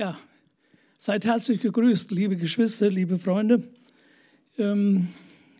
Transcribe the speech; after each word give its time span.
Ja, 0.00 0.16
seid 0.96 1.26
herzlich 1.26 1.60
gegrüßt, 1.60 2.10
liebe 2.10 2.34
Geschwister, 2.34 2.88
liebe 2.88 3.18
Freunde. 3.18 3.64
Ähm, 4.56 5.08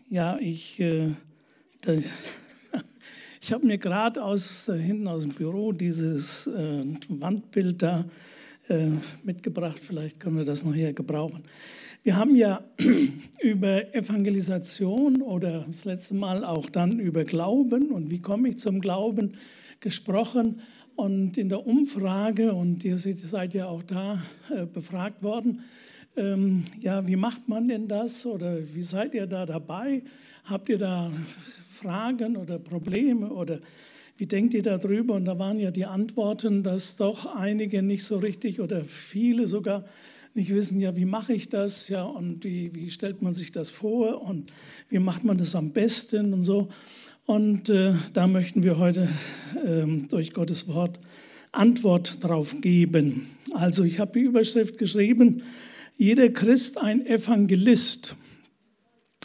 ja, 0.09 0.39
ich, 0.39 0.79
äh, 0.79 1.11
da, 1.81 1.93
ich 3.39 3.53
habe 3.53 3.67
mir 3.67 3.77
gerade 3.77 4.23
aus 4.23 4.67
äh, 4.67 4.79
hinten 4.79 5.07
aus 5.07 5.21
dem 5.21 5.33
Büro 5.33 5.73
dieses 5.73 6.47
äh, 6.47 6.83
Wandbild 7.07 7.83
da 7.83 8.03
äh, 8.67 8.87
mitgebracht. 9.21 9.79
Vielleicht 9.79 10.19
können 10.19 10.37
wir 10.37 10.45
das 10.45 10.65
nachher 10.65 10.93
gebrauchen. 10.93 11.43
Wir 12.01 12.15
haben 12.15 12.35
ja 12.35 12.63
über 13.43 13.93
Evangelisation 13.93 15.21
oder 15.21 15.65
das 15.67 15.85
letzte 15.85 16.15
Mal 16.15 16.43
auch 16.43 16.67
dann 16.71 16.99
über 16.99 17.25
Glauben 17.25 17.91
und 17.91 18.09
wie 18.09 18.21
komme 18.21 18.49
ich 18.49 18.57
zum 18.57 18.81
Glauben 18.81 19.37
gesprochen. 19.81 20.61
Und 21.01 21.35
in 21.39 21.49
der 21.49 21.65
Umfrage, 21.65 22.53
und 22.53 22.85
ihr 22.85 22.95
seid 22.99 23.55
ja 23.55 23.65
auch 23.65 23.81
da 23.81 24.21
äh, 24.51 24.67
befragt 24.67 25.23
worden, 25.23 25.61
ähm, 26.15 26.63
ja, 26.79 27.07
wie 27.07 27.15
macht 27.15 27.49
man 27.49 27.67
denn 27.67 27.87
das 27.87 28.23
oder 28.23 28.59
wie 28.75 28.83
seid 28.83 29.15
ihr 29.15 29.25
da 29.25 29.47
dabei? 29.47 30.03
Habt 30.43 30.69
ihr 30.69 30.77
da 30.77 31.11
Fragen 31.71 32.37
oder 32.37 32.59
Probleme 32.59 33.31
oder 33.31 33.61
wie 34.17 34.27
denkt 34.27 34.53
ihr 34.53 34.61
darüber? 34.61 35.15
Und 35.15 35.25
da 35.25 35.39
waren 35.39 35.59
ja 35.59 35.71
die 35.71 35.85
Antworten, 35.85 36.61
dass 36.61 36.97
doch 36.97 37.35
einige 37.35 37.81
nicht 37.81 38.03
so 38.03 38.19
richtig 38.19 38.59
oder 38.59 38.85
viele 38.85 39.47
sogar 39.47 39.85
nicht 40.35 40.53
wissen, 40.53 40.79
ja, 40.79 40.95
wie 40.95 41.05
mache 41.05 41.33
ich 41.33 41.49
das? 41.49 41.89
Ja, 41.89 42.03
und 42.03 42.43
wie, 42.43 42.75
wie 42.75 42.91
stellt 42.91 43.23
man 43.23 43.33
sich 43.33 43.51
das 43.51 43.71
vor? 43.71 44.21
Und 44.21 44.51
wie 44.89 44.99
macht 44.99 45.23
man 45.23 45.39
das 45.39 45.55
am 45.55 45.71
besten 45.71 46.31
und 46.31 46.43
so? 46.43 46.69
Und 47.31 47.69
äh, 47.69 47.93
da 48.11 48.27
möchten 48.27 48.61
wir 48.61 48.77
heute 48.77 49.07
äh, 49.55 49.85
durch 50.09 50.33
Gottes 50.33 50.67
Wort 50.67 50.99
Antwort 51.53 52.21
drauf 52.21 52.57
geben. 52.59 53.27
Also 53.53 53.85
ich 53.85 54.01
habe 54.01 54.19
die 54.19 54.25
Überschrift 54.25 54.77
geschrieben, 54.77 55.41
jeder 55.95 56.27
Christ 56.27 56.77
ein 56.77 57.05
Evangelist. 57.05 58.17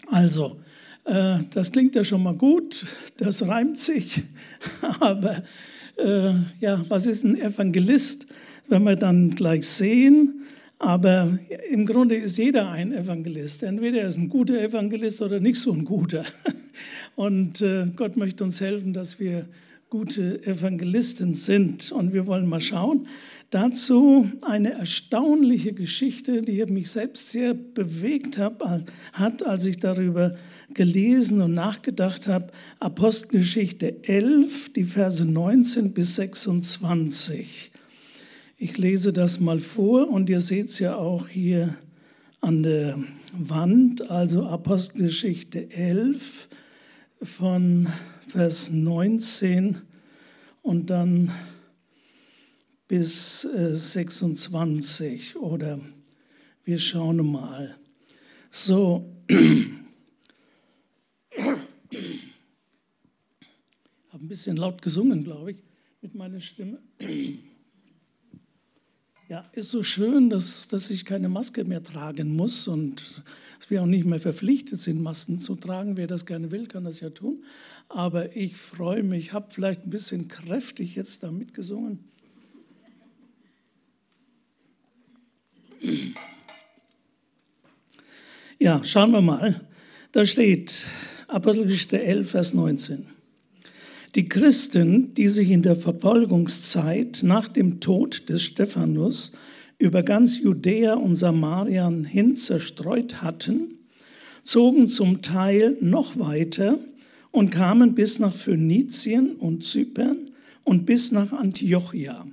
Also, 0.07 0.61
äh, 1.05 1.39
das 1.51 1.73
klingt 1.73 1.97
ja 1.97 2.05
schon 2.05 2.23
mal 2.23 2.37
gut, 2.37 2.87
das 3.17 3.45
reimt 3.49 3.77
sich, 3.77 4.23
aber 5.01 5.43
äh, 5.99 6.35
ja, 6.61 6.85
was 6.89 7.09
ist 7.09 7.25
ein 7.25 7.37
Evangelist? 7.37 8.29
Wenn 8.69 8.85
wir 8.85 8.95
dann 8.95 9.31
gleich 9.31 9.67
sehen, 9.67 10.45
aber 10.79 11.39
im 11.71 11.87
Grunde 11.87 12.15
ist 12.15 12.37
jeder 12.37 12.71
ein 12.71 12.93
Evangelist. 12.93 13.63
Entweder 13.63 14.03
er 14.03 14.09
ist 14.09 14.19
ein 14.19 14.29
guter 14.29 14.61
Evangelist 14.61 15.23
oder 15.23 15.41
nicht 15.41 15.59
so 15.59 15.73
ein 15.73 15.85
guter. 15.85 16.25
Und 17.17 17.63
äh, 17.63 17.87
Gott 17.97 18.17
möchte 18.17 18.45
uns 18.45 18.61
helfen, 18.61 18.93
dass 18.93 19.19
wir 19.19 19.49
gute 19.89 20.45
Evangelisten 20.47 21.35
sind. 21.35 21.91
Und 21.91 22.13
wir 22.13 22.27
wollen 22.27 22.49
mal 22.49 22.61
schauen. 22.61 23.09
Dazu 23.51 24.31
eine 24.43 24.73
erstaunliche 24.73 25.73
Geschichte, 25.73 26.43
die 26.43 26.65
mich 26.67 26.91
selbst 26.91 27.31
sehr 27.31 27.55
bewegt 27.55 28.39
hat, 28.39 29.43
als 29.47 29.65
ich 29.65 29.79
darüber 29.79 30.37
gelesen 30.75 31.41
und 31.41 31.55
nachgedacht 31.55 32.29
habe. 32.29 32.49
Apostelgeschichte 32.81 34.05
11, 34.05 34.73
die 34.75 34.85
Verse 34.85 35.25
19 35.25 35.95
bis 35.95 36.17
26. 36.17 37.71
Ich 38.59 38.77
lese 38.77 39.13
das 39.13 39.41
mal 39.41 39.61
vor 39.61 40.09
und 40.09 40.29
ihr 40.29 40.41
seht 40.41 40.67
es 40.67 40.79
ja 40.81 40.97
auch 40.97 41.29
hier 41.29 41.77
an 42.41 42.63
der 42.63 42.99
Wand, 43.33 44.11
also 44.11 44.45
Apostelgeschichte 44.45 45.71
11, 45.71 46.49
von 47.23 47.89
Vers 48.29 48.71
19 48.71 49.79
und 50.63 50.91
dann 50.91 51.33
bis 52.89 53.43
26 53.43 55.35
äh, 55.35 55.39
oder 55.39 55.81
wir 56.65 56.79
schauen 56.79 57.31
mal. 57.31 57.77
So. 58.51 59.13
Ich 64.09 64.13
habe 64.13 64.25
ein 64.25 64.29
bisschen 64.29 64.57
laut 64.57 64.81
gesungen, 64.81 65.25
glaube 65.25 65.53
ich, 65.53 65.63
mit 66.01 66.15
meiner 66.15 66.41
Stimme. 66.41 66.81
Ja, 69.29 69.45
ist 69.53 69.73
so 69.73 69.83
schön, 69.83 70.31
dass, 70.31 70.69
dass 70.69 70.89
ich 70.89 71.05
keine 71.05 71.29
Maske 71.29 71.65
mehr 71.65 71.83
tragen 71.83 72.37
muss 72.37 72.69
und 72.69 73.25
dass 73.59 73.71
wir 73.71 73.83
auch 73.83 73.87
nicht 73.87 74.05
mehr 74.05 74.21
verpflichtet 74.21 74.79
sind, 74.79 75.03
Masken 75.03 75.41
zu 75.41 75.57
tragen. 75.57 75.97
Wer 75.97 76.07
das 76.07 76.27
gerne 76.27 76.53
will, 76.53 76.69
kann 76.69 76.85
das 76.85 77.01
ja 77.01 77.11
tun. 77.11 77.43
Aber 77.89 78.37
ich 78.37 78.57
freue 78.57 79.03
mich, 79.03 79.33
habe 79.33 79.47
vielleicht 79.51 79.85
ein 79.85 79.91
bisschen 79.91 80.29
kräftig 80.29 80.95
jetzt 80.95 81.25
da 81.25 81.33
mitgesungen. 81.33 82.05
Ja, 88.61 88.85
schauen 88.85 89.11
wir 89.11 89.23
mal. 89.23 89.61
Da 90.13 90.25
steht 90.25 90.87
Apostelgeschichte 91.27 92.01
11, 92.01 92.31
Vers 92.31 92.55
19. 92.55 93.16
Die 94.17 94.31
Christen, 94.31 95.13
die 95.13 95.29
sich 95.29 95.51
in 95.51 95.61
der 95.61 95.77
Verfolgungszeit 95.77 97.21
nach 97.23 97.49
dem 97.49 97.81
Tod 97.81 98.31
des 98.31 98.45
Stephanus 98.45 99.33
über 99.77 100.03
ganz 100.03 100.39
Judäa 100.39 100.95
und 100.95 101.17
Samarien 101.17 102.03
hin 102.03 102.35
zerstreut 102.35 103.21
hatten, 103.21 103.75
zogen 104.43 104.89
zum 104.89 105.21
Teil 105.21 105.77
noch 105.83 106.19
weiter 106.19 106.79
und 107.31 107.51
kamen 107.51 107.95
bis 107.95 108.19
nach 108.19 108.35
Phönizien 108.35 109.37
und 109.37 109.65
Zypern 109.65 110.31
und 110.65 110.87
bis 110.87 111.13
nach 111.13 111.35
Antiochia. 111.35 112.27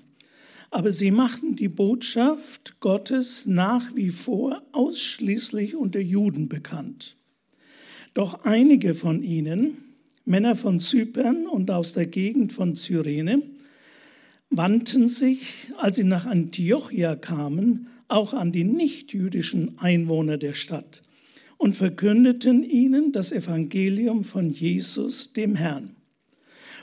Aber 0.71 0.93
sie 0.93 1.11
machten 1.11 1.57
die 1.57 1.67
Botschaft 1.67 2.79
Gottes 2.79 3.45
nach 3.45 3.93
wie 3.93 4.09
vor 4.09 4.61
ausschließlich 4.71 5.75
unter 5.75 5.99
Juden 5.99 6.47
bekannt. 6.47 7.17
Doch 8.13 8.45
einige 8.45 8.95
von 8.95 9.21
ihnen, 9.21 9.92
Männer 10.25 10.55
von 10.55 10.79
Zypern 10.79 11.47
und 11.47 11.69
aus 11.69 11.93
der 11.93 12.05
Gegend 12.05 12.53
von 12.53 12.75
Cyrene 12.75 13.43
wandten 14.49 15.07
sich, 15.07 15.71
als 15.77 15.97
sie 15.97 16.03
nach 16.03 16.25
Antiochia 16.25 17.15
kamen, 17.15 17.87
auch 18.07 18.33
an 18.33 18.51
die 18.51 18.63
nichtjüdischen 18.63 19.79
Einwohner 19.79 20.37
der 20.37 20.53
Stadt 20.53 21.01
und 21.57 21.75
verkündeten 21.75 22.63
ihnen 22.63 23.11
das 23.11 23.31
Evangelium 23.31 24.23
von 24.23 24.51
Jesus, 24.51 25.33
dem 25.33 25.55
Herrn. 25.55 25.95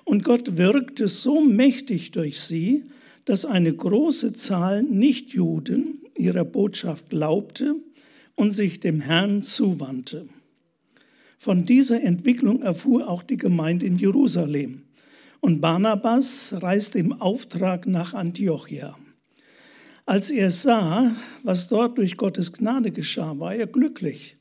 Und 0.04 0.24
Gott 0.24 0.56
wirkte 0.56 1.08
so 1.08 1.40
mächtig 1.40 2.10
durch 2.10 2.40
sie, 2.40 2.84
dass 3.24 3.44
eine 3.44 3.72
große 3.72 4.32
Zahl 4.32 4.82
Nichtjuden 4.82 6.00
ihrer 6.16 6.44
Botschaft 6.44 7.10
glaubte 7.10 7.76
und 8.34 8.52
sich 8.52 8.80
dem 8.80 9.00
Herrn 9.00 9.42
zuwandte. 9.42 10.28
Von 11.42 11.64
dieser 11.64 12.02
Entwicklung 12.02 12.60
erfuhr 12.60 13.08
auch 13.08 13.22
die 13.22 13.38
Gemeinde 13.38 13.86
in 13.86 13.96
Jerusalem. 13.96 14.82
Und 15.40 15.62
Barnabas 15.62 16.54
reiste 16.58 16.98
im 16.98 17.18
Auftrag 17.18 17.86
nach 17.86 18.12
Antiochia. 18.12 18.94
Als 20.04 20.30
er 20.30 20.50
sah, 20.50 21.16
was 21.42 21.68
dort 21.68 21.96
durch 21.96 22.18
Gottes 22.18 22.52
Gnade 22.52 22.90
geschah, 22.90 23.38
war 23.38 23.54
er 23.54 23.66
glücklich. 23.66 24.36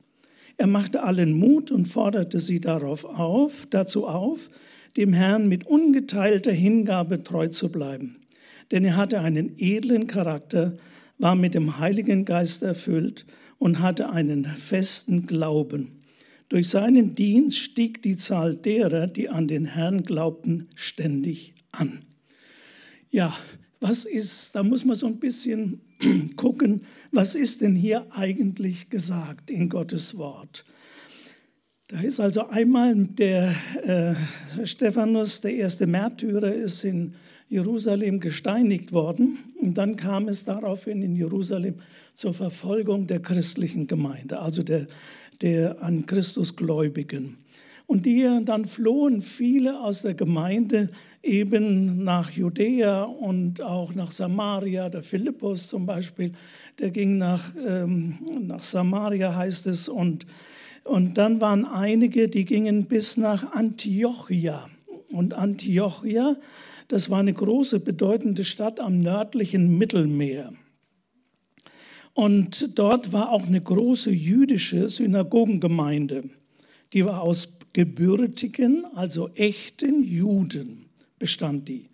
Er 0.58 0.68
machte 0.68 1.04
allen 1.04 1.40
Mut 1.40 1.72
und 1.72 1.88
forderte 1.88 2.42
sie 2.42 2.60
darauf 2.60 3.06
auf, 3.06 3.66
dazu 3.70 4.06
auf, 4.06 4.50
dem 4.98 5.14
Herrn 5.14 5.48
mit 5.48 5.68
ungeteilter 5.68 6.52
Hingabe 6.52 7.24
treu 7.24 7.48
zu 7.48 7.72
bleiben. 7.72 8.18
Denn 8.72 8.84
er 8.84 8.98
hatte 8.98 9.22
einen 9.22 9.54
edlen 9.58 10.08
Charakter, 10.08 10.76
war 11.18 11.36
mit 11.36 11.54
dem 11.54 11.80
Heiligen 11.80 12.26
Geist 12.26 12.62
erfüllt 12.62 13.26
und 13.58 13.80
hatte 13.80 14.10
einen 14.10 14.44
festen 14.44 15.28
Glauben. 15.28 15.99
Durch 16.50 16.70
seinen 16.70 17.14
Dienst 17.14 17.60
stieg 17.60 18.02
die 18.02 18.18
Zahl 18.18 18.56
derer, 18.56 19.06
die 19.06 19.30
an 19.30 19.48
den 19.48 19.66
Herrn 19.66 20.04
glaubten, 20.04 20.68
ständig 20.74 21.54
an. 21.72 22.02
Ja, 23.12 23.36
was 23.80 24.06
ist, 24.06 24.56
da 24.56 24.64
muss 24.64 24.84
man 24.84 24.96
so 24.96 25.06
ein 25.06 25.20
bisschen 25.20 25.82
gucken, 26.36 26.82
was 27.12 27.36
ist 27.36 27.62
denn 27.62 27.76
hier 27.76 28.08
eigentlich 28.12 28.90
gesagt 28.90 29.52
in 29.52 29.70
Gottes 29.70 30.18
Wort? 30.18 30.66
Da 31.88 32.02
ist 32.02 32.20
also 32.20 32.48
einmal 32.50 32.96
der 32.96 33.56
äh, 33.84 34.66
Stephanus, 34.66 35.42
der 35.42 35.56
erste 35.56 35.88
Märtyrer, 35.88 36.54
ist 36.54 36.84
in 36.84 37.14
Jerusalem 37.48 38.20
gesteinigt 38.20 38.92
worden. 38.92 39.40
Und 39.60 39.78
dann 39.78 39.96
kam 39.96 40.28
es 40.28 40.44
daraufhin 40.44 41.02
in 41.02 41.16
Jerusalem 41.16 41.76
zur 42.14 42.34
Verfolgung 42.34 43.08
der 43.08 43.22
christlichen 43.22 43.88
Gemeinde, 43.88 44.40
also 44.40 44.62
der 44.62 44.88
der 45.42 45.82
an 45.82 46.06
Christus 46.06 46.56
Gläubigen. 46.56 47.38
Und 47.88 48.06
die 48.06 48.42
dann 48.46 48.66
flohen 48.66 49.22
viele 49.24 49.82
aus 49.82 50.04
der 50.04 50.14
Gemeinde 50.14 50.90
eben 51.24 52.04
nach 52.04 52.30
Judäa 52.30 53.04
und 53.04 53.62
auch 53.62 53.96
nach 53.96 54.12
Samaria. 54.12 54.90
Der 54.90 55.02
Philippus 55.02 55.68
zum 55.68 55.86
Beispiel, 55.86 56.32
der 56.78 56.92
ging 56.92 57.18
nach, 57.18 57.52
ähm, 57.68 58.20
nach 58.42 58.62
Samaria, 58.62 59.36
heißt 59.36 59.66
es. 59.68 59.90
Und, 59.90 60.28
und 60.84 61.18
dann 61.18 61.42
waren 61.42 61.66
einige, 61.66 62.30
die 62.30 62.46
gingen 62.46 62.86
bis 62.86 63.18
nach 63.18 63.54
Antiochia. 63.54 64.70
Und 65.12 65.34
Antiochia, 65.34 66.36
das 66.90 67.10
war 67.10 67.20
eine 67.20 67.34
große, 67.34 67.80
bedeutende 67.80 68.44
Stadt 68.44 68.80
am 68.80 69.00
nördlichen 69.00 69.78
Mittelmeer. 69.78 70.54
Und 72.20 72.78
dort 72.78 73.14
war 73.14 73.32
auch 73.32 73.48
eine 73.48 73.62
große 73.62 74.12
jüdische 74.12 74.90
Synagogengemeinde. 74.90 76.26
Die 76.92 77.06
war 77.06 77.22
aus 77.22 77.60
gebürtigen, 77.72 78.84
also 78.94 79.30
echten 79.36 80.04
Juden 80.04 80.88
bestand 81.18 81.70
die. 81.70 81.86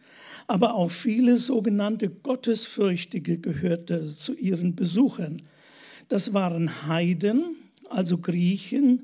Aber 0.48 0.74
auch 0.74 0.90
viele 0.90 1.38
sogenannte 1.38 2.10
Gottesfürchtige 2.10 3.38
gehörten 3.38 4.10
zu 4.10 4.34
ihren 4.34 4.76
Besuchern. 4.76 5.44
Das 6.08 6.34
waren 6.34 6.88
Heiden, 6.88 7.44
also 7.92 8.18
Griechen, 8.18 9.04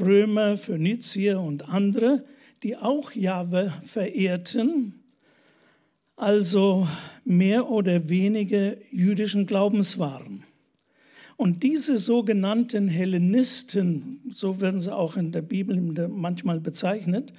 Römer, 0.00 0.56
Phönizier 0.56 1.38
und 1.38 1.68
andere, 1.68 2.24
die 2.62 2.78
auch 2.78 3.12
Jahwe 3.12 3.74
verehrten, 3.84 4.94
also 6.16 6.88
mehr 7.26 7.68
oder 7.68 8.08
weniger 8.08 8.74
jüdischen 8.90 9.44
Glaubens 9.44 9.98
waren. 9.98 10.44
Und 11.42 11.64
diese 11.64 11.98
sogenannten 11.98 12.86
Hellenisten, 12.86 14.20
so 14.32 14.60
werden 14.60 14.80
sie 14.80 14.94
auch 14.94 15.16
in 15.16 15.32
der 15.32 15.42
Bibel 15.42 15.76
manchmal 16.08 16.60
bezeichnet, 16.60 17.32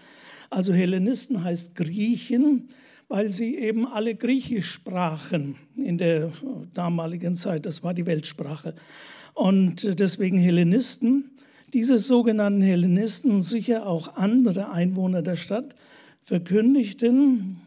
also 0.50 0.74
Hellenisten 0.74 1.42
heißt 1.42 1.74
Griechen, 1.74 2.68
weil 3.08 3.32
sie 3.32 3.56
eben 3.56 3.88
alle 3.88 4.14
Griechisch 4.14 4.72
sprachen 4.72 5.56
in 5.78 5.98
der 5.98 6.34
damaligen 6.74 7.38
Zeit, 7.38 7.66
das 7.66 7.82
war 7.82 7.94
die 7.94 8.06
Weltsprache. 8.06 8.76
Und 9.36 9.98
deswegen 9.98 10.38
Hellenisten. 10.38 11.32
Diese 11.72 11.98
sogenannten 11.98 12.62
Hellenisten 12.62 13.32
und 13.32 13.44
sicher 13.44 13.88
auch 13.88 14.18
andere 14.18 14.70
Einwohner 14.70 15.22
der 15.22 15.38
Stadt 15.38 15.78
verkündigten, 16.22 17.62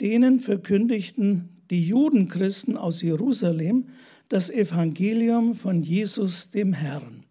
denen 0.00 0.38
verkündigten 0.38 1.48
die 1.70 1.84
Judenchristen 1.84 2.76
aus 2.76 3.02
Jerusalem 3.02 3.86
das 4.28 4.50
Evangelium 4.50 5.54
von 5.54 5.82
Jesus 5.82 6.50
dem 6.50 6.72
Herrn. 6.72 7.24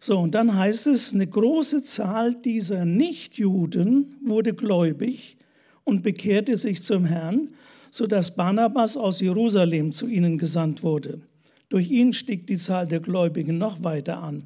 So, 0.00 0.18
und 0.18 0.34
dann 0.34 0.56
heißt 0.56 0.88
es, 0.88 1.14
eine 1.14 1.26
große 1.26 1.82
Zahl 1.82 2.34
dieser 2.34 2.84
Nichtjuden 2.84 4.16
wurde 4.24 4.52
gläubig 4.52 5.36
und 5.84 6.02
bekehrte 6.02 6.56
sich 6.56 6.82
zum 6.82 7.04
Herrn, 7.04 7.50
sodass 7.90 8.34
Barnabas 8.34 8.96
aus 8.96 9.20
Jerusalem 9.20 9.92
zu 9.92 10.08
ihnen 10.08 10.38
gesandt 10.38 10.82
wurde. 10.82 11.20
Durch 11.68 11.90
ihn 11.90 12.12
stieg 12.12 12.46
die 12.46 12.58
Zahl 12.58 12.86
der 12.86 13.00
Gläubigen 13.00 13.58
noch 13.58 13.82
weiter 13.84 14.22
an. 14.22 14.44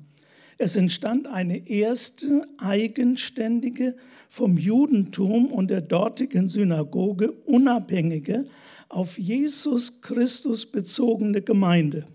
Es 0.59 0.77
entstand 0.77 1.27
eine 1.27 1.69
erste 1.69 2.47
eigenständige, 2.59 3.95
vom 4.29 4.59
Judentum 4.59 5.47
und 5.47 5.71
der 5.71 5.81
dortigen 5.81 6.49
Synagoge 6.49 7.31
unabhängige, 7.47 8.47
auf 8.89 9.19
Jesus 9.19 10.01
Christus 10.01 10.67
bezogene 10.67 11.43
Gemeinde. 11.43 12.07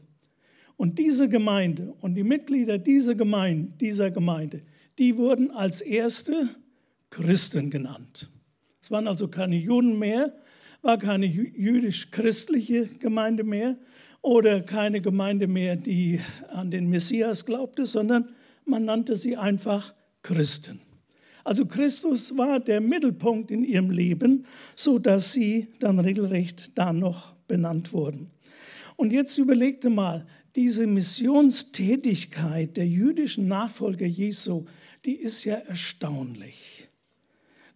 Und 0.78 0.98
diese 0.98 1.30
Gemeinde 1.30 1.94
und 2.02 2.16
die 2.16 2.24
Mitglieder 2.24 2.78
dieser 2.78 3.16
Gemeinde, 3.16 3.74
dieser 3.80 4.10
Gemeinde, 4.10 4.64
die 4.98 5.18
wurden 5.18 5.52
als 5.52 5.82
erste 5.82 6.50
Christen 7.10 7.70
genannt. 7.70 8.30
Es 8.82 8.90
waren 8.90 9.08
also 9.08 9.28
keine 9.28 9.58
Juden 9.58 10.00
mehr, 10.00 10.34
war 10.82 10.98
keine 10.98 11.28
jüdisch-christliche 11.28 12.88
Gemeinde 13.00 13.44
mehr 13.44 13.78
oder 14.22 14.62
keine 14.62 15.02
Gemeinde 15.02 15.48
mehr, 15.48 15.76
die 15.76 16.20
an 16.50 16.72
den 16.72 16.90
Messias 16.90 17.46
glaubte, 17.46 17.86
sondern 17.86 18.30
man 18.66 18.86
nannte 18.86 19.16
sie 19.16 19.38
einfach 19.38 19.94
Christen. 20.22 20.80
Also 21.44 21.66
Christus 21.66 22.36
war 22.38 22.60
der 22.60 22.82
Mittelpunkt 22.82 23.52
in 23.52 23.64
ihrem 23.64 23.90
Leben, 23.90 24.46
so 24.76 25.00
dass 25.00 25.34
sie 25.34 25.68
dann 25.80 26.00
regelrecht 26.00 26.78
da 26.78 26.94
noch 26.94 27.34
benannt 27.48 27.94
wurden. 27.94 28.30
Und 28.96 29.12
jetzt 29.12 29.38
überlegte 29.38 29.90
mal, 29.90 30.26
diese 30.56 30.86
Missionstätigkeit 30.86 32.76
der 32.78 32.88
jüdischen 32.88 33.48
Nachfolger 33.48 34.06
Jesu, 34.06 34.66
die 35.06 35.16
ist 35.16 35.44
ja 35.46 35.56
erstaunlich. 35.56 36.88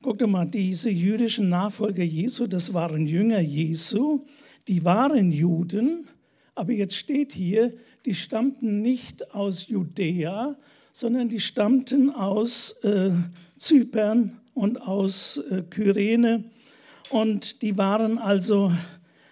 Guckt 0.02 0.22
mal, 0.28 0.46
diese 0.46 0.90
jüdischen 0.90 1.50
Nachfolger 1.50 2.04
Jesu, 2.04 2.46
das 2.46 2.74
waren 2.74 3.08
Jünger 3.08 3.40
Jesu, 3.40 4.26
die 4.68 4.86
waren 4.86 5.32
Juden, 5.32 6.08
aber 6.54 6.74
jetzt 6.74 6.96
steht 6.96 7.32
hier, 7.32 7.74
die 8.06 8.14
stammten 8.14 8.82
nicht 8.82 9.34
aus 9.34 9.68
Judäa, 9.68 10.56
sondern 10.96 11.28
die 11.28 11.42
stammten 11.42 12.10
aus 12.10 12.72
äh, 12.84 13.12
Zypern 13.58 14.40
und 14.54 14.82
aus 14.82 15.42
äh, 15.52 15.62
Kyrene. 15.64 16.46
Und 17.10 17.62
die 17.62 17.78
waren 17.78 18.18
also 18.18 18.72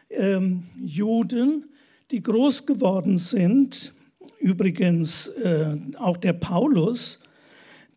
ähm, 0.10 0.63
Juden, 0.77 1.63
die 2.12 2.21
groß 2.21 2.65
geworden 2.65 3.18
sind. 3.18 3.94
Übrigens 4.39 5.30
äh, 5.30 5.77
auch 6.00 6.18
der 6.18 6.33
Paulus, 6.33 7.21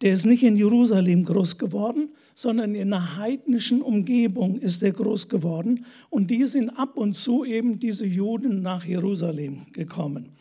der 0.00 0.12
ist 0.12 0.26
nicht 0.26 0.44
in 0.44 0.56
Jerusalem 0.56 1.24
groß 1.24 1.58
geworden, 1.58 2.10
sondern 2.36 2.72
in 2.76 2.92
einer 2.92 3.16
heidnischen 3.16 3.82
Umgebung 3.82 4.58
ist 4.58 4.80
er 4.84 4.92
groß 4.92 5.28
geworden. 5.28 5.84
Und 6.08 6.30
die 6.30 6.44
sind 6.44 6.70
ab 6.70 6.96
und 6.96 7.16
zu 7.16 7.44
eben 7.44 7.80
diese 7.80 8.06
Juden 8.06 8.62
nach 8.62 8.84
Jerusalem 8.84 9.66
gekommen. 9.72 10.36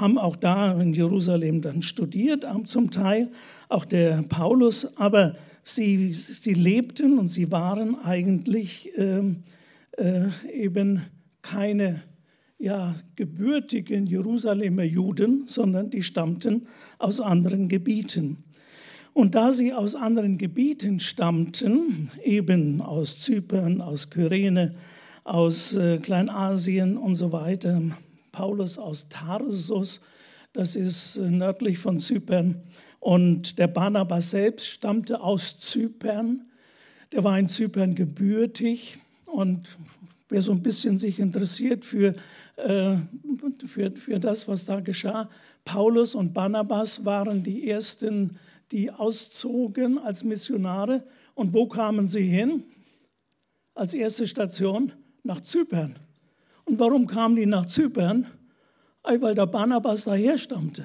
Haben 0.00 0.16
auch 0.16 0.36
da 0.36 0.80
in 0.80 0.94
Jerusalem 0.94 1.60
dann 1.60 1.82
studiert, 1.82 2.46
zum 2.64 2.90
Teil, 2.90 3.30
auch 3.68 3.84
der 3.84 4.22
Paulus, 4.22 4.96
aber 4.96 5.36
sie, 5.62 6.12
sie 6.12 6.54
lebten 6.54 7.18
und 7.18 7.28
sie 7.28 7.52
waren 7.52 7.96
eigentlich 8.02 8.90
äh, 8.96 9.34
äh, 9.98 10.28
eben 10.50 11.02
keine 11.42 12.02
ja, 12.58 12.96
gebürtigen 13.16 14.06
Jerusalemer 14.06 14.84
Juden, 14.84 15.46
sondern 15.46 15.90
die 15.90 16.02
stammten 16.02 16.66
aus 16.98 17.20
anderen 17.20 17.68
Gebieten. 17.68 18.38
Und 19.12 19.34
da 19.34 19.52
sie 19.52 19.72
aus 19.72 19.94
anderen 19.94 20.38
Gebieten 20.38 21.00
stammten, 21.00 22.10
eben 22.24 22.80
aus 22.80 23.20
Zypern, 23.20 23.80
aus 23.80 24.08
Kyrene, 24.08 24.74
aus 25.24 25.74
äh, 25.74 25.98
Kleinasien 25.98 26.96
und 26.96 27.16
so 27.16 27.32
weiter, 27.32 27.82
Paulus 28.32 28.78
aus 28.78 29.08
Tarsus, 29.08 30.00
das 30.52 30.76
ist 30.76 31.16
äh, 31.16 31.30
nördlich 31.30 31.78
von 31.78 32.00
Zypern, 32.00 32.62
und 33.00 33.58
der 33.58 33.66
Barnabas 33.66 34.30
selbst 34.30 34.66
stammte 34.66 35.22
aus 35.22 35.58
Zypern. 35.58 36.50
Der 37.12 37.24
war 37.24 37.38
in 37.38 37.48
Zypern 37.48 37.94
gebürtig 37.94 38.98
und 39.24 39.70
wer 40.28 40.42
so 40.42 40.52
ein 40.52 40.62
bisschen 40.62 40.98
sich 40.98 41.18
interessiert 41.18 41.84
für, 41.84 42.14
äh, 42.56 42.96
für, 43.66 43.92
für 43.96 44.20
das, 44.20 44.48
was 44.48 44.66
da 44.66 44.80
geschah, 44.80 45.30
Paulus 45.64 46.14
und 46.14 46.34
Barnabas 46.34 47.04
waren 47.04 47.42
die 47.42 47.68
ersten, 47.68 48.38
die 48.72 48.90
auszogen 48.90 49.98
als 49.98 50.24
Missionare. 50.24 51.04
Und 51.34 51.52
wo 51.52 51.66
kamen 51.66 52.08
sie 52.08 52.24
hin? 52.24 52.64
Als 53.74 53.94
erste 53.94 54.26
Station 54.26 54.92
nach 55.22 55.40
Zypern. 55.40 55.96
Und 56.70 56.78
warum 56.78 57.08
kamen 57.08 57.34
die 57.34 57.46
nach 57.46 57.66
Zypern? 57.66 58.26
Weil 59.02 59.34
der 59.34 59.46
Barnabas 59.46 60.04
daher 60.04 60.38
stammte. 60.38 60.84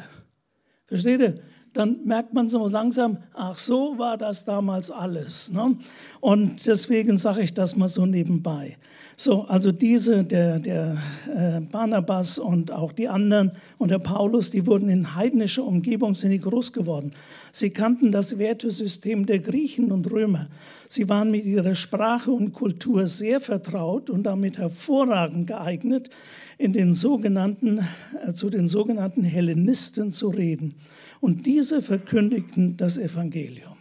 Versteht 0.87 1.21
ihr? 1.21 1.39
dann 1.75 2.05
merkt 2.05 2.33
man 2.33 2.47
so 2.47 2.67
langsam, 2.69 3.17
ach 3.33 3.57
so 3.57 3.97
war 3.97 4.17
das 4.17 4.45
damals 4.45 4.89
alles. 4.89 5.51
Ne? 5.51 5.75
Und 6.21 6.65
deswegen 6.65 7.17
sage 7.17 7.41
ich 7.41 7.53
das 7.53 7.75
mal 7.75 7.89
so 7.89 8.05
nebenbei. 8.05 8.77
So, 9.17 9.43
also 9.43 9.73
diese, 9.73 10.23
der, 10.23 10.59
der 10.59 10.97
äh, 11.33 11.59
Barnabas 11.69 12.39
und 12.39 12.71
auch 12.71 12.93
die 12.93 13.09
anderen 13.09 13.51
und 13.77 13.91
der 13.91 13.99
Paulus, 13.99 14.51
die 14.51 14.65
wurden 14.65 14.87
in 14.87 15.15
heidnischer 15.15 15.65
Umgebung, 15.65 16.15
sind 16.15 16.31
die 16.31 16.39
groß 16.39 16.71
geworden. 16.71 17.11
Sie 17.57 17.69
kannten 17.69 18.11
das 18.11 18.37
Wertesystem 18.37 19.25
der 19.25 19.39
Griechen 19.39 19.93
und 19.93 20.11
Römer. 20.11 20.49
Sie 20.89 21.07
waren 21.07 21.31
mit 21.31 21.45
ihrer 21.45 21.73
Sprache 21.73 22.29
und 22.29 22.51
Kultur 22.51 23.07
sehr 23.07 23.39
vertraut 23.39 24.09
und 24.09 24.23
damit 24.23 24.57
hervorragend 24.57 25.47
geeignet, 25.47 26.09
in 26.57 26.73
den 26.73 26.93
sogenannten, 26.93 27.79
äh, 28.21 28.33
zu 28.33 28.49
den 28.49 28.67
sogenannten 28.67 29.23
Hellenisten 29.23 30.11
zu 30.11 30.27
reden. 30.31 30.75
Und 31.21 31.45
diese 31.45 31.81
verkündigten 31.81 32.75
das 32.75 32.97
Evangelium, 32.97 33.77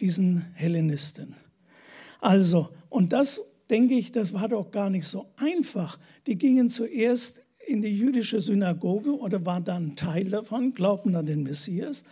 diesen 0.00 0.46
Hellenisten. 0.54 1.34
Also, 2.22 2.70
und 2.88 3.12
das 3.12 3.44
denke 3.68 3.96
ich, 3.96 4.12
das 4.12 4.32
war 4.32 4.48
doch 4.48 4.70
gar 4.70 4.88
nicht 4.88 5.06
so 5.06 5.26
einfach. 5.36 5.98
Die 6.26 6.38
gingen 6.38 6.70
zuerst 6.70 7.42
in 7.66 7.82
die 7.82 7.94
jüdische 7.94 8.40
Synagoge 8.40 9.14
oder 9.14 9.44
waren 9.44 9.64
dann 9.64 9.94
Teil 9.94 10.30
davon, 10.30 10.72
glaubten 10.72 11.16
an 11.16 11.26
den 11.26 11.42
Messias. 11.42 12.02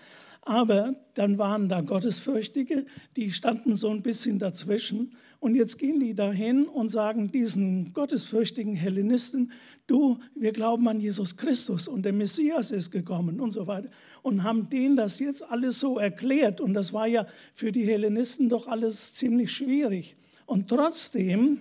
Aber 0.46 0.94
dann 1.14 1.38
waren 1.38 1.68
da 1.68 1.80
Gottesfürchtige, 1.80 2.86
die 3.16 3.32
standen 3.32 3.74
so 3.74 3.90
ein 3.90 4.02
bisschen 4.02 4.38
dazwischen. 4.38 5.16
Und 5.40 5.56
jetzt 5.56 5.76
gehen 5.76 5.98
die 5.98 6.14
dahin 6.14 6.66
und 6.66 6.88
sagen 6.88 7.32
diesen 7.32 7.92
gottesfürchtigen 7.92 8.76
Hellenisten, 8.76 9.50
du, 9.88 10.20
wir 10.36 10.52
glauben 10.52 10.86
an 10.86 11.00
Jesus 11.00 11.36
Christus 11.36 11.88
und 11.88 12.04
der 12.04 12.12
Messias 12.12 12.70
ist 12.70 12.92
gekommen 12.92 13.40
und 13.40 13.50
so 13.50 13.66
weiter. 13.66 13.88
Und 14.22 14.44
haben 14.44 14.70
denen 14.70 14.94
das 14.94 15.18
jetzt 15.18 15.42
alles 15.50 15.80
so 15.80 15.98
erklärt. 15.98 16.60
Und 16.60 16.74
das 16.74 16.92
war 16.92 17.08
ja 17.08 17.26
für 17.52 17.72
die 17.72 17.84
Hellenisten 17.84 18.48
doch 18.48 18.68
alles 18.68 19.14
ziemlich 19.14 19.50
schwierig. 19.50 20.14
Und 20.46 20.68
trotzdem, 20.68 21.60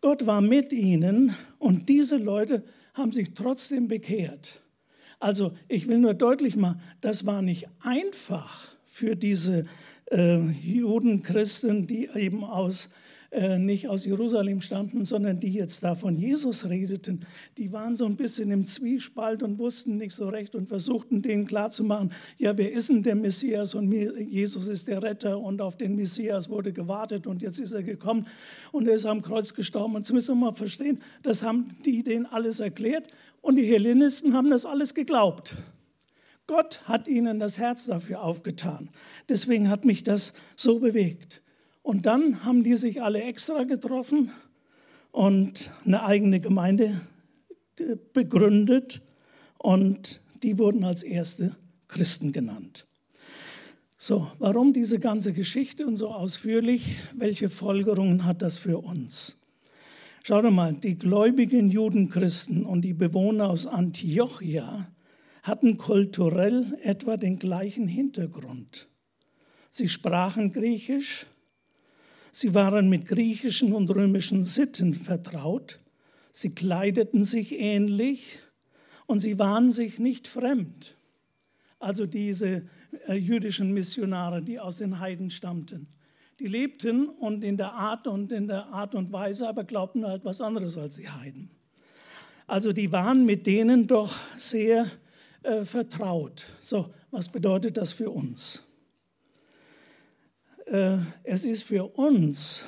Gott 0.00 0.24
war 0.24 0.40
mit 0.40 0.72
ihnen 0.72 1.34
und 1.58 1.88
diese 1.88 2.16
Leute 2.16 2.62
haben 2.94 3.10
sich 3.10 3.34
trotzdem 3.34 3.88
bekehrt. 3.88 4.60
Also 5.20 5.52
ich 5.68 5.86
will 5.86 5.98
nur 5.98 6.14
deutlich 6.14 6.56
machen, 6.56 6.80
das 7.00 7.26
war 7.26 7.42
nicht 7.42 7.68
einfach 7.80 8.74
für 8.86 9.14
diese 9.14 9.66
äh, 10.10 10.40
Juden, 10.50 11.22
Christen, 11.22 11.86
die 11.86 12.08
eben 12.14 12.42
aus 12.42 12.88
äh, 13.32 13.58
nicht 13.58 13.86
aus 13.86 14.04
Jerusalem 14.06 14.60
stammten, 14.60 15.04
sondern 15.04 15.38
die 15.38 15.52
jetzt 15.52 15.84
da 15.84 15.94
von 15.94 16.16
Jesus 16.16 16.68
redeten, 16.68 17.20
die 17.58 17.70
waren 17.70 17.94
so 17.94 18.04
ein 18.04 18.16
bisschen 18.16 18.50
im 18.50 18.66
Zwiespalt 18.66 19.44
und 19.44 19.60
wussten 19.60 19.98
nicht 19.98 20.16
so 20.16 20.28
recht 20.28 20.56
und 20.56 20.68
versuchten 20.68 21.22
denen 21.22 21.46
klarzumachen, 21.46 22.12
ja, 22.38 22.58
wer 22.58 22.72
ist 22.72 22.88
denn 22.88 23.04
der 23.04 23.14
Messias? 23.14 23.76
Und 23.76 23.92
Jesus 23.92 24.66
ist 24.66 24.88
der 24.88 25.04
Retter 25.04 25.38
und 25.38 25.62
auf 25.62 25.76
den 25.76 25.94
Messias 25.94 26.48
wurde 26.48 26.72
gewartet 26.72 27.28
und 27.28 27.40
jetzt 27.40 27.60
ist 27.60 27.70
er 27.70 27.84
gekommen 27.84 28.26
und 28.72 28.88
er 28.88 28.96
ist 28.96 29.06
am 29.06 29.22
Kreuz 29.22 29.54
gestorben. 29.54 29.94
Und 29.94 30.06
das 30.06 30.12
müssen 30.12 30.34
wir 30.34 30.46
mal 30.46 30.52
verstehen, 30.52 30.98
das 31.22 31.44
haben 31.44 31.76
die 31.84 32.02
denen 32.02 32.26
alles 32.26 32.58
erklärt 32.58 33.06
und 33.40 33.56
die 33.56 33.64
Hellenisten 33.64 34.34
haben 34.34 34.50
das 34.50 34.66
alles 34.66 34.94
geglaubt. 34.94 35.56
Gott 36.46 36.82
hat 36.84 37.06
ihnen 37.06 37.38
das 37.38 37.58
Herz 37.58 37.86
dafür 37.86 38.22
aufgetan. 38.22 38.90
Deswegen 39.28 39.68
hat 39.68 39.84
mich 39.84 40.02
das 40.02 40.34
so 40.56 40.80
bewegt. 40.80 41.42
Und 41.82 42.06
dann 42.06 42.44
haben 42.44 42.64
die 42.64 42.76
sich 42.76 43.02
alle 43.02 43.22
extra 43.22 43.64
getroffen 43.64 44.32
und 45.12 45.72
eine 45.84 46.02
eigene 46.04 46.40
Gemeinde 46.40 47.00
begründet 48.12 49.00
und 49.58 50.20
die 50.42 50.58
wurden 50.58 50.84
als 50.84 51.02
erste 51.02 51.56
Christen 51.88 52.32
genannt. 52.32 52.86
So, 53.96 54.30
warum 54.38 54.72
diese 54.72 54.98
ganze 54.98 55.32
Geschichte 55.32 55.86
und 55.86 55.96
so 55.96 56.08
ausführlich? 56.08 56.96
Welche 57.14 57.48
Folgerungen 57.48 58.24
hat 58.24 58.40
das 58.42 58.56
für 58.56 58.78
uns? 58.78 59.39
Schaut 60.22 60.50
mal, 60.52 60.74
die 60.74 60.98
gläubigen 60.98 61.70
Judenchristen 61.70 62.64
und 62.64 62.82
die 62.82 62.94
Bewohner 62.94 63.48
aus 63.48 63.66
Antiochia 63.66 64.90
hatten 65.42 65.78
kulturell 65.78 66.78
etwa 66.82 67.16
den 67.16 67.38
gleichen 67.38 67.88
Hintergrund. 67.88 68.88
Sie 69.70 69.88
sprachen 69.88 70.52
Griechisch, 70.52 71.26
Sie 72.32 72.54
waren 72.54 72.88
mit 72.88 73.06
griechischen 73.06 73.72
und 73.72 73.90
römischen 73.90 74.44
Sitten 74.44 74.94
vertraut, 74.94 75.80
sie 76.30 76.50
kleideten 76.50 77.24
sich 77.24 77.58
ähnlich 77.58 78.38
und 79.06 79.20
sie 79.20 79.38
waren 79.38 79.72
sich 79.72 79.98
nicht 79.98 80.28
fremd. 80.28 80.96
Also 81.80 82.06
diese 82.06 82.68
äh, 83.08 83.14
jüdischen 83.14 83.72
Missionare, 83.72 84.42
die 84.42 84.60
aus 84.60 84.76
den 84.76 85.00
Heiden 85.00 85.30
stammten. 85.30 85.88
Die 86.40 86.46
lebten 86.46 87.08
und 87.08 87.44
in 87.44 87.58
der 87.58 87.74
Art 87.74 88.06
und 88.06 88.32
in 88.32 88.48
der 88.48 88.68
Art 88.68 88.94
und 88.94 89.12
Weise, 89.12 89.46
aber 89.46 89.64
glaubten 89.64 90.06
halt 90.06 90.24
was 90.24 90.40
anderes 90.40 90.78
als 90.78 90.96
die 90.96 91.08
Heiden. 91.08 91.50
Also 92.46 92.72
die 92.72 92.90
waren 92.90 93.26
mit 93.26 93.46
denen 93.46 93.86
doch 93.86 94.16
sehr 94.38 94.86
äh, 95.42 95.66
vertraut. 95.66 96.46
So, 96.60 96.92
was 97.10 97.28
bedeutet 97.28 97.76
das 97.76 97.92
für 97.92 98.10
uns? 98.10 98.62
Äh, 100.64 100.96
es 101.24 101.44
ist 101.44 101.64
für 101.64 101.84
uns, 101.98 102.64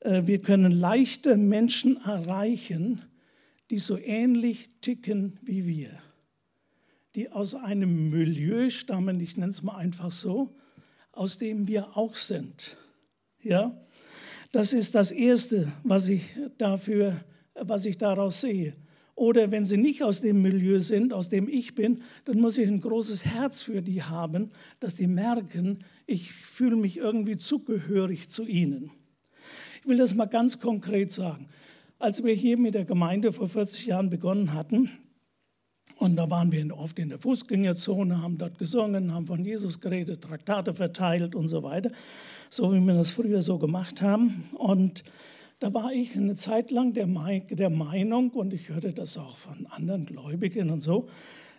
äh, 0.00 0.22
wir 0.26 0.40
können 0.40 0.72
leichter 0.72 1.36
Menschen 1.36 1.96
erreichen, 2.04 3.02
die 3.70 3.78
so 3.78 3.96
ähnlich 3.98 4.70
ticken 4.80 5.38
wie 5.42 5.64
wir, 5.66 5.96
die 7.14 7.30
aus 7.30 7.54
einem 7.54 8.10
Milieu 8.10 8.68
stammen, 8.68 9.20
ich 9.20 9.36
nenne 9.36 9.50
es 9.50 9.62
mal 9.62 9.76
einfach 9.76 10.10
so, 10.10 10.54
aus 11.12 11.38
dem 11.38 11.68
wir 11.68 11.96
auch 11.96 12.14
sind. 12.14 12.76
Ja, 13.42 13.76
das 14.50 14.72
ist 14.72 14.94
das 14.94 15.12
Erste, 15.12 15.72
was 15.82 16.08
ich 16.08 16.36
dafür, 16.58 17.24
was 17.54 17.86
ich 17.86 17.98
daraus 17.98 18.40
sehe. 18.40 18.74
Oder 19.14 19.50
wenn 19.50 19.64
sie 19.64 19.76
nicht 19.76 20.02
aus 20.02 20.20
dem 20.20 20.42
Milieu 20.42 20.80
sind, 20.80 21.12
aus 21.12 21.28
dem 21.28 21.48
ich 21.48 21.74
bin, 21.74 22.02
dann 22.24 22.40
muss 22.40 22.56
ich 22.56 22.66
ein 22.66 22.80
großes 22.80 23.26
Herz 23.26 23.62
für 23.62 23.82
die 23.82 24.02
haben, 24.02 24.50
dass 24.80 24.94
die 24.94 25.06
merken, 25.06 25.84
ich 26.06 26.32
fühle 26.32 26.76
mich 26.76 26.96
irgendwie 26.96 27.36
zugehörig 27.36 28.30
zu 28.30 28.46
ihnen. 28.46 28.90
Ich 29.80 29.88
will 29.88 29.98
das 29.98 30.14
mal 30.14 30.26
ganz 30.26 30.60
konkret 30.60 31.12
sagen. 31.12 31.48
Als 31.98 32.24
wir 32.24 32.34
hier 32.34 32.58
mit 32.58 32.74
der 32.74 32.84
Gemeinde 32.84 33.32
vor 33.32 33.48
40 33.48 33.86
Jahren 33.86 34.10
begonnen 34.10 34.54
hatten, 34.54 34.90
und 36.02 36.16
da 36.16 36.28
waren 36.28 36.50
wir 36.50 36.76
oft 36.76 36.98
in 36.98 37.10
der 37.10 37.20
Fußgängerzone, 37.20 38.20
haben 38.20 38.36
dort 38.36 38.58
gesungen, 38.58 39.14
haben 39.14 39.28
von 39.28 39.44
Jesus 39.44 39.78
geredet, 39.78 40.20
Traktate 40.20 40.74
verteilt 40.74 41.36
und 41.36 41.46
so 41.46 41.62
weiter, 41.62 41.92
so 42.50 42.72
wie 42.72 42.80
wir 42.80 42.94
das 42.94 43.12
früher 43.12 43.40
so 43.40 43.56
gemacht 43.56 44.02
haben. 44.02 44.50
Und 44.58 45.04
da 45.60 45.72
war 45.72 45.92
ich 45.92 46.16
eine 46.16 46.34
Zeit 46.34 46.72
lang 46.72 46.92
der, 46.92 47.06
Meinung, 47.06 48.30
und 48.30 48.52
ich 48.52 48.68
hörte 48.68 48.92
das 48.92 49.16
auch 49.16 49.36
von 49.36 49.64
anderen 49.66 50.04
Gläubigen 50.04 50.70
und 50.70 50.80
so, 50.80 51.08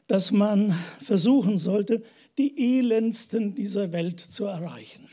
dass 0.08 0.34
man 0.34 0.76
versuchen 1.00 1.58
sollte, 1.58 2.04
die 2.38 2.80
Elendsten 2.80 3.56
dieser 3.56 3.94
Welt 3.94 4.20
zu 4.20 4.44
erreichen. 4.44 5.08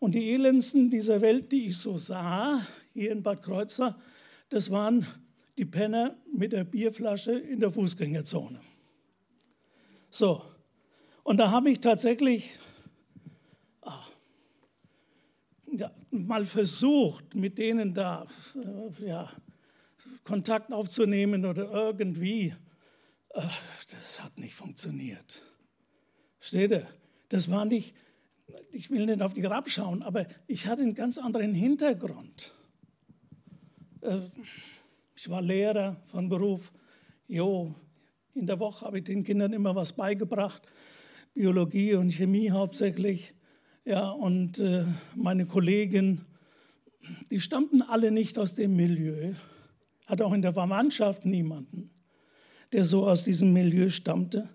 Und 0.00 0.16
die 0.16 0.32
Elendsten 0.32 0.90
dieser 0.90 1.20
Welt, 1.20 1.52
die 1.52 1.68
ich 1.68 1.76
so 1.76 1.96
sah, 1.96 2.66
hier 2.92 3.12
in 3.12 3.22
Bad 3.22 3.44
Kreuzer, 3.44 3.96
das 4.48 4.72
waren 4.72 5.06
die 5.58 5.64
Penner 5.64 6.16
mit 6.32 6.52
der 6.52 6.64
Bierflasche 6.64 7.32
in 7.32 7.60
der 7.60 7.70
Fußgängerzone. 7.70 8.60
So, 10.10 10.42
und 11.22 11.38
da 11.38 11.50
habe 11.50 11.70
ich 11.70 11.80
tatsächlich 11.80 12.58
ja, 15.72 15.90
mal 16.10 16.44
versucht, 16.44 17.34
mit 17.34 17.58
denen 17.58 17.94
da 17.94 18.26
äh, 18.54 19.06
ja, 19.06 19.30
Kontakt 20.24 20.72
aufzunehmen 20.72 21.44
oder 21.44 21.70
irgendwie. 21.72 22.54
Äh, 23.30 23.42
das 23.90 24.22
hat 24.22 24.38
nicht 24.38 24.54
funktioniert. 24.54 25.42
Steht 26.40 26.72
ihr? 26.72 26.86
Das 27.28 27.50
war 27.50 27.64
nicht, 27.64 27.94
ich 28.70 28.90
will 28.90 29.06
nicht 29.06 29.22
auf 29.22 29.34
die 29.34 29.40
Grab 29.40 29.70
schauen, 29.70 30.02
aber 30.02 30.26
ich 30.46 30.66
hatte 30.66 30.82
einen 30.82 30.94
ganz 30.94 31.18
anderen 31.18 31.54
Hintergrund. 31.54 32.52
Äh, 34.02 34.20
ich 35.22 35.30
war 35.30 35.40
Lehrer 35.40 35.94
von 36.06 36.28
Beruf. 36.28 36.72
Jo, 37.28 37.72
in 38.34 38.44
der 38.48 38.58
Woche 38.58 38.84
habe 38.84 38.98
ich 38.98 39.04
den 39.04 39.22
Kindern 39.22 39.52
immer 39.52 39.76
was 39.76 39.92
beigebracht. 39.92 40.62
Biologie 41.32 41.94
und 41.94 42.10
Chemie 42.10 42.50
hauptsächlich. 42.50 43.32
Ja, 43.84 44.10
und 44.10 44.58
äh, 44.58 44.84
meine 45.14 45.46
Kollegen, 45.46 46.26
die 47.30 47.40
stammten 47.40 47.82
alle 47.82 48.10
nicht 48.10 48.36
aus 48.36 48.54
dem 48.54 48.74
Milieu. 48.74 49.34
Hat 50.06 50.20
auch 50.22 50.32
in 50.32 50.42
der 50.42 50.54
Verwandtschaft 50.54 51.24
niemanden, 51.24 51.92
der 52.72 52.84
so 52.84 53.06
aus 53.06 53.22
diesem 53.22 53.52
Milieu 53.52 53.90
stammte. 53.90 54.48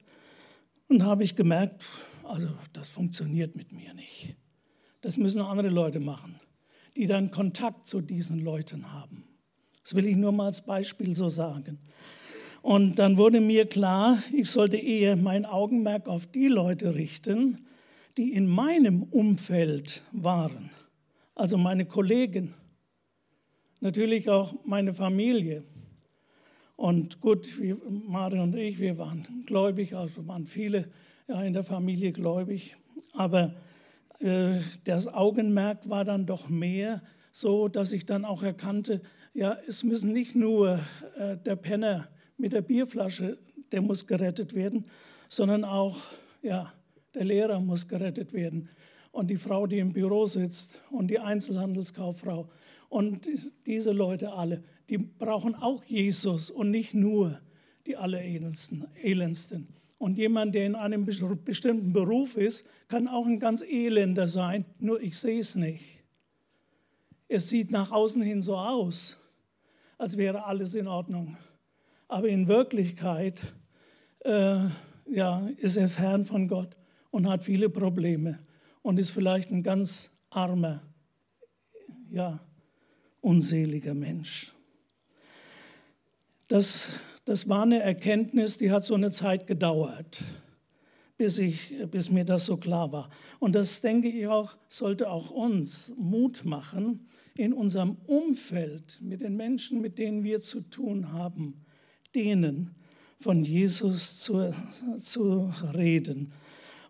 Und 0.89 1.05
habe 1.05 1.23
ich 1.23 1.37
gemerkt, 1.37 1.85
also 2.25 2.49
das 2.73 2.89
funktioniert 2.89 3.55
mit 3.55 3.71
mir 3.71 3.93
nicht. 3.93 4.35
Das 4.99 5.15
müssen 5.15 5.39
andere 5.39 5.69
Leute 5.69 6.01
machen, 6.01 6.41
die 6.97 7.07
dann 7.07 7.31
Kontakt 7.31 7.87
zu 7.87 8.01
diesen 8.01 8.39
Leuten 8.39 8.91
haben. 8.91 9.23
Das 9.87 9.95
will 9.95 10.05
ich 10.05 10.17
nur 10.17 10.33
mal 10.33 10.47
als 10.47 10.59
Beispiel 10.59 11.15
so 11.15 11.29
sagen. 11.29 11.79
Und 12.61 12.99
dann 12.99 13.15
wurde 13.15 13.39
mir 13.39 13.65
klar, 13.67 14.21
ich 14.33 14.49
sollte 14.49 14.75
eher 14.75 15.15
mein 15.15 15.45
Augenmerk 15.45 16.09
auf 16.09 16.25
die 16.25 16.49
Leute 16.49 16.95
richten, 16.95 17.65
die 18.17 18.33
in 18.33 18.49
meinem 18.49 19.03
Umfeld 19.03 20.03
waren, 20.11 20.71
also 21.35 21.57
meine 21.57 21.85
Kollegen, 21.85 22.53
natürlich 23.79 24.29
auch 24.29 24.55
meine 24.65 24.93
Familie. 24.93 25.63
Und 26.75 27.21
gut, 27.21 27.47
wir, 27.57 27.77
Mario 27.87 28.43
und 28.43 28.57
ich, 28.57 28.79
wir 28.79 28.97
waren 28.97 29.25
gläubig, 29.45 29.95
also 29.95 30.27
waren 30.27 30.45
viele 30.45 30.89
ja, 31.29 31.41
in 31.43 31.53
der 31.53 31.63
Familie 31.63 32.11
gläubig, 32.11 32.75
aber 33.13 33.53
äh, 34.19 34.59
das 34.83 35.07
Augenmerk 35.07 35.89
war 35.89 36.03
dann 36.03 36.25
doch 36.25 36.49
mehr 36.49 37.01
so, 37.31 37.69
dass 37.69 37.93
ich 37.93 38.05
dann 38.05 38.25
auch 38.25 38.43
erkannte, 38.43 38.99
ja, 39.37 39.55
es 39.67 39.83
müssen 39.83 40.13
nicht 40.13 40.35
nur 40.35 40.79
äh, 41.15 41.37
der 41.37 41.55
Penner 41.55 42.09
mit 42.37 42.53
der 42.53 42.63
Bierflasche, 42.63 43.37
der 43.71 43.83
muss 43.83 44.07
gerettet 44.07 44.55
werden, 44.55 44.85
sondern 45.29 45.63
auch 45.63 45.95
ja, 46.41 46.73
der 47.13 47.23
Lehrer 47.23 47.59
muss 47.59 47.87
gerettet 47.87 48.33
werden. 48.33 48.67
Und 49.11 49.29
die 49.29 49.37
Frau, 49.37 49.67
die 49.67 49.77
im 49.77 49.93
Büro 49.93 50.25
sitzt 50.25 50.81
und 50.89 51.09
die 51.09 51.19
Einzelhandelskauffrau. 51.19 52.49
Und 52.89 53.27
diese 53.67 53.91
Leute 53.91 54.33
alle, 54.33 54.63
die 54.89 54.97
brauchen 54.97 55.53
auch 55.53 55.83
Jesus 55.83 56.49
und 56.49 56.71
nicht 56.71 56.95
nur 56.95 57.39
die 57.85 57.95
Allerelendsten. 57.95 59.67
Und 59.99 60.17
jemand, 60.17 60.55
der 60.55 60.65
in 60.65 60.73
einem 60.73 61.05
bestimmten 61.05 61.93
Beruf 61.93 62.37
ist, 62.37 62.65
kann 62.87 63.07
auch 63.07 63.27
ein 63.27 63.39
ganz 63.39 63.61
elender 63.61 64.27
sein, 64.27 64.65
nur 64.79 64.99
ich 64.99 65.15
sehe 65.15 65.41
es 65.41 65.53
nicht. 65.53 65.85
Es 67.27 67.49
sieht 67.49 67.69
nach 67.69 67.91
außen 67.91 68.21
hin 68.23 68.41
so 68.41 68.55
aus, 68.55 69.17
als 69.97 70.17
wäre 70.17 70.45
alles 70.45 70.75
in 70.75 70.87
Ordnung. 70.87 71.37
Aber 72.07 72.27
in 72.27 72.47
Wirklichkeit 72.47 73.53
äh, 74.19 74.59
ja, 75.09 75.47
ist 75.57 75.77
er 75.77 75.89
fern 75.89 76.25
von 76.25 76.47
Gott 76.47 76.75
und 77.11 77.27
hat 77.27 77.43
viele 77.43 77.69
Probleme 77.69 78.39
und 78.81 78.99
ist 78.99 79.11
vielleicht 79.11 79.51
ein 79.51 79.63
ganz 79.63 80.11
armer, 80.29 80.81
ja, 82.09 82.39
unseliger 83.21 83.93
Mensch. 83.93 84.53
Das, 86.47 86.91
das 87.25 87.49
war 87.49 87.63
eine 87.63 87.81
Erkenntnis, 87.81 88.57
die 88.57 88.71
hat 88.71 88.85
so 88.85 88.93
eine 88.93 89.11
Zeit 89.11 89.47
gedauert, 89.47 90.23
bis, 91.17 91.39
ich, 91.39 91.75
bis 91.91 92.09
mir 92.09 92.23
das 92.23 92.45
so 92.45 92.55
klar 92.55 92.91
war. 92.91 93.09
Und 93.39 93.55
das, 93.55 93.81
denke 93.81 94.07
ich 94.07 94.27
auch, 94.27 94.55
sollte 94.67 95.09
auch 95.09 95.29
uns 95.31 95.91
Mut 95.97 96.45
machen, 96.45 97.09
in 97.37 97.53
unserem 97.53 97.97
Umfeld, 98.07 98.99
mit 99.01 99.21
den 99.21 99.35
Menschen, 99.35 99.81
mit 99.81 99.97
denen 99.97 100.23
wir 100.23 100.41
zu 100.41 100.61
tun 100.61 101.13
haben, 101.13 101.55
denen 102.15 102.75
von 103.19 103.43
Jesus 103.43 104.19
zu, 104.19 104.53
zu 104.99 105.51
reden. 105.73 106.33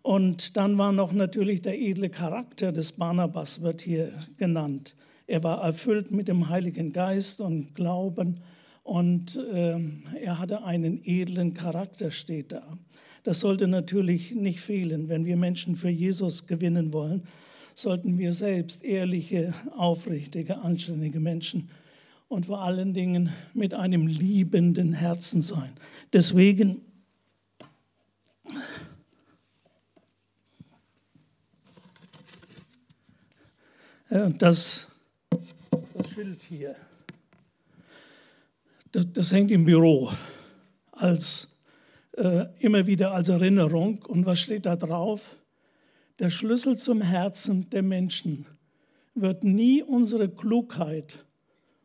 Und 0.02 0.56
dann 0.56 0.78
war 0.78 0.92
noch 0.92 1.12
natürlich 1.12 1.62
der 1.62 1.78
edle 1.78 2.08
Charakter 2.08 2.72
des 2.72 2.92
Barnabas, 2.92 3.60
wird 3.60 3.82
hier 3.82 4.12
genannt. 4.36 4.96
Er 5.26 5.42
war 5.42 5.62
erfüllt 5.62 6.10
mit 6.10 6.28
dem 6.28 6.48
Heiligen 6.48 6.92
Geist 6.92 7.40
und 7.40 7.74
Glauben 7.74 8.40
und 8.84 9.36
äh, 9.36 9.78
er 10.18 10.38
hatte 10.38 10.64
einen 10.64 11.02
edlen 11.04 11.52
Charakter, 11.52 12.10
steht 12.10 12.52
da. 12.52 12.78
Das 13.24 13.40
sollte 13.40 13.68
natürlich 13.68 14.34
nicht 14.34 14.60
fehlen, 14.60 15.10
wenn 15.10 15.26
wir 15.26 15.36
Menschen 15.36 15.76
für 15.76 15.90
Jesus 15.90 16.46
gewinnen 16.46 16.94
wollen 16.94 17.24
sollten 17.78 18.18
wir 18.18 18.32
selbst 18.32 18.82
ehrliche, 18.82 19.54
aufrichtige, 19.76 20.58
anständige 20.58 21.20
Menschen 21.20 21.70
und 22.26 22.46
vor 22.46 22.62
allen 22.62 22.92
Dingen 22.92 23.32
mit 23.54 23.72
einem 23.72 24.08
liebenden 24.08 24.92
Herzen 24.92 25.42
sein. 25.42 25.72
Deswegen 26.12 26.80
das, 34.08 34.88
das 35.94 36.10
Schild 36.10 36.42
hier, 36.42 36.74
das, 38.90 39.06
das 39.12 39.32
hängt 39.32 39.50
im 39.52 39.64
Büro 39.64 40.10
als 40.92 41.48
äh, 42.16 42.46
immer 42.58 42.86
wieder 42.86 43.12
als 43.12 43.28
Erinnerung. 43.28 44.02
Und 44.04 44.26
was 44.26 44.40
steht 44.40 44.66
da 44.66 44.74
drauf? 44.74 45.36
Der 46.18 46.30
Schlüssel 46.30 46.76
zum 46.76 47.00
Herzen 47.00 47.70
der 47.70 47.82
Menschen 47.82 48.46
wird 49.14 49.44
nie 49.44 49.82
unsere 49.82 50.28
Klugheit, 50.28 51.24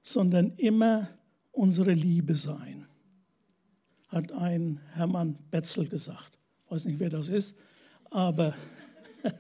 sondern 0.02 0.54
immer 0.58 1.10
unsere 1.52 1.94
Liebe 1.94 2.36
sein, 2.36 2.88
hat 4.08 4.32
ein 4.32 4.80
Hermann 4.94 5.38
Betzel 5.52 5.88
gesagt. 5.88 6.40
Ich 6.66 6.72
weiß 6.72 6.86
nicht, 6.86 7.00
wer 7.00 7.10
das 7.10 7.30
ist, 7.30 7.56
aber, 8.10 8.56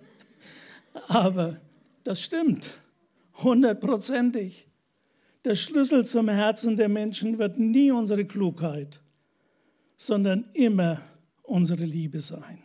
aber 1.08 1.60
das 2.04 2.22
stimmt, 2.22 2.74
hundertprozentig. 3.44 4.68
Der 5.44 5.56
Schlüssel 5.56 6.06
zum 6.06 6.30
Herzen 6.30 6.78
der 6.78 6.88
Menschen 6.88 7.38
wird 7.38 7.60
nie 7.60 7.92
unsere 7.92 8.26
Klugheit, 8.26 9.02
sondern 9.98 10.46
immer 10.54 11.02
unsere 11.42 11.84
Liebe 11.84 12.22
sein. 12.22 12.62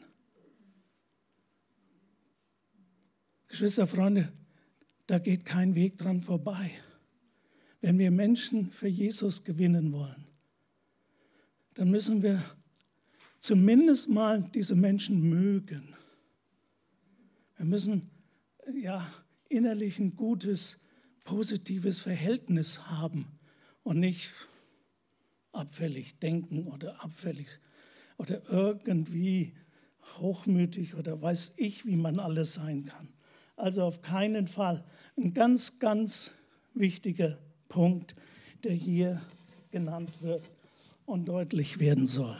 Geschwister, 3.48 3.86
Freunde, 3.86 4.30
da 5.06 5.18
geht 5.18 5.44
kein 5.44 5.74
Weg 5.74 5.96
dran 5.96 6.20
vorbei. 6.20 6.70
Wenn 7.80 7.98
wir 7.98 8.10
Menschen 8.10 8.70
für 8.70 8.88
Jesus 8.88 9.42
gewinnen 9.42 9.92
wollen, 9.92 10.26
dann 11.74 11.90
müssen 11.90 12.22
wir 12.22 12.42
zumindest 13.38 14.08
mal 14.08 14.42
diese 14.52 14.74
Menschen 14.74 15.28
mögen. 15.28 15.94
Wir 17.56 17.66
müssen 17.66 18.10
ja 18.74 19.06
innerlich 19.48 19.98
ein 19.98 20.14
gutes, 20.14 20.80
positives 21.24 22.00
Verhältnis 22.00 22.86
haben 22.88 23.26
und 23.82 24.00
nicht 24.00 24.32
abfällig 25.52 26.18
denken 26.18 26.66
oder 26.66 27.02
abfällig 27.02 27.48
oder 28.18 28.42
irgendwie 28.50 29.54
hochmütig 30.18 30.94
oder 30.94 31.20
weiß 31.20 31.54
ich, 31.56 31.86
wie 31.86 31.96
man 31.96 32.18
alles 32.18 32.54
sein 32.54 32.84
kann. 32.84 33.08
Also 33.58 33.82
auf 33.82 34.02
keinen 34.02 34.46
Fall. 34.46 34.84
Ein 35.16 35.34
ganz, 35.34 35.80
ganz 35.80 36.30
wichtiger 36.74 37.38
Punkt, 37.68 38.14
der 38.62 38.72
hier 38.72 39.20
genannt 39.72 40.10
wird 40.20 40.42
und 41.06 41.26
deutlich 41.26 41.80
werden 41.80 42.06
soll. 42.06 42.36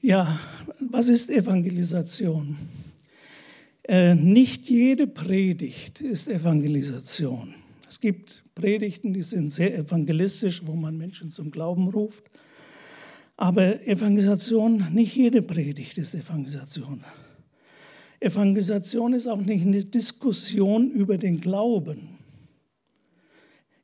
Ja, 0.00 0.40
was 0.80 1.10
ist 1.10 1.28
Evangelisation? 1.28 2.56
Äh, 3.82 4.14
nicht 4.14 4.70
jede 4.70 5.06
Predigt 5.06 6.00
ist 6.00 6.26
Evangelisation. 6.26 7.54
Es 7.86 8.00
gibt 8.00 8.42
Predigten, 8.54 9.12
die 9.12 9.22
sind 9.22 9.52
sehr 9.52 9.76
evangelistisch, 9.76 10.62
wo 10.64 10.72
man 10.72 10.96
Menschen 10.96 11.30
zum 11.30 11.50
Glauben 11.50 11.88
ruft. 11.88 12.24
Aber 13.36 13.86
Evangelisation, 13.86 14.86
nicht 14.92 15.14
jede 15.16 15.42
Predigt 15.42 15.98
ist 15.98 16.14
Evangelisation. 16.14 17.04
Evangelisation 18.20 19.14
ist 19.14 19.26
auch 19.26 19.40
nicht 19.40 19.64
eine 19.64 19.82
Diskussion 19.82 20.90
über 20.90 21.16
den 21.16 21.40
Glauben, 21.40 22.18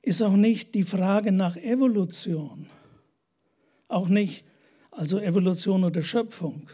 ist 0.02 0.22
auch 0.22 0.36
nicht 0.36 0.74
die 0.74 0.82
Frage 0.82 1.32
nach 1.32 1.56
Evolution, 1.56 2.66
auch 3.88 4.08
nicht 4.08 4.44
also 4.90 5.18
Evolution 5.18 5.84
oder 5.84 6.02
Schöpfung 6.02 6.68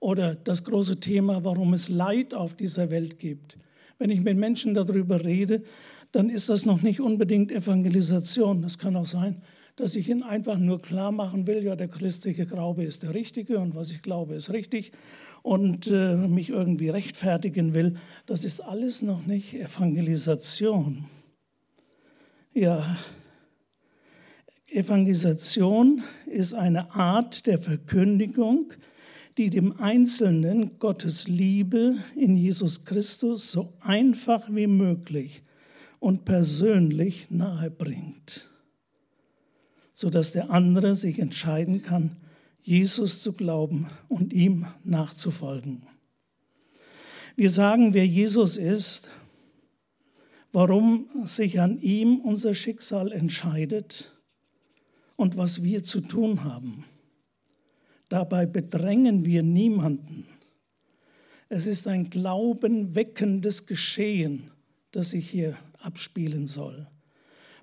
oder 0.00 0.34
das 0.34 0.64
große 0.64 1.00
Thema, 1.00 1.44
warum 1.44 1.72
es 1.72 1.88
Leid 1.88 2.34
auf 2.34 2.54
dieser 2.54 2.90
Welt 2.90 3.18
gibt. 3.18 3.58
Wenn 3.98 4.10
ich 4.10 4.22
mit 4.22 4.36
Menschen 4.36 4.74
darüber 4.74 5.24
rede, 5.24 5.62
dann 6.12 6.30
ist 6.30 6.48
das 6.48 6.66
noch 6.66 6.82
nicht 6.82 7.00
unbedingt 7.00 7.52
Evangelisation. 7.52 8.62
Es 8.64 8.78
kann 8.78 8.96
auch 8.96 9.06
sein, 9.06 9.42
dass 9.76 9.94
ich 9.94 10.08
ihnen 10.08 10.22
einfach 10.22 10.58
nur 10.58 10.80
klar 10.80 11.12
machen 11.12 11.46
will, 11.46 11.62
ja, 11.62 11.76
der 11.76 11.88
christliche 11.88 12.46
Glaube 12.46 12.84
ist 12.84 13.02
der 13.02 13.14
richtige 13.14 13.58
und 13.58 13.74
was 13.74 13.90
ich 13.90 14.02
glaube 14.02 14.34
ist 14.34 14.52
richtig 14.52 14.92
und 15.42 15.86
äh, 15.86 16.16
mich 16.16 16.50
irgendwie 16.50 16.88
rechtfertigen 16.88 17.74
will, 17.74 17.96
das 18.26 18.44
ist 18.44 18.60
alles 18.60 19.02
noch 19.02 19.26
nicht 19.26 19.54
Evangelisation. 19.54 21.06
Ja, 22.52 22.96
Evangelisation 24.66 26.02
ist 26.26 26.52
eine 26.52 26.94
Art 26.94 27.46
der 27.46 27.58
Verkündigung, 27.58 28.72
die 29.38 29.50
dem 29.50 29.80
Einzelnen 29.80 30.78
Gottes 30.78 31.28
Liebe 31.28 31.96
in 32.16 32.36
Jesus 32.36 32.84
Christus 32.84 33.52
so 33.52 33.72
einfach 33.80 34.48
wie 34.50 34.66
möglich 34.66 35.42
und 36.00 36.24
persönlich 36.24 37.30
nahebringt, 37.30 38.50
sodass 39.92 40.32
der 40.32 40.50
andere 40.50 40.94
sich 40.94 41.18
entscheiden 41.18 41.82
kann, 41.82 42.16
Jesus 42.68 43.22
zu 43.22 43.32
glauben 43.32 43.88
und 44.08 44.34
ihm 44.34 44.66
nachzufolgen. 44.84 45.86
Wir 47.34 47.50
sagen, 47.50 47.94
wer 47.94 48.06
Jesus 48.06 48.58
ist, 48.58 49.08
warum 50.52 51.08
sich 51.24 51.60
an 51.60 51.80
ihm 51.80 52.20
unser 52.20 52.54
Schicksal 52.54 53.10
entscheidet 53.10 54.12
und 55.16 55.38
was 55.38 55.62
wir 55.62 55.82
zu 55.82 56.02
tun 56.02 56.44
haben. 56.44 56.84
Dabei 58.10 58.44
bedrängen 58.44 59.24
wir 59.24 59.42
niemanden. 59.42 60.26
Es 61.48 61.66
ist 61.66 61.88
ein 61.88 62.10
glaubenweckendes 62.10 63.66
Geschehen, 63.66 64.50
das 64.90 65.10
sich 65.10 65.30
hier 65.30 65.56
abspielen 65.78 66.46
soll, 66.46 66.86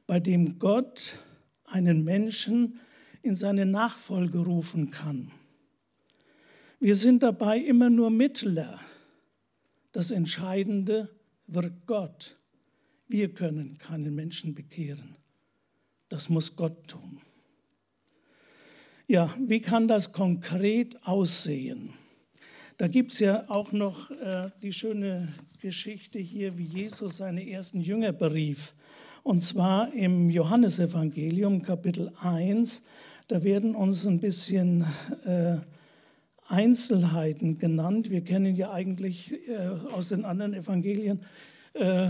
bei 0.08 0.20
dem 0.20 0.58
Gott 0.58 1.20
einen 1.66 2.04
Menschen 2.04 2.80
in 3.26 3.36
seine 3.36 3.66
Nachfolge 3.66 4.38
rufen 4.38 4.92
kann. 4.92 5.32
Wir 6.80 6.96
sind 6.96 7.24
dabei 7.24 7.58
immer 7.58 7.90
nur 7.90 8.12
Mittler. 8.12 8.80
Das 9.92 10.12
Entscheidende 10.12 11.10
wird 11.48 11.88
Gott. 11.88 12.38
Wir 13.08 13.34
können 13.34 13.78
keinen 13.80 14.14
Menschen 14.14 14.54
bekehren. 14.54 15.16
Das 16.10 16.30
muss 16.30 16.56
Gott 16.56 16.88
tun. 16.88 17.20
Ja, 19.08 19.34
wie 19.40 19.62
kann 19.62 19.88
das 19.88 20.14
konkret 20.14 21.04
aussehen? 21.08 21.94
Da 22.78 22.88
gibt 22.88 23.14
es 23.14 23.20
ja 23.20 23.50
auch 23.50 23.72
noch 23.72 24.12
äh, 24.12 24.52
die 24.62 24.74
schöne 24.74 25.34
Geschichte 25.62 26.20
hier, 26.20 26.58
wie 26.58 26.66
Jesus 26.66 27.18
seine 27.18 27.50
ersten 27.50 27.82
Jünger 27.82 28.12
berief. 28.12 28.76
Und 29.24 29.42
zwar 29.42 29.92
im 29.94 30.30
Johannesevangelium 30.30 31.64
Kapitel 31.64 32.12
1, 32.22 32.84
da 33.28 33.44
werden 33.44 33.76
uns 33.76 34.06
ein 34.06 34.20
bisschen 34.20 34.86
äh, 35.26 35.58
Einzelheiten 36.48 37.58
genannt. 37.58 38.10
Wir 38.10 38.22
kennen 38.22 38.56
ja 38.56 38.72
eigentlich 38.72 39.34
äh, 39.48 39.68
aus 39.94 40.10
den 40.10 40.26
anderen 40.26 40.54
Evangelien 40.54 41.22
äh, 41.74 42.10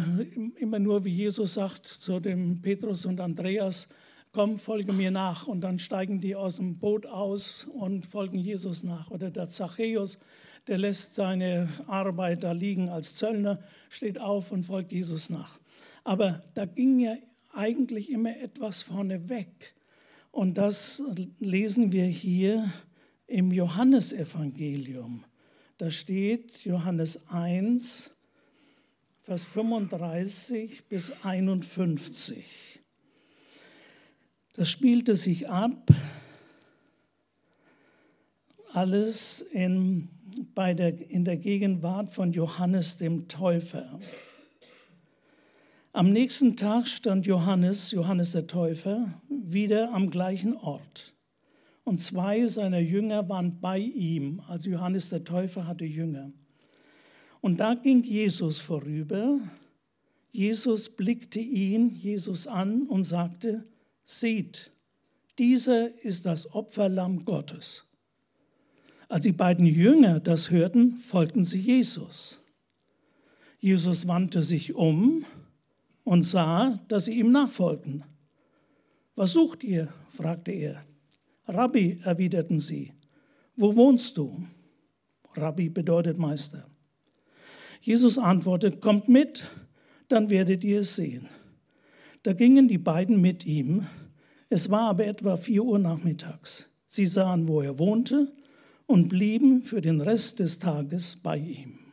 immer 0.58 0.80
nur, 0.80 1.06
wie 1.06 1.13
Jesus 1.13 1.54
sagt 1.54 1.88
zu 1.88 2.19
dem 2.19 2.62
Petrus 2.62 3.06
und 3.06 3.21
Andreas, 3.21 3.89
komm, 4.34 4.60
folge 4.60 4.91
mir 4.91 5.10
nach. 5.10 5.47
Und 5.47 5.62
dann 5.62 5.80
steigen 5.80 6.19
die 6.19 6.36
aus 6.36 6.58
dem 6.58 6.78
Boot 6.78 7.06
aus 7.06 7.65
und 7.73 8.06
folgen 8.06 8.38
Jesus 8.38 8.84
nach. 8.84 9.10
Oder 9.10 9.32
der 9.32 9.47
Zachäus, 9.47 10.19
der 10.67 10.78
lässt 10.78 11.15
seine 11.15 11.69
Arbeit 11.88 12.43
da 12.43 12.51
liegen 12.51 12.89
als 12.89 13.15
Zöllner, 13.15 13.60
steht 13.89 14.19
auf 14.19 14.51
und 14.51 14.63
folgt 14.63 14.91
Jesus 14.91 15.30
nach. 15.30 15.60
Aber 16.04 16.43
da 16.54 16.65
ging 16.65 16.99
ja 16.99 17.15
eigentlich 17.54 18.12
immer 18.12 18.38
etwas 18.38 18.84
vorne 18.84 19.30
weg. 19.30 19.74
Und 20.35 20.57
das 20.57 21.01
lesen 21.39 21.93
wir 21.93 22.03
hier 22.03 22.69
im 23.25 23.53
Johannesevangelium. 23.53 25.23
Da 25.77 25.89
steht 25.89 26.65
Johannes 26.65 27.29
1, 27.29 28.11
Vers 29.21 29.45
35 29.45 30.89
bis 30.89 31.13
51. 31.23 32.81
Das 34.51 34.69
spielte 34.69 35.15
sich 35.15 35.47
ab, 35.47 35.89
alles 38.73 39.39
in, 39.39 40.09
bei 40.53 40.73
der, 40.73 41.09
in 41.09 41.23
der 41.23 41.37
Gegenwart 41.37 42.09
von 42.09 42.33
Johannes 42.33 42.97
dem 42.97 43.29
Täufer. 43.29 44.01
Am 45.95 46.12
nächsten 46.12 46.58
Tag 46.58 46.89
stand 46.89 47.25
Johannes, 47.25 47.91
Johannes 47.91 48.34
der 48.34 48.47
Täufer, 48.47 49.08
wieder 49.29 49.93
am 49.93 50.10
gleichen 50.10 50.58
Ort. 50.58 51.13
Und 51.86 52.01
zwei 52.01 52.45
seiner 52.47 52.79
Jünger 52.79 53.29
waren 53.29 53.62
bei 53.62 53.77
ihm. 53.79 54.41
Also 54.49 54.71
Johannes 54.71 55.08
der 55.08 55.23
Täufer 55.23 55.67
hatte 55.67 55.86
Jünger. 55.86 56.34
Und 57.39 57.62
da 57.62 57.75
ging 57.75 58.03
Jesus 58.03 58.60
vorüber. 58.60 59.39
Jesus 60.34 60.89
blickte 60.89 61.39
ihn, 61.39 61.95
Jesus 61.95 62.45
an 62.45 62.88
und 62.88 63.05
sagte, 63.05 63.63
seht, 64.03 64.71
dieser 65.39 65.97
ist 66.03 66.25
das 66.25 66.53
Opferlamm 66.53 67.23
Gottes. 67.23 67.86
Als 69.08 69.23
die 69.23 69.31
beiden 69.31 69.65
Jünger 69.65 70.19
das 70.19 70.49
hörten, 70.49 70.97
folgten 70.97 71.45
sie 71.45 71.62
Jesus. 71.62 72.41
Jesus 73.62 74.10
wandte 74.10 74.41
sich 74.41 74.75
um 74.75 75.23
und 76.05 76.23
sah, 76.23 76.79
dass 76.87 77.05
sie 77.05 77.19
ihm 77.19 77.31
nachfolgten. 77.31 78.05
Was 79.15 79.31
sucht 79.31 79.63
ihr? 79.63 79.89
fragte 80.07 80.51
er. 80.51 80.85
Rabbi, 81.47 81.99
erwiderten 82.03 82.59
sie, 82.61 82.93
wo 83.57 83.75
wohnst 83.75 84.17
du? 84.17 84.45
Rabbi 85.35 85.69
bedeutet 85.69 86.17
Meister. 86.17 86.65
Jesus 87.81 88.17
antwortete, 88.17 88.77
kommt 88.77 89.09
mit, 89.09 89.49
dann 90.07 90.29
werdet 90.29 90.63
ihr 90.63 90.79
es 90.79 90.95
sehen. 90.95 91.27
Da 92.23 92.33
gingen 92.33 92.67
die 92.67 92.77
beiden 92.77 93.21
mit 93.21 93.45
ihm. 93.45 93.85
Es 94.49 94.69
war 94.69 94.89
aber 94.89 95.05
etwa 95.05 95.37
vier 95.37 95.63
Uhr 95.63 95.79
nachmittags. 95.79 96.71
Sie 96.87 97.05
sahen, 97.05 97.47
wo 97.47 97.61
er 97.61 97.77
wohnte 97.77 98.33
und 98.87 99.09
blieben 99.09 99.61
für 99.61 99.81
den 99.81 100.01
Rest 100.01 100.39
des 100.39 100.59
Tages 100.59 101.15
bei 101.15 101.37
ihm. 101.37 101.84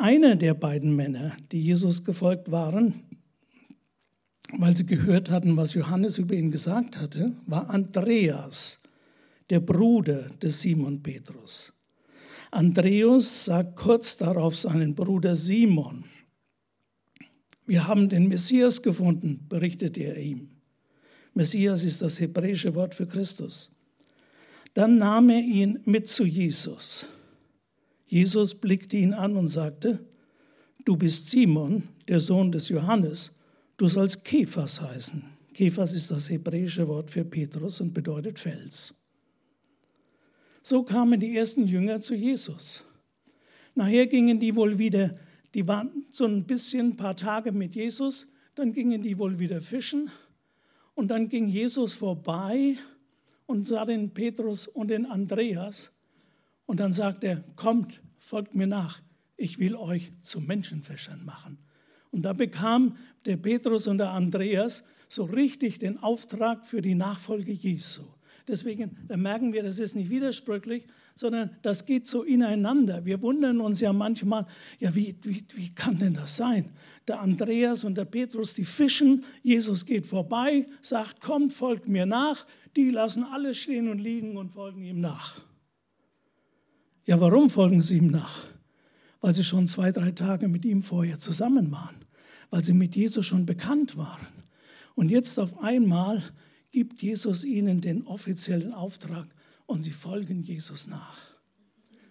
Einer 0.00 0.34
der 0.34 0.54
beiden 0.54 0.96
Männer, 0.96 1.36
die 1.52 1.60
Jesus 1.60 2.04
gefolgt 2.04 2.50
waren, 2.50 3.02
weil 4.56 4.74
sie 4.74 4.86
gehört 4.86 5.28
hatten, 5.28 5.58
was 5.58 5.74
Johannes 5.74 6.16
über 6.16 6.34
ihn 6.34 6.50
gesagt 6.50 6.96
hatte, 6.96 7.36
war 7.46 7.68
Andreas, 7.68 8.80
der 9.50 9.60
Bruder 9.60 10.30
des 10.42 10.62
Simon 10.62 11.02
Petrus. 11.02 11.74
Andreas 12.50 13.44
sagt 13.44 13.76
kurz 13.76 14.16
darauf 14.16 14.56
seinen 14.56 14.94
Bruder 14.94 15.36
Simon, 15.36 16.04
wir 17.66 17.86
haben 17.86 18.08
den 18.08 18.26
Messias 18.26 18.80
gefunden, 18.80 19.44
berichtet 19.50 19.98
er 19.98 20.16
ihm. 20.16 20.48
Messias 21.34 21.84
ist 21.84 22.00
das 22.00 22.18
hebräische 22.18 22.74
Wort 22.74 22.94
für 22.94 23.06
Christus. 23.06 23.70
Dann 24.72 24.96
nahm 24.96 25.28
er 25.28 25.40
ihn 25.40 25.78
mit 25.84 26.08
zu 26.08 26.24
Jesus. 26.24 27.06
Jesus 28.10 28.54
blickte 28.54 28.96
ihn 28.96 29.14
an 29.14 29.36
und 29.36 29.48
sagte, 29.48 30.04
du 30.84 30.96
bist 30.96 31.30
Simon, 31.30 31.84
der 32.08 32.18
Sohn 32.18 32.50
des 32.50 32.68
Johannes, 32.68 33.32
du 33.76 33.86
sollst 33.86 34.24
Kephas 34.24 34.80
heißen. 34.80 35.22
Kephas 35.54 35.92
ist 35.92 36.10
das 36.10 36.28
hebräische 36.28 36.88
Wort 36.88 37.10
für 37.10 37.24
Petrus 37.24 37.80
und 37.80 37.94
bedeutet 37.94 38.38
Fels. 38.38 38.94
So 40.62 40.82
kamen 40.82 41.20
die 41.20 41.36
ersten 41.36 41.66
Jünger 41.66 42.00
zu 42.00 42.14
Jesus. 42.14 42.84
Nachher 43.74 44.06
gingen 44.06 44.40
die 44.40 44.56
wohl 44.56 44.78
wieder 44.78 45.14
die 45.54 45.66
waren 45.66 46.06
so 46.10 46.26
ein 46.26 46.44
bisschen, 46.44 46.90
ein 46.90 46.96
paar 46.96 47.16
Tage 47.16 47.52
mit 47.52 47.74
Jesus, 47.74 48.28
dann 48.54 48.72
gingen 48.72 49.02
die 49.02 49.18
wohl 49.18 49.38
wieder 49.38 49.60
fischen 49.60 50.10
und 50.94 51.08
dann 51.08 51.28
ging 51.28 51.48
Jesus 51.48 51.92
vorbei 51.92 52.76
und 53.46 53.66
sah 53.66 53.84
den 53.84 54.10
Petrus 54.10 54.68
und 54.68 54.88
den 54.88 55.06
Andreas 55.06 55.92
und 56.70 56.78
dann 56.78 56.92
sagt 56.92 57.24
er, 57.24 57.42
kommt, 57.56 58.00
folgt 58.16 58.54
mir 58.54 58.68
nach, 58.68 59.02
ich 59.36 59.58
will 59.58 59.74
euch 59.74 60.12
zu 60.20 60.38
Menschenfischern 60.38 61.24
machen. 61.24 61.58
Und 62.12 62.22
da 62.22 62.32
bekam 62.32 62.96
der 63.24 63.38
Petrus 63.38 63.88
und 63.88 63.98
der 63.98 64.12
Andreas 64.12 64.86
so 65.08 65.24
richtig 65.24 65.80
den 65.80 65.98
Auftrag 65.98 66.64
für 66.64 66.80
die 66.80 66.94
Nachfolge 66.94 67.50
Jesu. 67.50 68.04
Deswegen 68.46 68.96
da 69.08 69.16
merken 69.16 69.52
wir, 69.52 69.64
das 69.64 69.80
ist 69.80 69.96
nicht 69.96 70.10
widersprüchlich, 70.10 70.86
sondern 71.16 71.50
das 71.62 71.86
geht 71.86 72.06
so 72.06 72.22
ineinander. 72.22 73.04
Wir 73.04 73.20
wundern 73.20 73.60
uns 73.60 73.80
ja 73.80 73.92
manchmal, 73.92 74.46
ja, 74.78 74.94
wie, 74.94 75.16
wie, 75.22 75.44
wie 75.56 75.74
kann 75.74 75.98
denn 75.98 76.14
das 76.14 76.36
sein? 76.36 76.70
Der 77.08 77.20
Andreas 77.20 77.82
und 77.82 77.96
der 77.96 78.04
Petrus, 78.04 78.54
die 78.54 78.64
fischen, 78.64 79.24
Jesus 79.42 79.84
geht 79.84 80.06
vorbei, 80.06 80.68
sagt, 80.82 81.20
kommt, 81.20 81.52
folgt 81.52 81.88
mir 81.88 82.06
nach. 82.06 82.46
Die 82.76 82.90
lassen 82.90 83.24
alles 83.24 83.58
stehen 83.58 83.88
und 83.88 83.98
liegen 83.98 84.36
und 84.36 84.52
folgen 84.52 84.84
ihm 84.84 85.00
nach. 85.00 85.49
Ja, 87.10 87.20
warum 87.20 87.50
folgen 87.50 87.80
sie 87.80 87.96
ihm 87.96 88.06
nach? 88.06 88.46
Weil 89.20 89.34
sie 89.34 89.42
schon 89.42 89.66
zwei, 89.66 89.90
drei 89.90 90.12
Tage 90.12 90.46
mit 90.46 90.64
ihm 90.64 90.84
vorher 90.84 91.18
zusammen 91.18 91.72
waren, 91.72 92.04
weil 92.50 92.62
sie 92.62 92.72
mit 92.72 92.94
Jesus 92.94 93.26
schon 93.26 93.46
bekannt 93.46 93.96
waren. 93.96 94.28
Und 94.94 95.10
jetzt 95.10 95.36
auf 95.40 95.60
einmal 95.60 96.22
gibt 96.70 97.02
Jesus 97.02 97.42
ihnen 97.42 97.80
den 97.80 98.06
offiziellen 98.06 98.72
Auftrag 98.72 99.26
und 99.66 99.82
sie 99.82 99.90
folgen 99.90 100.44
Jesus 100.44 100.86
nach. 100.86 101.18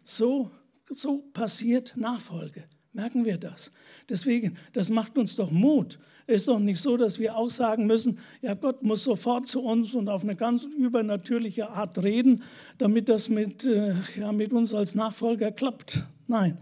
So, 0.04 0.52
so 0.90 1.20
passiert 1.32 1.96
Nachfolge. 1.96 2.66
Merken 2.92 3.24
wir 3.24 3.38
das? 3.38 3.72
Deswegen, 4.10 4.58
das 4.74 4.90
macht 4.90 5.18
uns 5.18 5.38
doch 5.38 5.50
Mut. 5.50 5.98
Ist 6.30 6.48
doch 6.48 6.60
nicht 6.60 6.80
so, 6.80 6.96
dass 6.96 7.18
wir 7.20 7.36
auch 7.36 7.50
sagen 7.50 7.88
müssen, 7.88 8.20
ja, 8.42 8.54
Gott 8.54 8.84
muss 8.84 9.04
sofort 9.04 9.48
zu 9.48 9.62
uns 9.62 9.94
und 9.96 10.10
auf 10.10 10.24
eine 10.24 10.36
ganz 10.36 10.64
übernatürliche 10.64 11.70
Art 11.70 12.04
reden, 12.04 12.44
damit 12.78 13.10
das 13.10 13.30
mit, 13.30 13.66
äh, 13.66 13.96
ja, 14.20 14.32
mit 14.32 14.54
uns 14.54 14.74
als 14.74 14.96
Nachfolger 14.96 15.52
klappt. 15.52 16.06
Nein, 16.28 16.58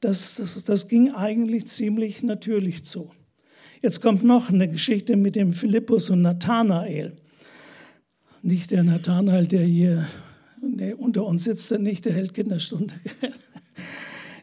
das, 0.00 0.36
das, 0.36 0.64
das 0.64 0.88
ging 0.88 1.12
eigentlich 1.12 1.66
ziemlich 1.66 2.22
natürlich 2.22 2.84
zu. 2.84 3.10
Jetzt 3.82 4.00
kommt 4.00 4.24
noch 4.24 4.48
eine 4.48 4.68
Geschichte 4.68 5.16
mit 5.16 5.36
dem 5.36 5.52
Philippus 5.52 6.08
und 6.08 6.22
Nathanael 6.22 7.12
nicht 8.44 8.70
der 8.70 8.84
Nathanael, 8.84 9.46
der 9.46 9.64
hier 9.64 10.06
der 10.60 10.98
unter 10.98 11.24
uns 11.24 11.44
sitzt, 11.44 11.70
der 11.70 11.78
nicht, 11.78 12.04
der 12.04 12.12
hält 12.12 12.34
Kinderstunde. 12.34 12.94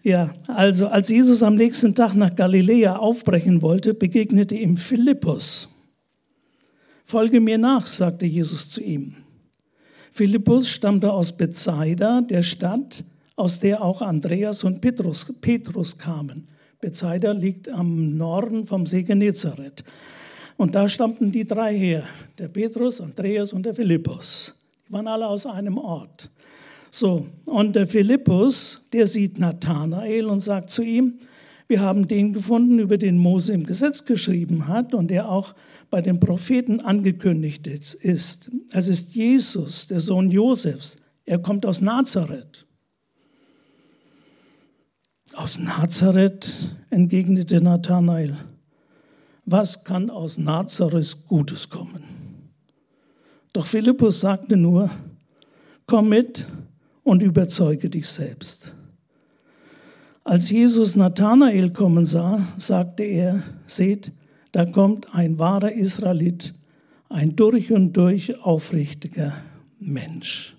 Ja, 0.03 0.33
also 0.47 0.87
als 0.87 1.09
Jesus 1.09 1.43
am 1.43 1.55
nächsten 1.55 1.93
Tag 1.93 2.15
nach 2.15 2.35
Galiläa 2.35 2.95
aufbrechen 2.95 3.61
wollte, 3.61 3.93
begegnete 3.93 4.55
ihm 4.55 4.77
Philippus. 4.77 5.69
Folge 7.03 7.39
mir 7.39 7.57
nach, 7.57 7.85
sagte 7.87 8.25
Jesus 8.25 8.69
zu 8.71 8.81
ihm. 8.81 9.15
Philippus 10.11 10.69
stammte 10.69 11.11
aus 11.11 11.35
Bethsaida, 11.35 12.21
der 12.21 12.43
Stadt, 12.43 13.03
aus 13.35 13.59
der 13.59 13.81
auch 13.81 14.01
Andreas 14.01 14.63
und 14.63 14.81
Petrus, 14.81 15.33
Petrus 15.39 15.97
kamen. 15.97 16.47
Bethsaida 16.79 17.31
liegt 17.31 17.69
am 17.69 18.17
Norden 18.17 18.65
vom 18.65 18.85
See 18.85 19.03
Genezareth. 19.03 19.83
Und 20.57 20.75
da 20.75 20.87
stammten 20.87 21.31
die 21.31 21.45
drei 21.45 21.77
her, 21.77 22.03
der 22.37 22.47
Petrus, 22.47 22.99
Andreas 22.99 23.53
und 23.53 23.65
der 23.65 23.73
Philippus. 23.73 24.55
Die 24.87 24.93
waren 24.93 25.07
alle 25.07 25.27
aus 25.27 25.45
einem 25.45 25.77
Ort. 25.77 26.29
So, 26.91 27.27
und 27.45 27.75
der 27.75 27.88
Philippus, 27.88 28.82
der 28.93 29.08
sieht 29.08 29.39
Nathanael 29.39 30.25
und 30.25 30.41
sagt 30.41 30.69
zu 30.69 30.84
ihm, 30.84 31.19
wir 31.67 31.80
haben 31.80 32.08
den 32.08 32.34
gefunden, 32.34 32.80
über 32.80 32.97
den 32.97 33.17
Mose 33.17 33.54
im 33.54 33.65
Gesetz 33.65 34.04
geschrieben 34.04 34.67
hat 34.67 34.93
und 34.93 35.10
der 35.10 35.30
auch 35.30 35.56
bei 35.89 36.01
den 36.01 36.19
Propheten 36.19 36.82
angekündigt 36.82 37.65
ist. 37.65 37.97
Es 38.71 38.88
ist 38.88 39.15
Jesus, 39.15 39.88
der 39.88 40.01
Sohn 40.01 40.32
Josefs. 40.32 40.97
Er 41.23 41.39
kommt 41.39 41.65
aus 41.65 41.80
Nazareth. 41.80 42.65
Aus 45.34 45.58
Nazareth 45.58 46.75
entgegnete 46.89 47.62
Nathanael 47.62 48.38
was 49.45 49.84
kann 49.84 50.10
aus 50.10 50.38
Nazareth 50.38 51.27
Gutes 51.27 51.69
kommen? 51.69 52.04
Doch 53.54 53.65
Philippus 53.65 54.21
sagte 54.21 54.56
nur, 54.56 54.89
komm 55.86 56.10
mit 56.10 56.47
und 57.03 57.23
überzeuge 57.23 57.89
dich 57.89 58.07
selbst. 58.07 58.73
Als 60.23 60.49
Jesus 60.49 60.95
Nathanael 60.95 61.71
kommen 61.71 62.05
sah, 62.05 62.47
sagte 62.57 63.03
er, 63.03 63.43
seht, 63.65 64.11
da 64.51 64.65
kommt 64.65 65.15
ein 65.15 65.39
wahrer 65.39 65.71
Israelit, 65.71 66.53
ein 67.09 67.35
durch 67.35 67.71
und 67.71 67.93
durch 67.93 68.39
aufrichtiger 68.43 69.37
Mensch. 69.79 70.55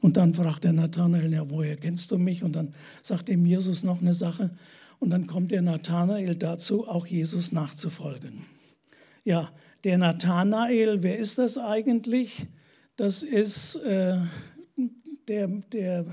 Und 0.00 0.16
dann 0.16 0.34
fragte 0.34 0.72
Nathanael, 0.72 1.32
ja, 1.32 1.50
woher 1.50 1.76
kennst 1.76 2.10
du 2.10 2.18
mich? 2.18 2.44
Und 2.44 2.54
dann 2.54 2.74
sagte 3.02 3.32
ihm 3.32 3.46
Jesus 3.46 3.82
noch 3.82 4.00
eine 4.00 4.14
Sache. 4.14 4.50
Und 5.00 5.10
dann 5.10 5.26
kommt 5.26 5.50
der 5.50 5.62
Nathanael 5.62 6.36
dazu, 6.36 6.86
auch 6.86 7.06
Jesus 7.06 7.50
nachzufolgen. 7.50 8.44
Ja, 9.24 9.50
der 9.84 9.98
Nathanael, 9.98 11.02
wer 11.02 11.18
ist 11.18 11.38
das 11.38 11.58
eigentlich? 11.58 12.46
Das 12.96 13.22
ist 13.22 13.76
äh, 13.76 14.18
der, 15.28 15.48
der, 15.72 16.04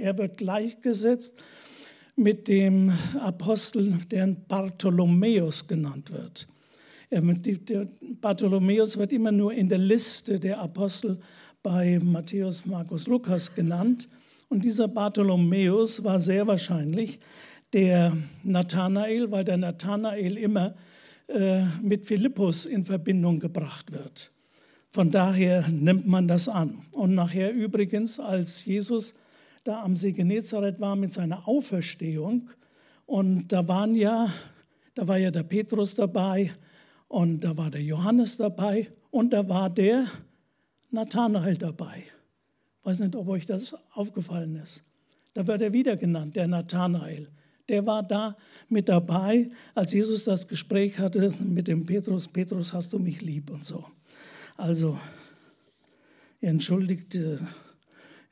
er 0.00 0.18
wird 0.18 0.36
gleichgesetzt 0.36 1.34
mit 2.16 2.48
dem 2.48 2.92
Apostel, 3.20 3.98
der 4.10 4.26
Bartholomäus 4.48 5.66
genannt 5.66 6.10
wird. 6.10 6.48
Der 7.10 7.88
Bartholomäus 8.20 8.96
wird 8.96 9.12
immer 9.12 9.30
nur 9.30 9.52
in 9.52 9.68
der 9.68 9.78
Liste 9.78 10.40
der 10.40 10.58
Apostel 10.58 11.18
bei 11.62 12.00
Matthäus, 12.02 12.66
Markus, 12.66 13.06
Lukas 13.06 13.54
genannt. 13.54 14.08
Und 14.48 14.64
dieser 14.64 14.88
Bartholomäus 14.88 16.02
war 16.02 16.18
sehr 16.18 16.46
wahrscheinlich 16.46 17.20
der 17.72 18.16
Nathanael, 18.42 19.30
weil 19.30 19.44
der 19.44 19.56
Nathanael 19.56 20.36
immer 20.38 20.74
äh, 21.28 21.64
mit 21.82 22.04
Philippus 22.04 22.66
in 22.66 22.84
Verbindung 22.84 23.40
gebracht 23.40 23.92
wird. 23.92 24.30
Von 24.96 25.10
daher 25.10 25.68
nimmt 25.68 26.06
man 26.06 26.26
das 26.26 26.48
an. 26.48 26.80
Und 26.92 27.14
nachher 27.14 27.52
übrigens, 27.52 28.18
als 28.18 28.64
Jesus 28.64 29.12
da 29.62 29.82
am 29.82 29.94
See 29.94 30.12
Genezareth 30.12 30.80
war 30.80 30.96
mit 30.96 31.12
seiner 31.12 31.46
Auferstehung, 31.46 32.48
und 33.04 33.52
da 33.52 33.68
waren 33.68 33.94
ja, 33.94 34.32
da 34.94 35.06
war 35.06 35.18
ja 35.18 35.30
der 35.30 35.42
Petrus 35.42 35.96
dabei 35.96 36.50
und 37.08 37.40
da 37.40 37.58
war 37.58 37.70
der 37.70 37.82
Johannes 37.82 38.38
dabei 38.38 38.90
und 39.10 39.34
da 39.34 39.46
war 39.46 39.68
der 39.68 40.06
Nathanael 40.90 41.58
dabei. 41.58 41.98
Ich 42.78 42.86
weiß 42.86 43.00
nicht, 43.00 43.16
ob 43.16 43.28
euch 43.28 43.44
das 43.44 43.74
aufgefallen 43.92 44.56
ist. 44.56 44.82
Da 45.34 45.46
wird 45.46 45.60
er 45.60 45.74
wieder 45.74 45.96
genannt, 45.96 46.36
der 46.36 46.48
Nathanael. 46.48 47.28
Der 47.68 47.84
war 47.84 48.02
da 48.02 48.34
mit 48.70 48.88
dabei, 48.88 49.50
als 49.74 49.92
Jesus 49.92 50.24
das 50.24 50.48
Gespräch 50.48 50.98
hatte 50.98 51.34
mit 51.44 51.68
dem 51.68 51.84
Petrus. 51.84 52.26
Petrus, 52.26 52.72
hast 52.72 52.94
du 52.94 52.98
mich 52.98 53.20
lieb 53.20 53.50
und 53.50 53.62
so. 53.62 53.84
Also, 54.56 54.98
entschuldigt, 56.40 57.14
ja, 57.14 57.38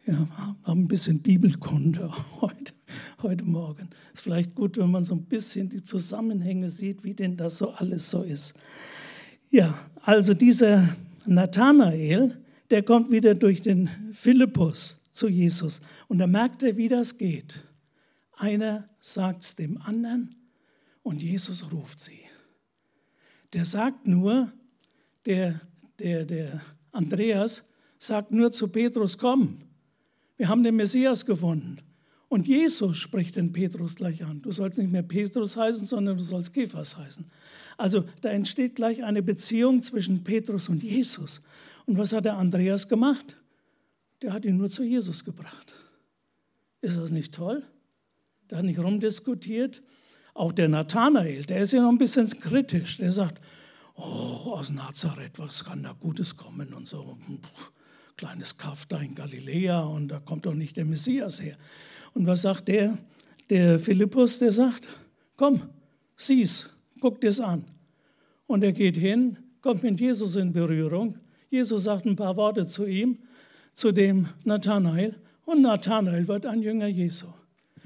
wir 0.06 0.28
haben 0.64 0.84
ein 0.84 0.88
bisschen 0.88 1.20
Bibelkunde 1.20 2.10
heute, 2.40 2.72
heute 3.20 3.44
Morgen. 3.44 3.90
Ist 4.14 4.22
vielleicht 4.22 4.54
gut, 4.54 4.78
wenn 4.78 4.90
man 4.90 5.04
so 5.04 5.14
ein 5.14 5.24
bisschen 5.26 5.68
die 5.68 5.84
Zusammenhänge 5.84 6.70
sieht, 6.70 7.04
wie 7.04 7.12
denn 7.12 7.36
das 7.36 7.58
so 7.58 7.70
alles 7.72 8.08
so 8.08 8.22
ist. 8.22 8.54
Ja, 9.50 9.74
also 10.00 10.32
dieser 10.32 10.96
Nathanael, 11.26 12.42
der 12.70 12.82
kommt 12.82 13.10
wieder 13.10 13.34
durch 13.34 13.60
den 13.60 13.90
Philippus 14.12 15.02
zu 15.12 15.28
Jesus 15.28 15.82
und 16.08 16.18
da 16.18 16.26
merkt 16.26 16.62
er, 16.62 16.78
wie 16.78 16.88
das 16.88 17.18
geht. 17.18 17.64
Einer 18.32 18.88
sagt 18.98 19.44
es 19.44 19.56
dem 19.56 19.76
anderen 19.82 20.34
und 21.02 21.22
Jesus 21.22 21.70
ruft 21.70 22.00
sie. 22.00 22.20
Der 23.52 23.66
sagt 23.66 24.08
nur, 24.08 24.50
der 25.26 25.60
der, 26.04 26.24
der 26.26 26.60
Andreas 26.92 27.64
sagt 27.98 28.30
nur 28.30 28.52
zu 28.52 28.68
Petrus, 28.68 29.16
komm, 29.16 29.62
wir 30.36 30.48
haben 30.48 30.62
den 30.62 30.76
Messias 30.76 31.24
gefunden. 31.24 31.78
Und 32.28 32.46
Jesus 32.46 32.98
spricht 32.98 33.36
den 33.36 33.52
Petrus 33.52 33.94
gleich 33.94 34.24
an. 34.24 34.42
Du 34.42 34.50
sollst 34.50 34.78
nicht 34.78 34.92
mehr 34.92 35.02
Petrus 35.02 35.56
heißen, 35.56 35.86
sondern 35.86 36.16
du 36.16 36.22
sollst 36.22 36.52
Kephas 36.52 36.96
heißen. 36.96 37.24
Also 37.76 38.04
da 38.20 38.30
entsteht 38.30 38.76
gleich 38.76 39.02
eine 39.02 39.22
Beziehung 39.22 39.80
zwischen 39.80 40.24
Petrus 40.24 40.68
und 40.68 40.82
Jesus. 40.82 41.40
Und 41.86 41.96
was 41.96 42.12
hat 42.12 42.24
der 42.24 42.36
Andreas 42.36 42.88
gemacht? 42.88 43.36
Der 44.20 44.32
hat 44.32 44.44
ihn 44.44 44.56
nur 44.56 44.68
zu 44.68 44.82
Jesus 44.82 45.24
gebracht. 45.24 45.74
Ist 46.82 46.98
das 46.98 47.10
nicht 47.10 47.34
toll? 47.34 47.62
Der 48.50 48.58
hat 48.58 48.64
nicht 48.64 48.78
rumdiskutiert. 48.78 49.82
Auch 50.34 50.52
der 50.52 50.68
Nathanael, 50.68 51.44
der 51.44 51.60
ist 51.60 51.72
ja 51.72 51.82
noch 51.82 51.90
ein 51.90 51.98
bisschen 51.98 52.28
kritisch. 52.28 52.98
Der 52.98 53.12
sagt, 53.12 53.40
oh, 53.96 54.52
aus 54.52 54.70
Nazareth, 54.70 55.38
was 55.38 55.64
kann 55.64 55.82
da 55.82 55.92
Gutes 55.92 56.36
kommen 56.36 56.72
und 56.74 56.88
so. 56.88 57.16
Kleines 58.16 58.56
Kaff 58.56 58.86
da 58.86 58.98
in 58.98 59.14
Galiläa 59.14 59.80
und 59.80 60.08
da 60.08 60.20
kommt 60.20 60.46
doch 60.46 60.54
nicht 60.54 60.76
der 60.76 60.84
Messias 60.84 61.42
her. 61.42 61.56
Und 62.14 62.26
was 62.26 62.42
sagt 62.42 62.68
der? 62.68 62.96
Der 63.50 63.78
Philippus, 63.78 64.38
der 64.38 64.52
sagt, 64.52 64.88
komm, 65.36 65.62
sieh's, 66.16 66.70
guck 67.00 67.20
dir's 67.20 67.40
an. 67.40 67.64
Und 68.46 68.62
er 68.62 68.72
geht 68.72 68.96
hin, 68.96 69.38
kommt 69.60 69.82
mit 69.82 70.00
Jesus 70.00 70.36
in 70.36 70.52
Berührung. 70.52 71.18
Jesus 71.50 71.84
sagt 71.84 72.06
ein 72.06 72.16
paar 72.16 72.36
Worte 72.36 72.66
zu 72.66 72.86
ihm, 72.86 73.18
zu 73.72 73.92
dem 73.92 74.28
Nathanael. 74.44 75.16
Und 75.44 75.62
Nathanael 75.62 76.26
wird 76.28 76.46
ein 76.46 76.62
Jünger 76.62 76.86
Jesu. 76.86 77.26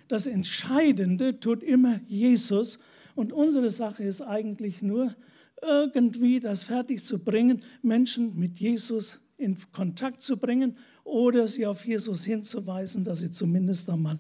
Das 0.09 0.27
Entscheidende 0.27 1.39
tut 1.41 1.63
immer 1.63 2.01
Jesus. 2.07 2.79
Und 3.15 3.33
unsere 3.33 3.71
Sache 3.71 4.05
ist 4.05 4.23
eigentlich 4.23 4.83
nur, 4.83 5.15
irgendwie 5.63 6.41
das 6.41 6.63
fertig 6.63 7.05
zu 7.05 7.19
bringen, 7.19 7.63
Menschen 7.83 8.39
mit 8.39 8.59
Jesus 8.59 9.21
in 9.37 9.57
Kontakt 9.73 10.23
zu 10.23 10.37
bringen 10.37 10.77
oder 11.05 11.47
sie 11.47 11.67
auf 11.67 11.87
Jesus 11.87 12.25
hinzuweisen, 12.25 13.05
dass 13.05 13.21
sie 13.21 13.31
zumindest 13.31 13.89
einmal 13.89 14.19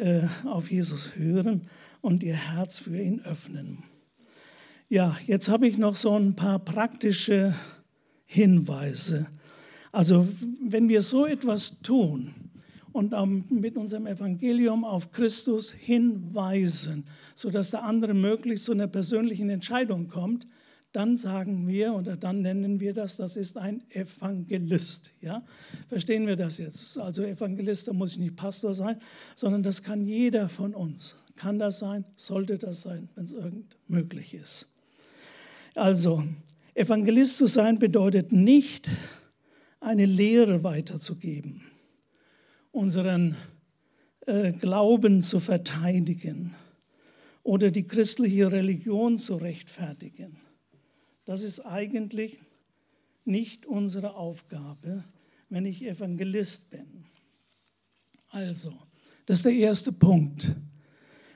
äh, 0.00 0.22
auf 0.44 0.70
Jesus 0.70 1.16
hören 1.16 1.62
und 2.00 2.22
ihr 2.22 2.34
Herz 2.34 2.80
für 2.80 3.00
ihn 3.00 3.20
öffnen. 3.20 3.84
Ja, 4.88 5.16
jetzt 5.26 5.48
habe 5.48 5.66
ich 5.68 5.78
noch 5.78 5.96
so 5.96 6.16
ein 6.16 6.34
paar 6.34 6.58
praktische 6.58 7.54
Hinweise. 8.24 9.26
Also 9.90 10.26
wenn 10.60 10.88
wir 10.88 11.02
so 11.02 11.26
etwas 11.26 11.80
tun, 11.82 12.34
und 12.92 13.50
mit 13.50 13.76
unserem 13.76 14.06
Evangelium 14.06 14.84
auf 14.84 15.10
Christus 15.12 15.72
hinweisen, 15.72 17.06
sodass 17.34 17.70
der 17.70 17.84
andere 17.84 18.14
möglichst 18.14 18.64
zu 18.64 18.72
einer 18.72 18.86
persönlichen 18.86 19.50
Entscheidung 19.50 20.08
kommt, 20.08 20.46
dann 20.92 21.16
sagen 21.16 21.66
wir 21.66 21.94
oder 21.94 22.16
dann 22.16 22.42
nennen 22.42 22.78
wir 22.78 22.92
das, 22.92 23.16
das 23.16 23.36
ist 23.36 23.56
ein 23.56 23.82
Evangelist. 23.90 25.12
Ja? 25.22 25.42
Verstehen 25.88 26.26
wir 26.26 26.36
das 26.36 26.58
jetzt? 26.58 26.98
Also 26.98 27.22
Evangelist, 27.22 27.88
da 27.88 27.92
muss 27.92 28.12
ich 28.12 28.18
nicht 28.18 28.36
Pastor 28.36 28.74
sein, 28.74 29.00
sondern 29.34 29.62
das 29.62 29.82
kann 29.82 30.04
jeder 30.04 30.48
von 30.48 30.74
uns. 30.74 31.16
Kann 31.36 31.58
das 31.58 31.78
sein, 31.78 32.04
sollte 32.14 32.58
das 32.58 32.82
sein, 32.82 33.08
wenn 33.14 33.24
es 33.24 33.32
irgend 33.32 33.76
möglich 33.88 34.34
ist. 34.34 34.68
Also, 35.74 36.22
Evangelist 36.74 37.38
zu 37.38 37.46
sein 37.46 37.78
bedeutet 37.78 38.32
nicht, 38.32 38.90
eine 39.80 40.06
Lehre 40.06 40.62
weiterzugeben 40.62 41.62
unseren 42.70 43.36
äh, 44.26 44.52
Glauben 44.52 45.22
zu 45.22 45.40
verteidigen 45.40 46.54
oder 47.42 47.70
die 47.70 47.86
christliche 47.86 48.52
Religion 48.52 49.18
zu 49.18 49.36
rechtfertigen. 49.36 50.36
Das 51.24 51.42
ist 51.42 51.60
eigentlich 51.60 52.40
nicht 53.24 53.66
unsere 53.66 54.14
Aufgabe, 54.14 55.04
wenn 55.48 55.66
ich 55.66 55.84
Evangelist 55.84 56.70
bin. 56.70 57.04
Also, 58.30 58.72
das 59.26 59.38
ist 59.38 59.44
der 59.44 59.52
erste 59.52 59.92
Punkt. 59.92 60.56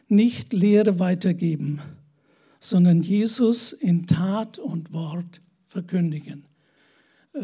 Nicht 0.08 0.52
Lehre 0.52 0.98
weitergeben, 0.98 1.80
sondern 2.60 3.02
Jesus 3.02 3.72
in 3.72 4.06
Tat 4.06 4.58
und 4.58 4.92
Wort 4.92 5.40
verkündigen. 5.64 6.46
Äh, 7.34 7.42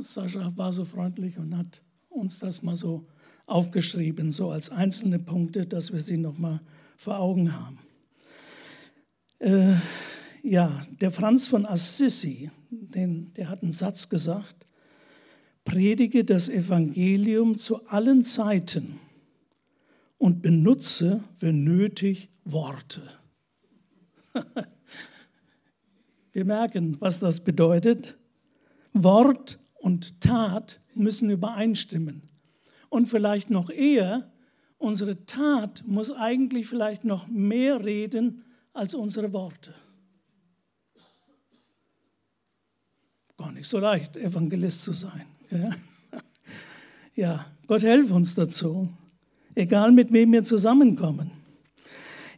Sascha 0.00 0.52
war 0.56 0.72
so 0.72 0.84
freundlich 0.84 1.38
und 1.38 1.56
hat 1.56 1.82
uns 2.08 2.38
das 2.38 2.62
mal 2.62 2.76
so 2.76 3.06
aufgeschrieben, 3.46 4.32
so 4.32 4.50
als 4.50 4.70
einzelne 4.70 5.18
Punkte, 5.18 5.66
dass 5.66 5.92
wir 5.92 6.00
sie 6.00 6.16
nochmal 6.16 6.60
vor 6.96 7.18
Augen 7.18 7.52
haben. 7.52 7.78
Äh, 9.38 9.74
ja, 10.42 10.70
der 11.00 11.10
Franz 11.10 11.46
von 11.46 11.66
Assisi, 11.66 12.50
den, 12.70 13.32
der 13.34 13.50
hat 13.50 13.62
einen 13.62 13.72
Satz 13.72 14.08
gesagt, 14.08 14.66
predige 15.64 16.24
das 16.24 16.48
Evangelium 16.48 17.56
zu 17.56 17.86
allen 17.88 18.24
Zeiten 18.24 18.98
und 20.16 20.40
benutze, 20.40 21.22
wenn 21.40 21.64
nötig, 21.64 22.30
Worte. 22.44 23.02
Wir 26.32 26.44
merken, 26.44 26.96
was 27.00 27.18
das 27.18 27.40
bedeutet. 27.40 28.16
Wort 28.92 29.58
und 29.80 30.20
Tat 30.20 30.80
müssen 30.94 31.28
übereinstimmen. 31.28 32.22
Und 32.88 33.06
vielleicht 33.06 33.50
noch 33.50 33.68
eher, 33.68 34.30
unsere 34.78 35.26
Tat 35.26 35.82
muss 35.86 36.12
eigentlich 36.12 36.66
vielleicht 36.68 37.04
noch 37.04 37.26
mehr 37.26 37.84
reden 37.84 38.44
als 38.76 38.94
unsere 38.94 39.32
Worte. 39.32 39.74
Gar 43.36 43.52
nicht 43.52 43.68
so 43.68 43.78
leicht, 43.78 44.16
Evangelist 44.16 44.82
zu 44.82 44.92
sein. 44.92 45.26
Ja, 47.14 47.46
Gott 47.66 47.82
helfe 47.82 48.14
uns 48.14 48.34
dazu, 48.34 48.88
egal 49.54 49.92
mit 49.92 50.12
wem 50.12 50.32
wir 50.32 50.44
zusammenkommen. 50.44 51.30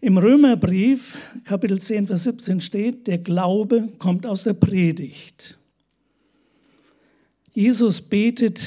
Im 0.00 0.16
Römerbrief, 0.16 1.18
Kapitel 1.44 1.80
10, 1.80 2.06
Vers 2.06 2.24
17 2.24 2.60
steht, 2.60 3.06
der 3.08 3.18
Glaube 3.18 3.88
kommt 3.98 4.26
aus 4.26 4.44
der 4.44 4.52
Predigt. 4.52 5.58
Jesus 7.52 8.00
betet 8.00 8.60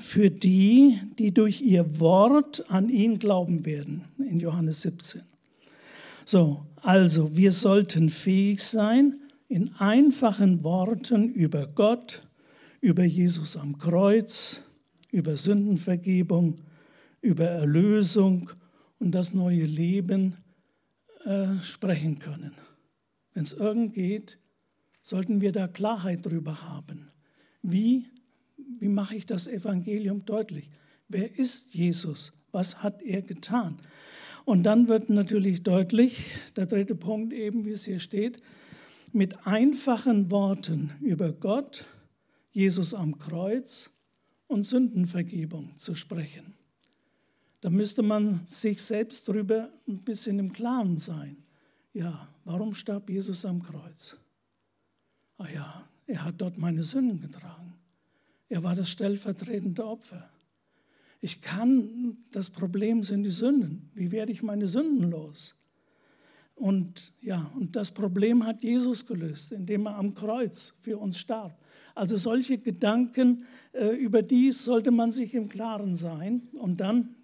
für 0.00 0.28
die, 0.28 0.98
die 1.18 1.32
durch 1.32 1.60
ihr 1.60 2.00
Wort 2.00 2.68
an 2.68 2.88
ihn 2.88 3.20
glauben 3.20 3.64
werden, 3.64 4.04
in 4.18 4.40
Johannes 4.40 4.80
17. 4.80 5.22
So, 6.24 6.66
also 6.76 7.36
wir 7.36 7.52
sollten 7.52 8.10
fähig 8.10 8.62
sein, 8.62 9.20
in 9.48 9.74
einfachen 9.74 10.64
Worten 10.64 11.28
über 11.28 11.66
Gott, 11.66 12.26
über 12.80 13.04
Jesus 13.04 13.56
am 13.56 13.78
Kreuz, 13.78 14.64
über 15.10 15.36
Sündenvergebung, 15.36 16.56
über 17.20 17.44
Erlösung 17.44 18.50
und 18.98 19.12
das 19.12 19.34
neue 19.34 19.64
Leben 19.64 20.36
äh, 21.24 21.60
sprechen 21.60 22.18
können. 22.18 22.54
Wenn 23.34 23.44
es 23.44 23.52
irgend 23.52 23.94
geht, 23.94 24.38
sollten 25.00 25.40
wir 25.40 25.52
da 25.52 25.68
Klarheit 25.68 26.24
drüber 26.24 26.62
haben. 26.62 27.10
Wie, 27.62 28.06
wie 28.78 28.88
mache 28.88 29.16
ich 29.16 29.26
das 29.26 29.46
Evangelium 29.46 30.24
deutlich? 30.24 30.70
Wer 31.08 31.38
ist 31.38 31.74
Jesus? 31.74 32.32
Was 32.52 32.82
hat 32.82 33.02
er 33.02 33.22
getan? 33.22 33.78
Und 34.44 34.64
dann 34.64 34.88
wird 34.88 35.08
natürlich 35.08 35.62
deutlich, 35.62 36.32
der 36.56 36.66
dritte 36.66 36.94
Punkt 36.94 37.32
eben, 37.32 37.64
wie 37.64 37.70
es 37.70 37.84
hier 37.84 38.00
steht, 38.00 38.42
mit 39.12 39.46
einfachen 39.46 40.30
Worten 40.30 40.92
über 41.00 41.32
Gott, 41.32 41.86
Jesus 42.50 42.94
am 42.94 43.18
Kreuz 43.18 43.90
und 44.46 44.64
Sündenvergebung 44.64 45.76
zu 45.76 45.94
sprechen. 45.94 46.54
Da 47.60 47.70
müsste 47.70 48.02
man 48.02 48.40
sich 48.46 48.82
selbst 48.82 49.28
darüber 49.28 49.70
ein 49.86 49.98
bisschen 49.98 50.38
im 50.38 50.52
Klaren 50.52 50.98
sein. 50.98 51.36
Ja, 51.92 52.28
warum 52.44 52.74
starb 52.74 53.08
Jesus 53.08 53.44
am 53.44 53.62
Kreuz? 53.62 54.16
Ah 55.38 55.48
ja, 55.48 55.88
er 56.06 56.24
hat 56.24 56.40
dort 56.40 56.58
meine 56.58 56.82
Sünden 56.82 57.20
getragen. 57.20 57.74
Er 58.48 58.62
war 58.62 58.74
das 58.74 58.90
stellvertretende 58.90 59.86
Opfer. 59.86 60.28
Ich 61.24 61.40
kann, 61.40 62.16
das 62.32 62.50
Problem 62.50 63.04
sind 63.04 63.22
die 63.22 63.30
Sünden. 63.30 63.88
Wie 63.94 64.10
werde 64.10 64.32
ich 64.32 64.42
meine 64.42 64.66
Sünden 64.66 65.08
los? 65.08 65.54
Und 66.56 67.12
ja, 67.20 67.48
und 67.54 67.76
das 67.76 67.92
Problem 67.92 68.44
hat 68.44 68.64
Jesus 68.64 69.06
gelöst, 69.06 69.52
indem 69.52 69.86
er 69.86 69.96
am 69.96 70.14
Kreuz 70.14 70.74
für 70.80 70.98
uns 70.98 71.18
starb. 71.18 71.56
Also 71.94 72.16
solche 72.16 72.58
Gedanken, 72.58 73.44
äh, 73.72 73.90
über 73.96 74.22
die 74.22 74.50
sollte 74.50 74.90
man 74.90 75.12
sich 75.12 75.32
im 75.34 75.48
Klaren 75.48 75.94
sein. 75.94 76.42
Und 76.58 76.80
dann 76.80 77.14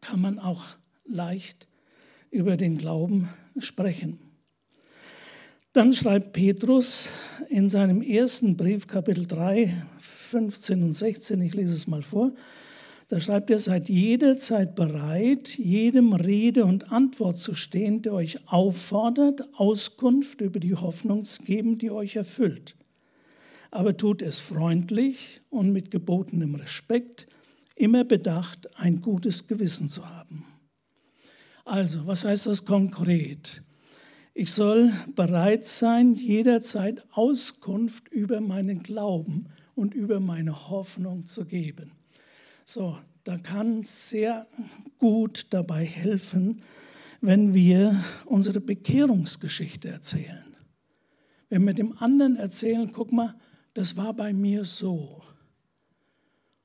kann 0.00 0.20
man 0.20 0.38
auch 0.38 0.64
leicht 1.04 1.66
über 2.30 2.56
den 2.56 2.78
Glauben 2.78 3.28
sprechen. 3.58 4.20
Dann 5.72 5.92
schreibt 5.92 6.32
Petrus 6.32 7.08
in 7.48 7.68
seinem 7.68 8.00
ersten 8.00 8.56
Brief, 8.56 8.86
Kapitel 8.86 9.26
3, 9.26 9.86
15 9.98 10.84
und 10.84 10.92
16, 10.92 11.40
ich 11.40 11.54
lese 11.54 11.74
es 11.74 11.88
mal 11.88 12.02
vor, 12.02 12.32
da 13.08 13.20
schreibt 13.20 13.50
er, 13.50 13.60
seid 13.60 13.88
jederzeit 13.88 14.74
bereit, 14.74 15.56
jedem 15.56 16.12
Rede 16.12 16.64
und 16.64 16.90
Antwort 16.90 17.38
zu 17.38 17.54
stehen, 17.54 18.02
der 18.02 18.14
euch 18.14 18.48
auffordert, 18.48 19.42
Auskunft 19.54 20.40
über 20.40 20.58
die 20.58 20.74
Hoffnung 20.74 21.22
zu 21.22 21.42
geben, 21.44 21.78
die 21.78 21.90
euch 21.90 22.16
erfüllt. 22.16 22.74
Aber 23.70 23.96
tut 23.96 24.22
es 24.22 24.38
freundlich 24.38 25.40
und 25.50 25.72
mit 25.72 25.90
gebotenem 25.92 26.56
Respekt, 26.56 27.28
immer 27.76 28.02
bedacht, 28.02 28.68
ein 28.78 29.00
gutes 29.00 29.46
Gewissen 29.46 29.88
zu 29.88 30.08
haben. 30.08 30.44
Also, 31.64 32.06
was 32.06 32.24
heißt 32.24 32.46
das 32.46 32.64
konkret? 32.64 33.62
Ich 34.34 34.52
soll 34.52 34.92
bereit 35.14 35.64
sein, 35.64 36.14
jederzeit 36.14 37.04
Auskunft 37.12 38.08
über 38.08 38.40
meinen 38.40 38.82
Glauben 38.82 39.46
und 39.74 39.94
über 39.94 40.20
meine 40.20 40.68
Hoffnung 40.70 41.26
zu 41.26 41.44
geben. 41.44 41.92
So, 42.68 42.98
da 43.22 43.38
kann 43.38 43.84
sehr 43.84 44.44
gut 44.98 45.46
dabei 45.50 45.84
helfen, 45.84 46.64
wenn 47.20 47.54
wir 47.54 48.02
unsere 48.24 48.60
Bekehrungsgeschichte 48.60 49.88
erzählen. 49.88 50.56
Wenn 51.48 51.64
wir 51.64 51.74
dem 51.74 51.96
anderen 51.98 52.34
erzählen, 52.34 52.90
guck 52.92 53.12
mal, 53.12 53.36
das 53.72 53.96
war 53.96 54.14
bei 54.14 54.32
mir 54.32 54.64
so. 54.64 55.22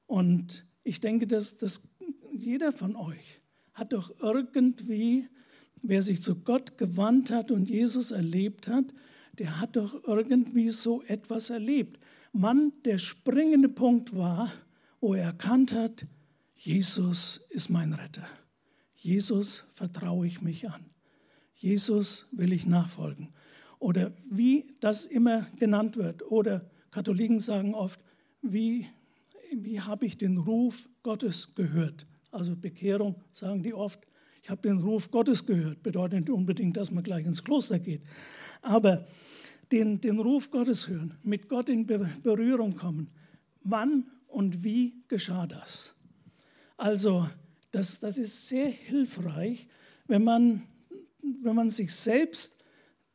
Und 0.07 0.65
ich 0.83 1.01
denke, 1.01 1.27
dass, 1.27 1.57
dass 1.57 1.81
jeder 2.31 2.71
von 2.71 2.95
euch 2.95 3.39
hat 3.73 3.93
doch 3.93 4.11
irgendwie, 4.23 5.29
wer 5.83 6.01
sich 6.01 6.23
zu 6.23 6.41
Gott 6.41 6.79
gewandt 6.79 7.29
hat 7.29 7.51
und 7.51 7.69
Jesus 7.69 8.09
erlebt 8.09 8.67
hat, 8.67 8.85
der 9.33 9.59
hat 9.59 9.75
doch 9.75 10.03
irgendwie 10.07 10.71
so 10.71 11.03
etwas 11.03 11.51
erlebt. 11.51 11.99
Mann, 12.33 12.73
der 12.85 12.97
springende 12.97 13.69
Punkt 13.69 14.15
war, 14.15 14.51
wo 15.01 15.13
er 15.13 15.25
erkannt 15.25 15.73
hat, 15.73 16.05
Jesus 16.55 17.41
ist 17.49 17.69
mein 17.69 17.93
Retter. 17.93 18.27
Jesus 18.95 19.65
vertraue 19.73 20.27
ich 20.27 20.41
mich 20.41 20.69
an. 20.69 20.85
Jesus 21.55 22.27
will 22.31 22.53
ich 22.53 22.65
nachfolgen. 22.65 23.31
Oder 23.79 24.13
wie 24.29 24.75
das 24.79 25.05
immer 25.05 25.47
genannt 25.57 25.97
wird. 25.97 26.23
Oder 26.31 26.69
Katholiken 26.91 27.39
sagen 27.39 27.73
oft, 27.73 27.99
wie 28.41 28.87
wie 29.51 29.81
habe 29.81 30.05
ich 30.05 30.17
den 30.17 30.37
Ruf 30.37 30.89
Gottes 31.03 31.53
gehört? 31.55 32.05
Also 32.31 32.55
Bekehrung 32.55 33.15
sagen 33.31 33.63
die 33.63 33.73
oft, 33.73 33.99
ich 34.41 34.49
habe 34.49 34.61
den 34.61 34.79
Ruf 34.79 35.11
Gottes 35.11 35.45
gehört. 35.45 35.83
Bedeutet 35.83 36.21
nicht 36.21 36.29
unbedingt, 36.29 36.77
dass 36.77 36.91
man 36.91 37.03
gleich 37.03 37.25
ins 37.25 37.43
Kloster 37.43 37.77
geht. 37.77 38.01
Aber 38.61 39.05
den, 39.71 40.01
den 40.01 40.19
Ruf 40.19 40.49
Gottes 40.49 40.87
hören, 40.87 41.17
mit 41.23 41.47
Gott 41.47 41.69
in 41.69 41.85
Berührung 41.85 42.75
kommen. 42.75 43.09
Wann 43.63 44.05
und 44.31 44.63
wie 44.63 45.03
geschah 45.07 45.45
das? 45.45 45.93
Also 46.77 47.27
das, 47.71 47.99
das 47.99 48.17
ist 48.17 48.47
sehr 48.47 48.69
hilfreich, 48.69 49.67
wenn 50.07 50.23
man, 50.23 50.63
wenn 51.43 51.55
man 51.55 51.69
sich 51.69 51.93
selbst 51.93 52.57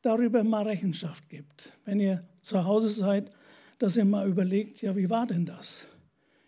darüber 0.02 0.44
mal 0.44 0.66
Rechenschaft 0.66 1.28
gibt. 1.28 1.72
Wenn 1.84 2.00
ihr 2.00 2.26
zu 2.42 2.64
Hause 2.64 2.88
seid, 2.88 3.32
dass 3.78 3.96
ihr 3.96 4.04
mal 4.04 4.28
überlegt, 4.28 4.82
ja, 4.82 4.94
wie 4.96 5.10
war 5.10 5.26
denn 5.26 5.44
das? 5.44 5.88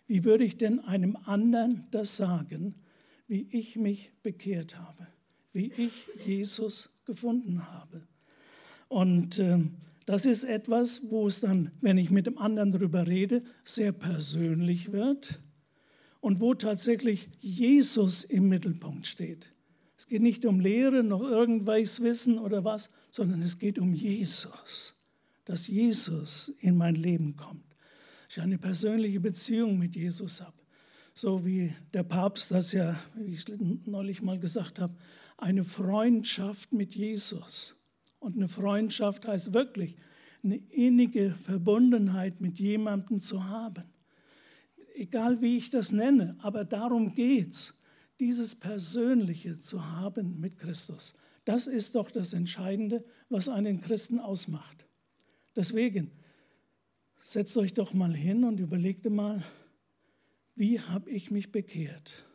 Wie 0.07 0.23
würde 0.23 0.43
ich 0.43 0.57
denn 0.57 0.79
einem 0.79 1.17
anderen 1.25 1.87
das 1.91 2.15
sagen, 2.15 2.75
wie 3.27 3.47
ich 3.51 3.75
mich 3.75 4.11
bekehrt 4.23 4.77
habe, 4.79 5.07
wie 5.51 5.71
ich 5.73 6.07
Jesus 6.25 6.89
gefunden 7.05 7.67
habe? 7.71 8.01
Und 8.87 9.37
äh, 9.37 9.59
das 10.09 10.25
ist 10.25 10.43
etwas, 10.43 11.01
wo 11.09 11.27
es 11.27 11.39
dann, 11.39 11.71
wenn 11.81 11.99
ich 11.99 12.09
mit 12.09 12.25
dem 12.25 12.39
anderen 12.39 12.71
darüber 12.71 13.05
rede, 13.05 13.43
sehr 13.63 13.91
persönlich 13.91 14.91
wird 14.91 15.39
und 16.19 16.39
wo 16.39 16.55
tatsächlich 16.55 17.29
Jesus 17.39 18.23
im 18.23 18.49
Mittelpunkt 18.49 19.05
steht. 19.05 19.53
Es 19.97 20.07
geht 20.07 20.21
nicht 20.21 20.45
um 20.45 20.59
Lehre, 20.59 21.03
noch 21.03 21.21
irgendwelches 21.21 22.01
Wissen 22.01 22.39
oder 22.39 22.63
was, 22.63 22.89
sondern 23.11 23.41
es 23.41 23.59
geht 23.59 23.77
um 23.77 23.93
Jesus, 23.93 24.95
dass 25.45 25.67
Jesus 25.67 26.53
in 26.59 26.75
mein 26.75 26.95
Leben 26.95 27.35
kommt 27.35 27.69
ich 28.29 28.39
eine 28.39 28.57
persönliche 28.59 29.19
Beziehung 29.19 29.77
mit 29.77 29.95
Jesus 29.95 30.41
habe. 30.41 30.53
So 31.13 31.45
wie 31.45 31.73
der 31.93 32.03
Papst 32.03 32.51
das 32.51 32.71
ja, 32.71 32.99
wie 33.15 33.33
ich 33.33 33.45
neulich 33.85 34.21
mal 34.21 34.39
gesagt 34.39 34.79
habe, 34.79 34.93
eine 35.37 35.63
Freundschaft 35.63 36.71
mit 36.71 36.95
Jesus. 36.95 37.75
Und 38.19 38.35
eine 38.35 38.47
Freundschaft 38.47 39.27
heißt 39.27 39.53
wirklich, 39.53 39.95
eine 40.43 40.57
innige 40.69 41.31
Verbundenheit 41.31 42.41
mit 42.41 42.59
jemandem 42.59 43.19
zu 43.19 43.45
haben. 43.45 43.83
Egal 44.95 45.41
wie 45.41 45.57
ich 45.57 45.69
das 45.69 45.91
nenne, 45.91 46.35
aber 46.39 46.65
darum 46.65 47.13
geht 47.13 47.53
es, 47.53 47.81
dieses 48.19 48.55
Persönliche 48.55 49.59
zu 49.59 49.85
haben 49.85 50.39
mit 50.39 50.57
Christus. 50.57 51.13
Das 51.45 51.67
ist 51.67 51.95
doch 51.95 52.11
das 52.11 52.33
Entscheidende, 52.33 53.03
was 53.29 53.47
einen 53.47 53.79
Christen 53.79 54.19
ausmacht. 54.19 54.85
Deswegen, 55.55 56.11
Setzt 57.21 57.57
euch 57.57 57.73
doch 57.73 57.93
mal 57.93 58.15
hin 58.15 58.45
und 58.45 58.59
überlegt 58.59 59.09
mal, 59.09 59.43
wie 60.55 60.79
habe 60.79 61.09
ich 61.09 61.31
mich 61.31 61.51
bekehrt? 61.51 62.25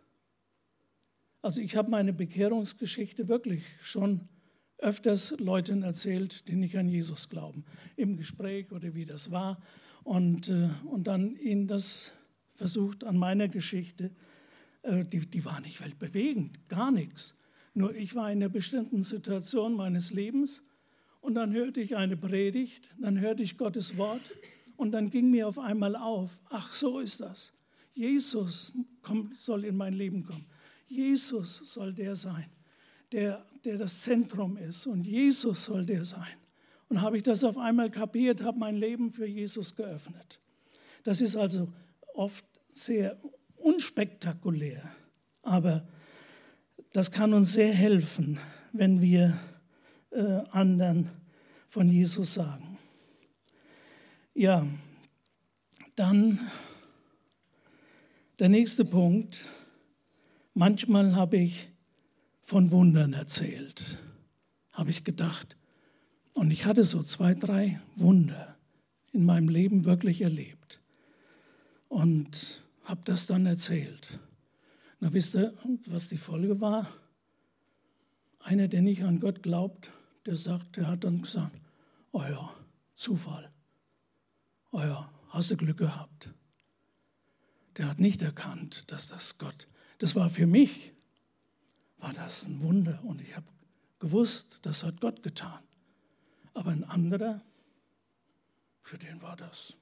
Also 1.40 1.61
ich 1.61 1.77
habe 1.77 1.90
meine 1.90 2.12
Bekehrungsgeschichte 2.12 3.29
wirklich 3.29 3.64
schon 3.81 4.29
öfters 4.85 5.35
Leuten 5.38 5.82
erzählt, 5.82 6.46
die 6.48 6.54
nicht 6.54 6.76
an 6.76 6.88
Jesus 6.88 7.28
glauben, 7.30 7.64
im 7.96 8.16
Gespräch 8.16 8.70
oder 8.70 8.94
wie 8.94 9.06
das 9.06 9.30
war. 9.30 9.60
Und, 10.02 10.50
äh, 10.50 10.68
und 10.85 11.06
dann 11.06 11.37
ihnen 11.37 11.66
das 11.66 12.12
versucht 12.52 13.02
an 13.04 13.16
meiner 13.16 13.48
Geschichte. 13.48 14.10
Äh, 14.82 15.04
die, 15.06 15.26
die 15.26 15.44
war 15.44 15.60
nicht 15.60 15.82
weltbewegend, 15.82 16.68
gar 16.68 16.90
nichts. 16.90 17.37
Nur 17.72 17.94
ich 17.94 18.14
war 18.14 18.30
in 18.30 18.38
einer 18.38 18.50
bestimmten 18.50 19.02
Situation 19.02 19.74
meines 19.74 20.12
Lebens 20.12 20.62
und 21.20 21.35
dann 21.35 21.52
hörte 21.54 21.80
ich 21.80 21.96
eine 21.96 22.16
Predigt, 22.16 22.90
dann 23.00 23.18
hörte 23.18 23.42
ich 23.42 23.56
Gottes 23.56 23.96
Wort 23.96 24.22
und 24.76 24.92
dann 24.92 25.10
ging 25.10 25.30
mir 25.30 25.48
auf 25.48 25.58
einmal 25.58 25.96
auf, 25.96 26.38
ach 26.50 26.72
so 26.72 27.00
ist 27.00 27.20
das. 27.20 27.54
Jesus 27.94 28.72
kommt, 29.02 29.37
soll 29.37 29.64
in 29.64 29.76
mein 29.76 29.94
Leben 29.94 30.24
kommen. 30.24 30.46
Jesus 30.87 31.56
soll 31.64 31.94
der 31.94 32.14
sein, 32.14 32.46
der, 33.13 33.44
der 33.65 33.79
das 33.79 34.02
Zentrum 34.02 34.57
ist. 34.57 34.87
Und 34.87 35.07
Jesus 35.07 35.65
soll 35.65 35.85
der 35.85 36.05
sein. 36.05 36.37
Und 36.88 37.00
habe 37.00 37.17
ich 37.17 37.23
das 37.23 37.44
auf 37.44 37.59
einmal 37.59 37.90
kapiert, 37.90 38.42
habe 38.42 38.59
mein 38.59 38.77
Leben 38.77 39.13
für 39.13 39.27
Jesus 39.27 39.75
geöffnet. 39.75 40.40
Das 41.02 41.21
ist 41.21 41.37
also 41.37 41.69
oft 42.15 42.44
sehr 42.73 43.17
unspektakulär, 43.57 44.90
aber 45.42 45.87
das 46.92 47.11
kann 47.11 47.33
uns 47.33 47.52
sehr 47.52 47.73
helfen, 47.73 48.38
wenn 48.73 49.00
wir 49.00 49.38
äh, 50.11 50.40
anderen 50.50 51.11
von 51.69 51.88
Jesus 51.88 52.35
sagen. 52.35 52.79
Ja, 54.35 54.67
dann 55.96 56.50
der 58.38 58.48
nächste 58.48 58.85
Punkt. 58.85 59.48
Manchmal 60.55 61.15
habe 61.15 61.37
ich 61.38 61.69
von 62.45 62.71
Wundern 62.71 63.15
erzählt, 63.15 63.99
habe 64.71 64.90
ich 64.90 65.03
gedacht. 65.03 65.57
Und 66.35 66.51
ich 66.51 66.67
hatte 66.67 66.85
so 66.85 67.03
zwei, 67.03 67.35
drei 67.35 67.81
Wunder 67.97 68.57
in 69.13 69.25
meinem 69.25 69.49
Leben 69.49 69.87
wirklich 69.87 70.21
erlebt. 70.21 70.81
Und 71.88 72.63
habe 72.85 73.01
das 73.05 73.27
dann 73.27 73.47
erzählt. 73.47 74.19
Na, 75.01 75.13
wisst 75.13 75.35
ihr, 75.35 75.55
was 75.87 76.09
die 76.09 76.19
Folge 76.19 76.61
war? 76.61 76.88
Einer, 78.40 78.69
der 78.69 78.83
nicht 78.83 79.05
an 79.05 79.21
Gott 79.21 79.42
glaubt, 79.42 79.90
der 80.27 80.37
sagt, 80.37 80.77
der 80.77 80.88
hat 80.88 81.05
dann 81.05 81.23
gesagt, 81.23 81.59
oh 82.13 82.23
ja, 82.23 82.55
Zufall. 82.95 83.51
Oh 84.71 84.81
ja, 84.81 85.11
hast 85.29 85.51
du 85.51 85.57
Glück 85.57 85.79
gehabt. 85.79 86.35
Der 87.79 87.88
hat 87.88 88.01
nicht 88.01 88.21
erkannt, 88.23 88.85
dass 88.88 89.09
das 89.09 89.38
Gott, 89.38 89.67
das 89.99 90.15
war 90.15 90.29
für 90.29 90.47
mich, 90.47 90.94
war 92.05 92.13
das 92.13 92.44
ein 92.44 92.61
Wunder. 92.61 93.00
Und 93.02 93.23
ich 93.23 93.35
habe 93.35 93.46
gewusst, 93.98 94.59
das 94.63 94.85
hat 94.85 95.00
Gott 95.00 95.23
getan. 95.23 95.61
Aber 96.52 96.71
ein 96.71 96.85
anderer, 96.85 97.40
für 98.83 98.98
den 98.98 99.23
war 99.23 99.37
das 99.37 99.73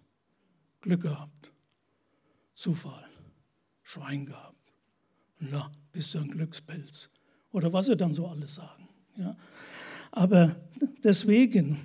Glück 0.80 1.02
gehabt, 1.02 1.50
Zufall, 2.54 3.08
Schwein 3.82 4.24
gehabt. 4.24 4.72
Na, 5.40 5.72
bist 5.90 6.14
du 6.14 6.18
ein 6.18 6.30
Glückspilz. 6.30 7.08
Oder 7.50 7.72
was 7.72 7.86
sie 7.86 7.96
dann 7.96 8.14
so 8.14 8.28
alles 8.28 8.54
sagen. 8.54 8.88
Ja. 9.16 9.36
Aber 10.12 10.54
deswegen, 11.02 11.80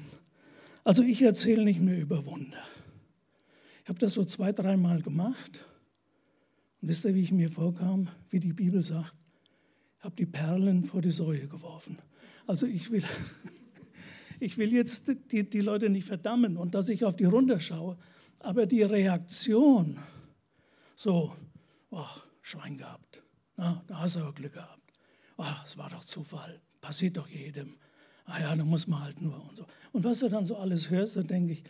also 0.83 1.01
ich 1.01 1.23
erzähle 1.23 1.63
nicht 1.63 1.81
mehr 1.81 1.99
über 1.99 2.25
Wunder. 2.27 2.63
Ich 3.81 3.89
habe 3.89 3.97
das 3.97 4.13
so 4.13 4.23
zwei, 4.23 4.51
dreimal 4.51 5.01
gemacht. 5.01 5.65
Und 6.79 6.89
wisst 6.89 7.05
ihr, 7.05 7.15
wie 7.15 7.23
ich 7.23 7.31
mir 7.31 7.49
vorkam? 7.49 8.09
Wie 8.29 8.39
die 8.39 8.53
Bibel 8.53 8.83
sagt, 8.83 9.15
habe 10.07 10.15
die 10.15 10.25
Perlen 10.25 10.85
vor 10.85 11.01
die 11.01 11.11
Säue 11.11 11.49
geworfen. 11.49 11.99
Also 12.45 12.65
ich 12.65 12.91
will, 12.91 13.03
ich 14.39 14.57
will 14.57 14.71
jetzt 14.71 15.11
die, 15.33 15.49
die 15.49 15.59
Leute 15.59 15.89
nicht 15.89 16.07
verdammen 16.07 16.55
und 16.55 16.75
dass 16.75 16.87
ich 16.87 17.03
auf 17.03 17.17
die 17.17 17.25
runterschaue, 17.25 17.97
aber 18.39 18.65
die 18.65 18.83
Reaktion, 18.83 19.99
so, 20.95 21.35
ach, 21.91 22.25
Schwein 22.41 22.77
gehabt, 22.77 23.21
na, 23.57 23.83
da 23.87 23.99
hast 23.99 24.15
du 24.15 24.21
aber 24.21 24.31
Glück 24.31 24.53
gehabt. 24.53 24.93
Ach, 25.35 25.65
es 25.65 25.77
war 25.77 25.89
doch 25.89 26.05
Zufall, 26.05 26.61
passiert 26.79 27.17
doch 27.17 27.27
jedem. 27.27 27.75
Ah 28.23 28.39
ja, 28.39 28.55
da 28.55 28.63
muss 28.63 28.87
man 28.87 29.03
halt 29.03 29.21
nur 29.21 29.43
und 29.49 29.57
so. 29.57 29.65
Und 29.91 30.05
was 30.05 30.19
du 30.19 30.29
dann 30.29 30.45
so 30.45 30.55
alles 30.55 30.89
hörst, 30.89 31.17
da 31.17 31.23
denke 31.23 31.51
ich, 31.51 31.65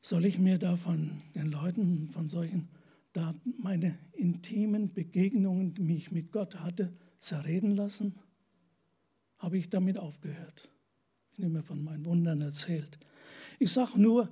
soll 0.00 0.24
ich 0.24 0.38
mir 0.38 0.58
da 0.58 0.76
von 0.76 1.20
den 1.34 1.50
Leuten, 1.50 2.10
von 2.10 2.28
solchen, 2.28 2.68
da 3.12 3.34
meine 3.60 3.98
intimen 4.12 4.92
Begegnungen, 4.92 5.74
die 5.74 5.96
ich 5.96 6.12
mit 6.12 6.30
Gott 6.30 6.60
hatte, 6.60 6.92
zerreden 7.18 7.76
lassen? 7.76 8.14
Habe 9.38 9.58
ich 9.58 9.68
damit 9.68 9.98
aufgehört? 9.98 10.68
Ich 11.32 11.38
nehme 11.38 11.62
von 11.62 11.82
meinen 11.84 12.04
Wundern 12.04 12.40
erzählt. 12.40 12.98
Ich 13.58 13.72
sage 13.72 14.00
nur 14.00 14.28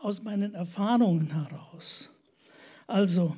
aus 0.00 0.22
meinen 0.22 0.54
Erfahrungen 0.54 1.32
heraus. 1.32 2.10
Also, 2.86 3.36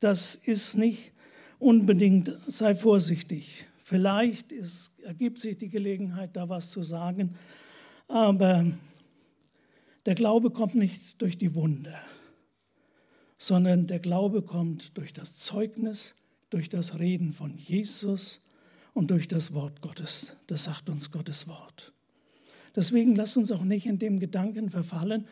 das 0.00 0.34
ist 0.34 0.76
nicht 0.76 1.12
unbedingt, 1.58 2.36
sei 2.46 2.74
vorsichtig. 2.74 3.66
Vielleicht 3.76 4.52
ist, 4.52 4.92
ergibt 5.00 5.38
sich 5.38 5.58
die 5.58 5.68
Gelegenheit, 5.68 6.36
da 6.36 6.48
was 6.48 6.70
zu 6.70 6.82
sagen, 6.82 7.36
aber 8.08 8.66
der 10.06 10.14
Glaube 10.14 10.50
kommt 10.50 10.74
nicht 10.74 11.20
durch 11.20 11.38
die 11.38 11.54
Wunder, 11.54 11.98
sondern 13.38 13.86
der 13.86 14.00
Glaube 14.00 14.42
kommt 14.42 14.96
durch 14.96 15.12
das 15.12 15.36
Zeugnis, 15.36 16.16
durch 16.52 16.68
das 16.68 16.98
Reden 16.98 17.32
von 17.32 17.56
Jesus 17.56 18.42
und 18.92 19.10
durch 19.10 19.26
das 19.26 19.54
Wort 19.54 19.80
Gottes. 19.80 20.36
Das 20.46 20.64
sagt 20.64 20.90
uns 20.90 21.10
Gottes 21.10 21.48
Wort. 21.48 21.92
Deswegen 22.76 23.16
lasst 23.16 23.36
uns 23.36 23.50
auch 23.50 23.64
nicht 23.64 23.86
in 23.86 23.98
dem 23.98 24.20
Gedanken 24.20 24.70
verfallen, 24.70 25.26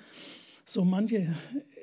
so 0.65 0.85
manche 0.85 1.35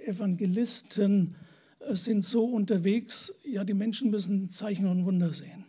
Evangelisten 0.05 1.35
äh, 1.79 1.95
sind 1.95 2.23
so 2.23 2.45
unterwegs, 2.45 3.33
ja, 3.43 3.63
die 3.63 3.73
Menschen 3.73 4.09
müssen 4.09 4.49
Zeichen 4.49 4.87
und 4.87 5.05
Wunder 5.05 5.33
sehen. 5.33 5.65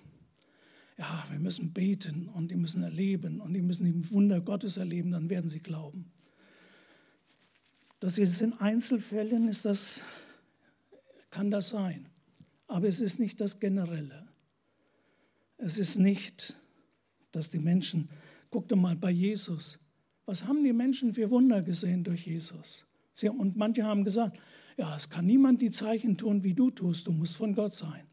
Ja, 0.96 1.24
wir 1.30 1.38
müssen 1.38 1.72
beten 1.72 2.28
und 2.28 2.50
die 2.50 2.56
müssen 2.56 2.82
erleben 2.82 3.40
und 3.40 3.54
die 3.54 3.62
müssen 3.62 3.84
die 3.84 4.10
Wunder 4.10 4.40
Gottes 4.40 4.76
erleben, 4.76 5.12
dann 5.12 5.30
werden 5.30 5.48
sie 5.48 5.60
glauben. 5.60 6.12
Das 8.00 8.18
ist 8.18 8.40
in 8.40 8.52
Einzelfällen 8.54 9.48
ist 9.48 9.64
das, 9.64 10.04
kann 11.30 11.50
das 11.50 11.70
sein. 11.70 12.07
Aber 12.68 12.86
es 12.86 13.00
ist 13.00 13.18
nicht 13.18 13.40
das 13.40 13.58
Generelle. 13.58 14.28
Es 15.56 15.78
ist 15.78 15.96
nicht, 15.96 16.56
dass 17.32 17.50
die 17.50 17.58
Menschen, 17.58 18.08
guck 18.50 18.68
doch 18.68 18.76
mal 18.76 18.94
bei 18.94 19.10
Jesus, 19.10 19.80
was 20.26 20.44
haben 20.44 20.62
die 20.62 20.72
Menschen 20.72 21.14
für 21.14 21.30
Wunder 21.30 21.62
gesehen 21.62 22.04
durch 22.04 22.26
Jesus? 22.26 22.86
Sie, 23.12 23.28
und 23.28 23.56
manche 23.56 23.84
haben 23.84 24.04
gesagt, 24.04 24.38
ja, 24.76 24.94
es 24.96 25.10
kann 25.10 25.26
niemand 25.26 25.60
die 25.60 25.70
Zeichen 25.70 26.16
tun, 26.16 26.44
wie 26.44 26.54
du 26.54 26.70
tust, 26.70 27.06
du 27.06 27.12
musst 27.12 27.36
von 27.36 27.54
Gott 27.54 27.74
sein. 27.74 28.06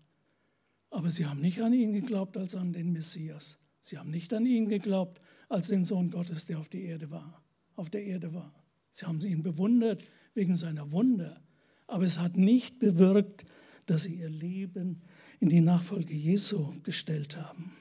Aber 0.90 1.10
sie 1.10 1.26
haben 1.26 1.42
nicht 1.42 1.62
an 1.62 1.74
ihn 1.74 1.92
geglaubt 1.92 2.38
als 2.38 2.56
an 2.56 2.74
den 2.74 2.94
Messias. 2.94 3.60
Sie 3.82 3.98
haben 3.98 4.10
nicht 4.10 4.34
an 4.34 4.46
ihn 4.46 4.68
geglaubt 4.68 5.22
als 5.50 5.68
den 5.68 5.86
Sohn 5.86 6.10
Gottes, 6.10 6.46
der 6.46 6.58
auf, 6.58 6.70
die 6.70 6.84
Erde 6.84 7.12
war, 7.12 7.44
auf 7.76 7.90
der 7.90 8.04
Erde 8.04 8.34
war. 8.34 8.52
Sie 8.92 9.06
haben 9.06 9.20
ihn 9.22 9.44
bewundert 9.44 10.02
wegen 10.34 10.58
seiner 10.58 10.90
Wunder. 10.92 11.42
Aber 11.86 12.06
es 12.06 12.18
hat 12.18 12.38
nicht 12.38 12.80
bewirkt, 12.80 13.46
dass 13.86 14.04
sie 14.04 14.16
ihr 14.16 14.30
Leben 14.30 15.02
in 15.40 15.50
die 15.50 15.62
Nachfolge 15.62 16.14
Jesu 16.14 16.74
gestellt 16.84 17.38
haben. 17.38 17.72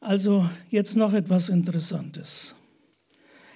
Also 0.00 0.48
jetzt 0.70 0.96
noch 0.96 1.12
etwas 1.12 1.48
Interessantes. 1.48 2.54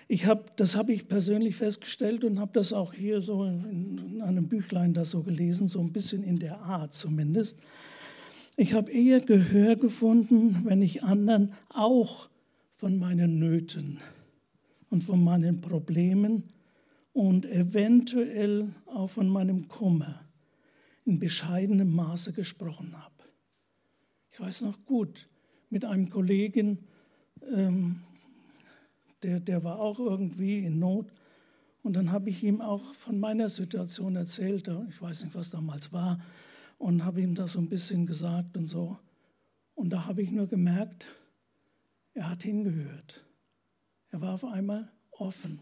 Ich 0.09 0.27
hab, 0.27 0.57
das 0.57 0.77
habe 0.77 0.93
ich 0.93 1.09
persönlich 1.09 1.57
festgestellt 1.57 2.25
und 2.25 2.41
habe 2.41 2.51
das 2.55 2.73
auch 2.73 2.93
hier 2.93 3.21
so 3.21 3.45
in, 3.45 3.99
in 4.15 4.21
einem 4.21 4.49
Büchlein 4.49 4.93
da 4.93 5.05
so 5.05 5.23
gelesen, 5.23 5.69
so 5.69 5.81
ein 5.81 5.93
bisschen 5.93 6.23
in 6.23 6.39
der 6.39 6.61
Art 6.61 6.93
zumindest. 6.95 7.59
Ich 8.57 8.75
habe 8.75 8.91
eher 8.91 9.21
Gehör 9.21 9.77
gefunden, 9.77 10.63
wenn 10.65 10.83
ich 10.83 11.03
anderen 11.03 11.55
auch 11.71 12.29
von 12.77 12.99
meinen 12.99 13.39
Nöten 13.39 14.01
und 14.91 15.05
von 15.05 15.23
meinen 15.25 15.61
Problemen 15.61 16.45
und 17.13 17.47
eventuell 17.47 18.75
auch 18.87 19.09
von 19.09 19.29
meinem 19.29 19.69
Kummer 19.69 20.21
in 21.05 21.19
bescheidenem 21.19 21.95
Maße 21.95 22.33
gesprochen 22.33 22.95
habe. 22.97 23.15
Ich 24.31 24.41
weiß 24.41 24.63
noch 24.63 24.85
gut, 24.85 25.29
mit 25.69 25.85
einem 25.85 26.11
Kollegen, 26.11 26.79
ähm, 27.51 28.03
der, 29.23 29.41
der 29.41 29.65
war 29.65 29.79
auch 29.81 29.99
irgendwie 29.99 30.65
in 30.65 30.79
Not. 30.79 31.13
Und 31.83 31.95
dann 31.95 32.13
habe 32.13 32.31
ich 32.31 32.43
ihm 32.43 32.61
auch 32.61 32.95
von 32.95 33.19
meiner 33.19 33.49
Situation 33.49 34.17
erzählt. 34.17 34.69
Ich 34.89 35.03
weiß 35.03 35.25
nicht, 35.25 35.35
was 35.35 35.51
damals 35.51 35.93
war. 35.93 36.21
Und 36.79 37.05
habe 37.05 37.21
ihm 37.21 37.35
das 37.35 37.53
so 37.53 37.59
ein 37.59 37.69
bisschen 37.69 38.07
gesagt 38.07 38.57
und 38.57 38.67
so. 38.67 38.99
Und 39.75 39.91
da 39.91 40.07
habe 40.07 40.23
ich 40.23 40.31
nur 40.31 40.47
gemerkt, 40.47 41.07
er 42.15 42.31
hat 42.31 42.43
hingehört. 42.43 43.25
Er 44.11 44.21
war 44.21 44.35
auf 44.35 44.45
einmal 44.45 44.91
offen. 45.13 45.61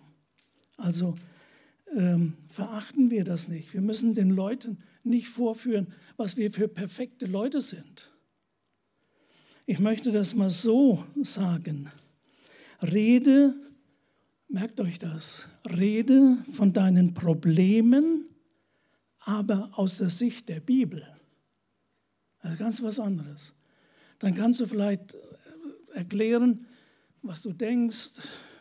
Also 0.76 1.14
ähm, 1.96 2.34
verachten 2.48 3.10
wir 3.10 3.24
das 3.24 3.48
nicht. 3.48 3.74
Wir 3.74 3.80
müssen 3.80 4.14
den 4.14 4.30
Leuten 4.30 4.78
nicht 5.02 5.28
vorführen, 5.28 5.92
was 6.16 6.36
wir 6.36 6.50
für 6.50 6.68
perfekte 6.68 7.26
Leute 7.26 7.60
sind. 7.60 8.10
Ich 9.66 9.78
möchte 9.78 10.10
das 10.10 10.34
mal 10.34 10.50
so 10.50 11.04
sagen. 11.22 11.90
Rede, 12.82 13.54
merkt 14.48 14.80
euch 14.80 14.98
das, 14.98 15.48
rede 15.76 16.38
von 16.52 16.72
deinen 16.72 17.14
Problemen, 17.14 18.26
aber 19.20 19.70
aus 19.74 19.98
der 19.98 20.10
Sicht 20.10 20.48
der 20.48 20.60
Bibel. 20.60 21.06
Das 22.42 22.52
ist 22.52 22.58
ganz 22.58 22.82
was 22.82 22.98
anderes. 22.98 23.54
Dann 24.18 24.34
kannst 24.34 24.60
du 24.60 24.66
vielleicht 24.66 25.16
erklären, 25.92 26.66
was 27.22 27.42
du 27.42 27.52
denkst, 27.52 28.12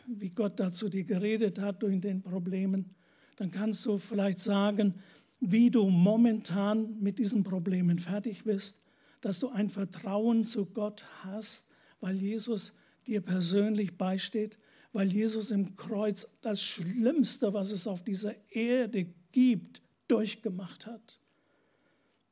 wie 0.06 0.30
Gott 0.30 0.60
dazu 0.60 0.88
dir 0.88 1.04
geredet 1.04 1.58
hat 1.58 1.82
durch 1.82 2.00
den 2.00 2.22
Problemen. 2.22 2.94
Dann 3.36 3.50
kannst 3.50 3.86
du 3.86 3.98
vielleicht 3.98 4.38
sagen, 4.38 4.94
wie 5.40 5.70
du 5.70 5.88
momentan 5.88 7.00
mit 7.00 7.18
diesen 7.18 7.42
Problemen 7.42 7.98
fertig 7.98 8.44
bist, 8.44 8.82
dass 9.20 9.38
du 9.38 9.48
ein 9.48 9.70
Vertrauen 9.70 10.44
zu 10.44 10.66
Gott 10.66 11.04
hast, 11.24 11.66
weil 12.00 12.16
Jesus 12.16 12.74
dir 13.06 13.20
persönlich 13.20 13.96
beisteht, 13.96 14.58
weil 14.92 15.10
Jesus 15.10 15.50
im 15.50 15.76
Kreuz 15.76 16.26
das 16.42 16.62
Schlimmste, 16.62 17.52
was 17.52 17.70
es 17.70 17.86
auf 17.86 18.02
dieser 18.02 18.34
Erde 18.50 19.06
gibt, 19.32 19.82
durchgemacht 20.08 20.86
hat. 20.86 21.20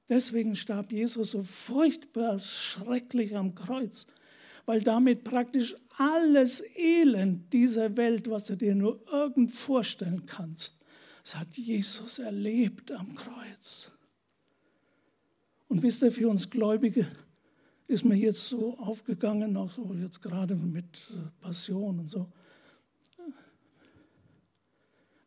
Deswegen 0.09 0.57
starb 0.57 0.91
Jesus 0.91 1.33
so 1.33 1.43
furchtbar 1.43 2.39
schrecklich 2.41 3.37
am 3.37 3.55
Kreuz, 3.55 4.07
weil 4.67 4.81
damit 4.81 5.23
praktisch 5.25 5.77
alles 5.99 6.65
Elend 6.77 7.53
dieser 7.53 7.97
Welt, 7.97 8.29
was 8.31 8.45
du 8.45 8.57
dir 8.57 8.75
nur 8.75 9.01
irgend 9.13 9.51
vorstellen 9.51 10.25
kannst, 10.27 10.78
das 11.29 11.37
hat 11.37 11.59
Jesus 11.59 12.21
erlebt 12.21 12.91
am 12.91 13.15
Kreuz. 13.15 13.91
Und 15.69 15.83
wisst 15.83 16.01
ihr, 16.01 16.11
für 16.11 16.27
uns 16.27 16.49
Gläubige 16.49 17.07
ist 17.87 18.03
mir 18.07 18.15
jetzt 18.15 18.49
so 18.49 18.79
aufgegangen, 18.79 19.55
auch 19.59 19.71
so 19.71 19.93
jetzt 19.93 20.23
gerade 20.23 20.55
mit 20.55 21.03
äh, 21.11 21.43
Passion 21.43 22.01
und 22.01 22.09
so. 22.11 22.33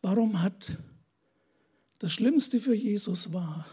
Warum 0.02 0.42
hat 0.42 0.76
das 2.00 2.14
Schlimmste 2.14 2.60
für 2.60 2.74
Jesus 2.74 3.32
war, 3.32 3.68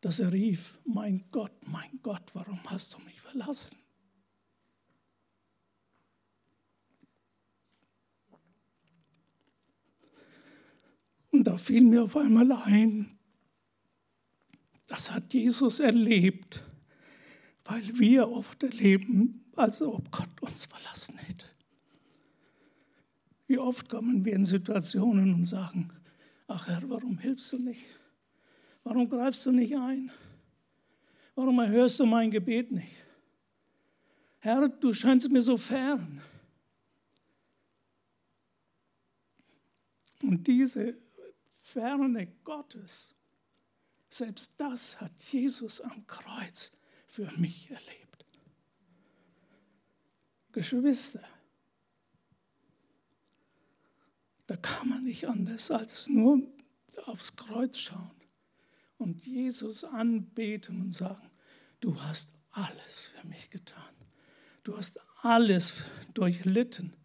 dass 0.00 0.18
er 0.18 0.32
rief, 0.32 0.80
mein 0.84 1.22
Gott, 1.30 1.52
mein 1.68 2.00
Gott, 2.02 2.34
warum 2.34 2.58
hast 2.68 2.94
du 2.94 2.98
mich 3.02 3.20
verlassen? 3.20 3.76
Und 11.36 11.44
da 11.44 11.58
fiel 11.58 11.82
mir 11.82 12.04
auf 12.04 12.16
einmal 12.16 12.50
ein, 12.50 13.10
das 14.86 15.12
hat 15.12 15.34
Jesus 15.34 15.80
erlebt, 15.80 16.62
weil 17.66 17.82
wir 17.98 18.30
oft 18.30 18.62
erleben, 18.62 19.44
als 19.54 19.82
ob 19.82 20.10
Gott 20.10 20.30
uns 20.40 20.64
verlassen 20.64 21.18
hätte. 21.18 21.44
Wie 23.48 23.58
oft 23.58 23.86
kommen 23.90 24.24
wir 24.24 24.32
in 24.32 24.46
Situationen 24.46 25.34
und 25.34 25.44
sagen, 25.44 25.88
ach 26.46 26.68
Herr, 26.68 26.88
warum 26.88 27.18
hilfst 27.18 27.52
du 27.52 27.58
nicht? 27.58 27.84
Warum 28.82 29.06
greifst 29.06 29.44
du 29.44 29.52
nicht 29.52 29.76
ein? 29.76 30.10
Warum 31.34 31.58
erhörst 31.58 32.00
du 32.00 32.06
mein 32.06 32.30
Gebet 32.30 32.70
nicht? 32.70 32.96
Herr, 34.38 34.70
du 34.70 34.94
scheinst 34.94 35.30
mir 35.30 35.42
so 35.42 35.58
fern. 35.58 36.22
Und 40.22 40.46
diese 40.46 41.05
Ferne 41.76 42.26
Gottes, 42.42 43.10
selbst 44.08 44.52
das 44.56 44.98
hat 44.98 45.12
Jesus 45.30 45.82
am 45.82 46.06
Kreuz 46.06 46.72
für 47.06 47.30
mich 47.32 47.70
erlebt. 47.70 48.24
Geschwister, 50.52 51.22
da 54.46 54.56
kann 54.56 54.88
man 54.88 55.04
nicht 55.04 55.28
anders 55.28 55.70
als 55.70 56.06
nur 56.06 56.40
aufs 57.04 57.36
Kreuz 57.36 57.76
schauen 57.76 58.22
und 58.96 59.26
Jesus 59.26 59.84
anbeten 59.84 60.80
und 60.80 60.92
sagen, 60.92 61.30
du 61.80 62.00
hast 62.00 62.30
alles 62.52 63.12
für 63.14 63.26
mich 63.26 63.50
getan. 63.50 63.94
Du 64.64 64.78
hast 64.78 64.98
alles 65.20 65.82
durchlitten 66.14 66.96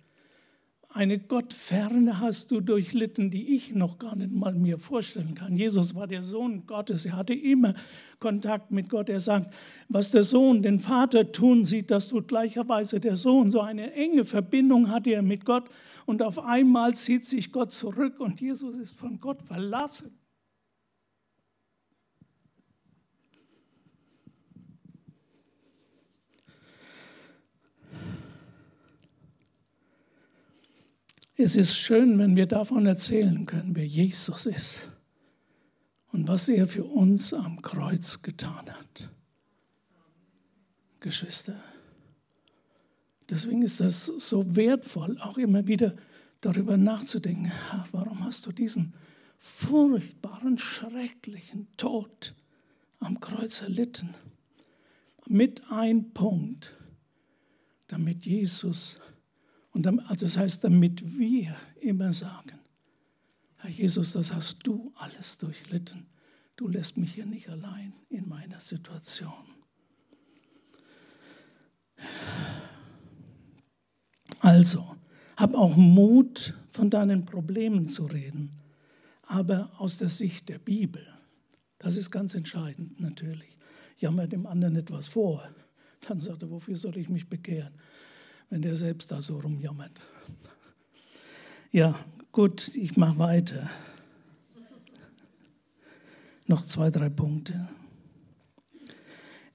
eine 0.94 1.20
Gottferne 1.20 2.20
hast 2.20 2.52
du 2.52 2.60
durchlitten, 2.60 3.32
die 3.32 3.56
ich 3.56 3.74
noch 3.74 3.98
gar 3.98 4.16
nicht 4.16 4.34
mal 4.34 4.54
mir 4.54 4.78
vorstellen 4.78 5.36
kann. 5.36 5.56
Jesus 5.56 5.96
war 5.96 6.08
der 6.08 6.22
Sohn 6.22 6.66
Gottes. 6.68 7.06
Er 7.06 7.16
hatte 7.16 7.34
immer 7.34 7.74
Kontakt 8.20 8.72
mit 8.72 8.90
Gott. 8.90 9.10
Er 9.10 9.20
sagt, 9.22 9.54
was 9.88 10.12
der 10.12 10.24
Sohn 10.24 10.62
den 10.62 10.80
Vater 10.80 11.32
tun 11.32 11.66
sieht, 11.66 11.92
das 11.92 12.08
tut 12.08 12.28
gleicherweise 12.28 13.00
der 13.00 13.16
Sohn. 13.16 13.52
So 13.52 13.62
eine 13.62 13.94
enge 13.94 14.26
Verbindung 14.26 14.90
hatte 14.90 15.12
er 15.12 15.22
mit 15.22 15.46
Gott. 15.46 15.70
Und 16.06 16.22
auf 16.22 16.40
einmal 16.40 16.94
zieht 16.96 17.26
sich 17.26 17.52
Gott 17.52 17.72
zurück 17.72 18.20
und 18.20 18.42
Jesus 18.42 18.78
ist 18.78 18.98
von 18.98 19.20
Gott 19.20 19.42
verlassen. 19.44 20.12
Es 31.44 31.56
ist 31.56 31.76
schön, 31.76 32.20
wenn 32.20 32.36
wir 32.36 32.46
davon 32.46 32.86
erzählen 32.86 33.48
können, 33.48 33.76
wer 33.76 33.88
Jesus 33.88 34.46
ist 34.46 34.90
und 36.12 36.28
was 36.28 36.48
er 36.48 36.68
für 36.68 36.84
uns 36.84 37.34
am 37.34 37.64
Kreuz 37.64 38.22
getan 38.22 38.70
hat. 38.70 39.10
Geschwister, 41.00 41.56
deswegen 43.28 43.64
ist 43.64 43.80
das 43.80 44.06
so 44.06 44.56
wertvoll, 44.56 45.18
auch 45.20 45.40
immer 45.40 45.66
wieder 45.66 45.96
darüber 46.42 46.78
nachzudenken, 46.78 47.52
warum 47.92 48.24
hast 48.24 48.46
du 48.46 48.52
diesen 48.52 48.94
furchtbaren, 49.40 50.60
schrecklichen 50.60 51.68
Tod 51.76 52.36
am 53.00 53.20
Kreuz 53.20 53.64
erlitten? 53.64 54.14
Mit 55.26 55.72
ein 55.72 56.12
Punkt, 56.12 56.76
damit 57.88 58.28
Jesus 58.28 59.00
und 59.74 59.88
also 59.88 60.26
das 60.26 60.38
heißt, 60.38 60.64
damit 60.64 61.18
wir 61.18 61.56
immer 61.80 62.14
sagen, 62.14 62.60
Herr 63.58 63.70
Jesus, 63.70 64.14
das 64.14 64.34
hast 64.34 64.66
du 64.66 64.92
alles 64.96 65.38
durchlitten. 65.38 66.08
Du 66.56 66.68
lässt 66.68 66.98
mich 66.98 67.14
hier 67.14 67.26
nicht 67.26 67.50
allein 67.50 67.94
in 68.10 68.28
meiner 68.28 68.60
Situation. 68.60 69.32
Also, 74.40 74.96
hab 75.38 75.54
auch 75.54 75.76
Mut, 75.76 76.56
von 76.72 76.90
deinen 76.90 77.26
Problemen 77.26 77.88
zu 77.90 78.06
reden, 78.06 78.52
aber 79.24 79.70
aus 79.78 79.98
der 79.98 80.10
Sicht 80.10 80.50
der 80.50 80.58
Bibel. 80.58 81.06
Das 81.78 81.98
ist 81.98 82.12
ganz 82.12 82.34
entscheidend 82.34 83.00
natürlich. 83.00 83.58
Jammer 83.98 84.26
dem 84.26 84.48
anderen 84.48 84.78
etwas 84.78 85.08
vor, 85.08 85.44
dann 86.08 86.22
sagt 86.22 86.42
er, 86.42 86.50
wofür 86.50 86.76
soll 86.76 86.98
ich 86.98 87.10
mich 87.10 87.30
bekehren? 87.30 87.74
Wenn 88.52 88.62
der 88.62 88.76
selbst 88.76 89.12
da 89.12 89.22
so 89.22 89.40
rumjammert. 89.40 89.94
Ja, 91.72 91.98
gut, 92.32 92.68
ich 92.76 92.98
mache 92.98 93.18
weiter. 93.18 93.70
Noch 96.46 96.66
zwei, 96.66 96.92
drei 96.92 97.10
Punkte. 97.10 97.70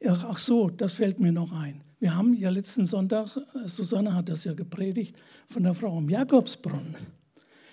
Ach 0.08 0.38
so, 0.38 0.70
das 0.70 0.94
fällt 0.94 1.20
mir 1.20 1.30
noch 1.30 1.52
ein. 1.52 1.82
Wir 2.00 2.16
haben 2.16 2.32
ja 2.34 2.48
letzten 2.48 2.86
Sonntag, 2.86 3.28
Susanne 3.66 4.14
hat 4.14 4.30
das 4.30 4.44
ja 4.44 4.54
gepredigt, 4.54 5.16
von 5.48 5.62
der 5.62 5.74
Frau 5.74 5.98
am 5.98 6.08
Jakobsbrunnen. 6.08 6.96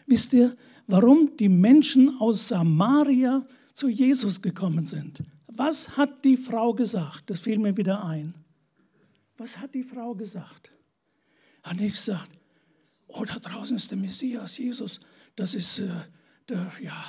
Wisst 0.05 0.33
ihr, 0.33 0.55
warum 0.87 1.37
die 1.37 1.49
Menschen 1.49 2.19
aus 2.19 2.49
Samaria 2.49 3.45
zu 3.73 3.87
Jesus 3.87 4.41
gekommen 4.41 4.85
sind? 4.85 5.23
Was 5.47 5.95
hat 5.95 6.25
die 6.25 6.35
Frau 6.35 6.73
gesagt? 6.73 7.29
Das 7.29 7.39
fiel 7.39 7.59
mir 7.59 7.77
wieder 7.77 8.03
ein. 8.03 8.33
Was 9.37 9.57
hat 9.57 9.73
die 9.73 9.83
Frau 9.83 10.13
gesagt? 10.15 10.73
Hat 11.63 11.79
nicht 11.79 11.95
gesagt, 11.95 12.29
oh, 13.07 13.23
da 13.23 13.39
draußen 13.39 13.77
ist 13.77 13.89
der 13.89 13.97
Messias, 13.97 14.57
Jesus, 14.57 14.99
das 15.35 15.55
ist 15.55 15.79
äh, 15.79 15.89
der, 16.49 16.71
ja, 16.81 17.05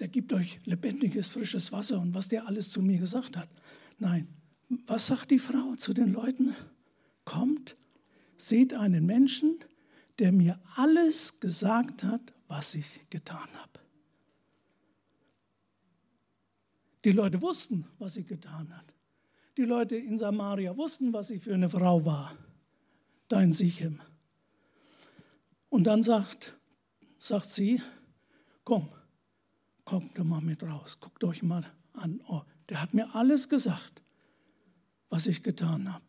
der 0.00 0.08
gibt 0.08 0.32
euch 0.32 0.58
lebendiges, 0.64 1.28
frisches 1.28 1.70
Wasser 1.70 2.00
und 2.00 2.14
was 2.14 2.28
der 2.28 2.46
alles 2.46 2.70
zu 2.70 2.82
mir 2.82 2.98
gesagt 2.98 3.36
hat. 3.36 3.48
Nein, 3.98 4.26
was 4.86 5.06
sagt 5.06 5.30
die 5.30 5.38
Frau 5.38 5.74
zu 5.76 5.92
den 5.92 6.12
Leuten? 6.12 6.56
Kommt, 7.24 7.76
seht 8.36 8.74
einen 8.74 9.06
Menschen, 9.06 9.58
der 10.18 10.32
mir 10.32 10.60
alles 10.76 11.40
gesagt 11.40 12.02
hat, 12.02 12.32
was 12.48 12.74
ich 12.74 13.08
getan 13.10 13.48
habe. 13.54 13.80
Die 17.04 17.12
Leute 17.12 17.40
wussten, 17.42 17.86
was 17.98 18.14
sie 18.14 18.24
getan 18.24 18.74
hat. 18.74 18.86
Die 19.56 19.62
Leute 19.64 19.96
in 19.96 20.18
Samaria 20.18 20.76
wussten, 20.76 21.12
was 21.12 21.28
sie 21.28 21.38
für 21.38 21.54
eine 21.54 21.68
Frau 21.68 22.04
war 22.04 22.34
dein 23.34 23.52
Sichem. 23.52 24.00
Und 25.68 25.84
dann 25.84 26.04
sagt, 26.04 26.54
sagt 27.18 27.50
sie, 27.50 27.82
komm, 28.62 28.88
kommt 29.84 30.16
mal 30.24 30.40
mit 30.40 30.62
raus, 30.62 30.98
guckt 31.00 31.24
euch 31.24 31.42
mal 31.42 31.66
an. 31.94 32.20
Oh, 32.28 32.42
der 32.68 32.80
hat 32.80 32.94
mir 32.94 33.12
alles 33.16 33.48
gesagt, 33.48 34.02
was 35.08 35.26
ich 35.26 35.42
getan 35.42 35.92
habe. 35.92 36.04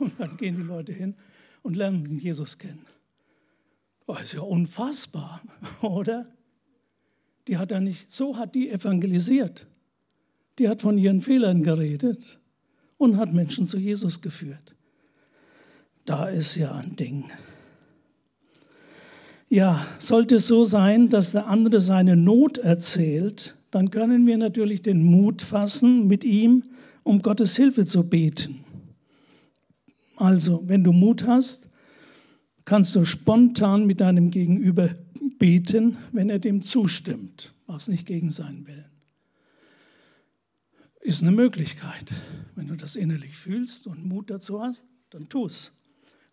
Und 0.00 0.18
dann 0.18 0.36
gehen 0.36 0.56
die 0.56 0.62
Leute 0.62 0.92
hin 0.92 1.14
und 1.62 1.76
lernen 1.76 2.18
Jesus 2.18 2.58
kennen. 2.58 2.86
Oh, 4.06 4.16
ist 4.16 4.32
ja 4.32 4.40
unfassbar, 4.40 5.40
oder? 5.82 6.26
Die 7.46 7.56
hat 7.56 7.70
er 7.70 7.80
nicht, 7.80 8.10
so 8.10 8.36
hat 8.36 8.56
die 8.56 8.68
evangelisiert. 8.68 9.68
Die 10.58 10.68
hat 10.68 10.82
von 10.82 10.98
ihren 10.98 11.22
Fehlern 11.22 11.62
geredet 11.62 12.40
und 12.98 13.16
hat 13.16 13.32
Menschen 13.32 13.68
zu 13.68 13.78
Jesus 13.78 14.20
geführt. 14.20 14.74
Da 16.04 16.26
ist 16.26 16.56
ja 16.56 16.72
ein 16.72 16.96
Ding. 16.96 17.30
Ja, 19.48 19.86
sollte 19.98 20.36
es 20.36 20.46
so 20.46 20.64
sein, 20.64 21.08
dass 21.08 21.32
der 21.32 21.46
andere 21.46 21.80
seine 21.80 22.16
Not 22.16 22.58
erzählt, 22.58 23.56
dann 23.70 23.90
können 23.90 24.26
wir 24.26 24.38
natürlich 24.38 24.82
den 24.82 25.04
Mut 25.04 25.42
fassen, 25.42 26.06
mit 26.06 26.24
ihm 26.24 26.62
um 27.02 27.22
Gottes 27.22 27.56
Hilfe 27.56 27.84
zu 27.84 28.08
beten. 28.08 28.64
Also, 30.16 30.62
wenn 30.66 30.84
du 30.84 30.92
Mut 30.92 31.26
hast, 31.26 31.68
kannst 32.64 32.94
du 32.94 33.04
spontan 33.04 33.86
mit 33.86 34.00
deinem 34.00 34.30
Gegenüber 34.30 34.90
beten, 35.38 35.96
wenn 36.12 36.30
er 36.30 36.38
dem 36.38 36.62
zustimmt, 36.62 37.54
was 37.66 37.88
nicht 37.88 38.06
gegen 38.06 38.30
seinen 38.30 38.66
Willen. 38.66 38.84
ist 41.00 41.22
eine 41.22 41.32
Möglichkeit. 41.32 42.12
Wenn 42.54 42.68
du 42.68 42.76
das 42.76 42.94
innerlich 42.94 43.36
fühlst 43.36 43.86
und 43.86 44.06
Mut 44.06 44.30
dazu 44.30 44.62
hast, 44.62 44.84
dann 45.10 45.28
tu 45.28 45.46
es. 45.46 45.72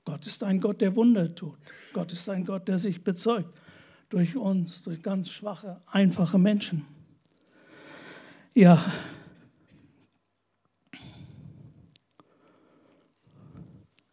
Gott 0.10 0.26
ist 0.26 0.44
ein 0.44 0.60
Gott, 0.60 0.82
der 0.82 0.96
Wunder 0.96 1.36
tut. 1.36 1.60
Gott 1.94 2.12
ist 2.12 2.28
ein 2.30 2.44
Gott, 2.44 2.68
der 2.68 2.80
sich 2.80 3.04
bezeugt 3.04 3.62
durch 4.10 4.36
uns, 4.36 4.82
durch 4.82 5.04
ganz 5.04 5.30
schwache, 5.30 5.84
einfache 5.86 6.40
Menschen. 6.40 6.84
Ja. 8.56 8.84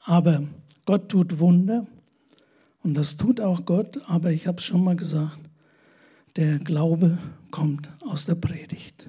Aber 0.00 0.46
Gott 0.84 1.08
tut 1.08 1.38
Wunder 1.38 1.86
und 2.82 2.92
das 2.92 3.16
tut 3.16 3.40
auch 3.40 3.64
Gott, 3.64 3.98
aber 4.06 4.32
ich 4.32 4.46
habe 4.46 4.58
es 4.58 4.64
schon 4.64 4.84
mal 4.84 4.96
gesagt, 4.96 5.48
der 6.36 6.58
Glaube 6.58 7.16
kommt 7.50 7.88
aus 8.02 8.26
der 8.26 8.34
Predigt. 8.34 9.08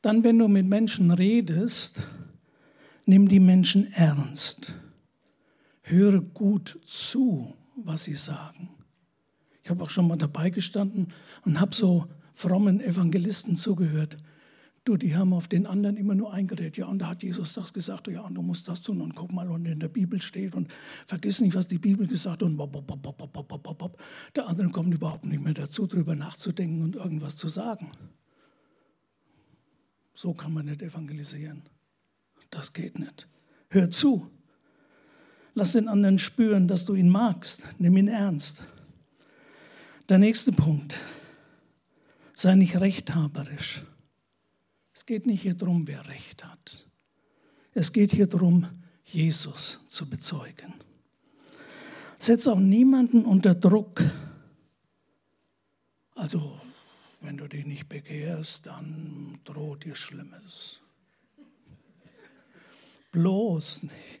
Dann, 0.00 0.24
wenn 0.24 0.38
du 0.38 0.48
mit 0.48 0.64
Menschen 0.64 1.10
redest, 1.10 2.02
nimm 3.04 3.28
die 3.28 3.40
Menschen 3.40 3.92
ernst. 3.92 4.74
Höre 5.88 6.20
gut 6.20 6.78
zu, 6.84 7.54
was 7.76 8.04
sie 8.04 8.14
sagen. 8.14 8.70
Ich 9.62 9.70
habe 9.70 9.82
auch 9.82 9.90
schon 9.90 10.08
mal 10.08 10.16
dabei 10.16 10.50
gestanden 10.50 11.08
und 11.44 11.60
habe 11.60 11.74
so 11.74 12.06
frommen 12.34 12.80
Evangelisten 12.80 13.56
zugehört. 13.56 14.16
Du, 14.84 14.96
die 14.96 15.14
haben 15.14 15.34
auf 15.34 15.48
den 15.48 15.66
anderen 15.66 15.98
immer 15.98 16.14
nur 16.14 16.32
eingeredet. 16.32 16.78
Ja, 16.78 16.86
und 16.86 17.00
da 17.00 17.08
hat 17.08 17.22
Jesus 17.22 17.52
das 17.52 17.72
gesagt. 17.74 18.08
Ja, 18.08 18.22
und 18.22 18.34
du 18.34 18.42
musst 18.42 18.68
das 18.68 18.80
tun. 18.80 19.02
Und 19.02 19.14
guck 19.14 19.32
mal, 19.32 19.48
was 19.48 19.60
in 19.60 19.80
der 19.80 19.88
Bibel 19.88 20.22
steht. 20.22 20.54
Und 20.54 20.72
vergiss 21.04 21.40
nicht, 21.40 21.54
was 21.54 21.68
die 21.68 21.78
Bibel 21.78 22.06
gesagt 22.06 22.40
hat. 22.40 22.42
Und 22.42 22.56
bop, 22.56 22.72
bop, 22.72 23.78
bop, 23.78 24.02
der 24.34 24.48
andere 24.48 24.70
kommt 24.70 24.94
überhaupt 24.94 25.26
nicht 25.26 25.44
mehr 25.44 25.52
dazu, 25.52 25.86
darüber 25.86 26.14
nachzudenken 26.14 26.82
und 26.82 26.96
irgendwas 26.96 27.36
zu 27.36 27.50
sagen. 27.50 27.92
So 30.14 30.32
kann 30.32 30.54
man 30.54 30.64
nicht 30.64 30.80
evangelisieren. 30.80 31.64
Das 32.50 32.72
geht 32.72 32.98
nicht. 32.98 33.28
Hör 33.68 33.90
zu. 33.90 34.30
Lass 35.58 35.72
den 35.72 35.88
anderen 35.88 36.20
spüren, 36.20 36.68
dass 36.68 36.84
du 36.84 36.94
ihn 36.94 37.08
magst. 37.08 37.66
Nimm 37.78 37.96
ihn 37.96 38.06
ernst. 38.06 38.62
Der 40.08 40.18
nächste 40.18 40.52
Punkt. 40.52 41.00
Sei 42.32 42.54
nicht 42.54 42.78
rechthaberisch. 42.80 43.82
Es 44.94 45.04
geht 45.04 45.26
nicht 45.26 45.42
hier 45.42 45.54
darum, 45.54 45.88
wer 45.88 46.06
Recht 46.06 46.44
hat. 46.44 46.86
Es 47.74 47.92
geht 47.92 48.12
hier 48.12 48.28
darum, 48.28 48.68
Jesus 49.04 49.80
zu 49.88 50.08
bezeugen. 50.08 50.74
Setz 52.18 52.46
auch 52.46 52.60
niemanden 52.60 53.24
unter 53.24 53.56
Druck. 53.56 54.00
Also 56.14 56.60
wenn 57.20 57.36
du 57.36 57.48
dich 57.48 57.66
nicht 57.66 57.88
bekehrst, 57.88 58.64
dann 58.66 59.40
droht 59.42 59.84
dir 59.84 59.96
Schlimmes. 59.96 60.78
Bloß 63.10 63.82
nicht. 63.82 64.17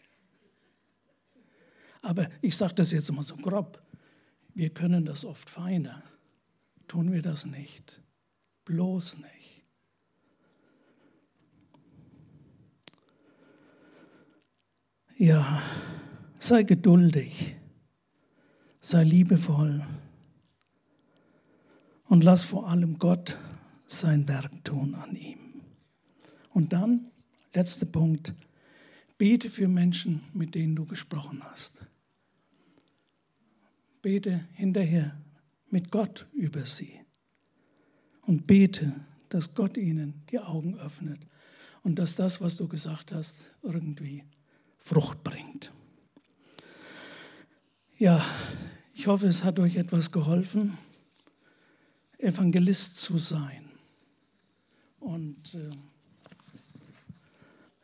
Aber 2.02 2.28
ich 2.40 2.56
sage 2.56 2.74
das 2.74 2.92
jetzt 2.92 3.10
mal 3.12 3.22
so 3.22 3.36
grob. 3.36 3.82
Wir 4.54 4.70
können 4.70 5.04
das 5.04 5.24
oft 5.24 5.50
feiner. 5.50 6.02
Tun 6.86 7.12
wir 7.12 7.22
das 7.22 7.46
nicht. 7.46 8.00
Bloß 8.64 9.18
nicht. 9.18 9.64
Ja, 15.16 15.62
sei 16.38 16.62
geduldig. 16.62 17.56
Sei 18.80 19.02
liebevoll 19.04 19.84
und 22.08 22.24
lass 22.24 22.44
vor 22.44 22.68
allem 22.68 22.98
Gott 22.98 23.36
sein 23.86 24.26
Werk 24.28 24.64
tun 24.64 24.94
an 24.94 25.14
ihm. 25.14 25.38
Und 26.52 26.72
dann, 26.72 27.10
letzter 27.54 27.86
Punkt, 27.86 28.34
bete 29.18 29.50
für 29.50 29.68
Menschen, 29.68 30.22
mit 30.32 30.54
denen 30.54 30.74
du 30.74 30.84
gesprochen 30.86 31.42
hast. 31.44 31.82
Bete 34.08 34.48
hinterher 34.54 35.20
mit 35.68 35.90
Gott 35.90 36.26
über 36.32 36.64
sie 36.64 36.98
und 38.22 38.46
bete, 38.46 39.04
dass 39.28 39.52
Gott 39.52 39.76
ihnen 39.76 40.22
die 40.30 40.38
Augen 40.38 40.78
öffnet 40.78 41.20
und 41.82 41.98
dass 41.98 42.16
das, 42.16 42.40
was 42.40 42.56
du 42.56 42.68
gesagt 42.68 43.12
hast, 43.12 43.52
irgendwie 43.62 44.24
Frucht 44.78 45.22
bringt. 45.22 45.74
Ja, 47.98 48.24
ich 48.94 49.08
hoffe, 49.08 49.26
es 49.26 49.44
hat 49.44 49.58
euch 49.58 49.76
etwas 49.76 50.10
geholfen. 50.10 50.78
Evangelist 52.16 52.96
zu 52.96 53.18
sein. 53.18 53.68
Und 55.00 55.54
äh, 55.54 55.70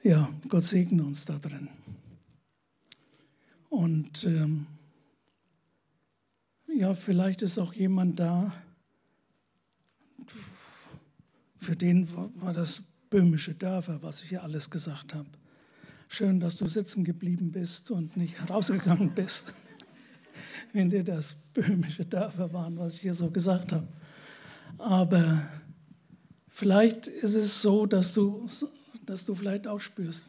ja, 0.08 0.32
Gott 0.48 0.64
segne 0.64 1.04
uns 1.04 1.26
da 1.26 1.38
drin. 1.38 1.68
Und 3.68 4.24
ähm, 4.24 4.68
ja, 6.76 6.94
vielleicht 6.94 7.42
ist 7.42 7.58
auch 7.58 7.72
jemand 7.72 8.18
da, 8.18 8.52
für 11.58 11.76
den 11.76 12.08
war 12.40 12.52
das 12.52 12.82
böhmische 13.10 13.54
Dörfer, 13.54 14.02
was 14.02 14.22
ich 14.22 14.30
hier 14.30 14.42
alles 14.42 14.68
gesagt 14.68 15.14
habe. 15.14 15.28
Schön, 16.08 16.40
dass 16.40 16.56
du 16.56 16.68
sitzen 16.68 17.04
geblieben 17.04 17.52
bist 17.52 17.90
und 17.90 18.16
nicht 18.16 18.34
rausgegangen 18.50 19.14
bist, 19.14 19.52
wenn 20.72 20.90
dir 20.90 21.04
das 21.04 21.34
böhmische 21.54 22.04
Dörfer 22.04 22.52
waren, 22.52 22.78
was 22.78 22.96
ich 22.96 23.00
hier 23.00 23.14
so 23.14 23.30
gesagt 23.30 23.72
habe. 23.72 23.88
Aber 24.78 25.48
vielleicht 26.48 27.06
ist 27.06 27.34
es 27.34 27.62
so, 27.62 27.86
dass 27.86 28.12
du, 28.12 28.46
dass 29.06 29.24
du 29.24 29.34
vielleicht 29.34 29.66
auch 29.66 29.80
spürst, 29.80 30.26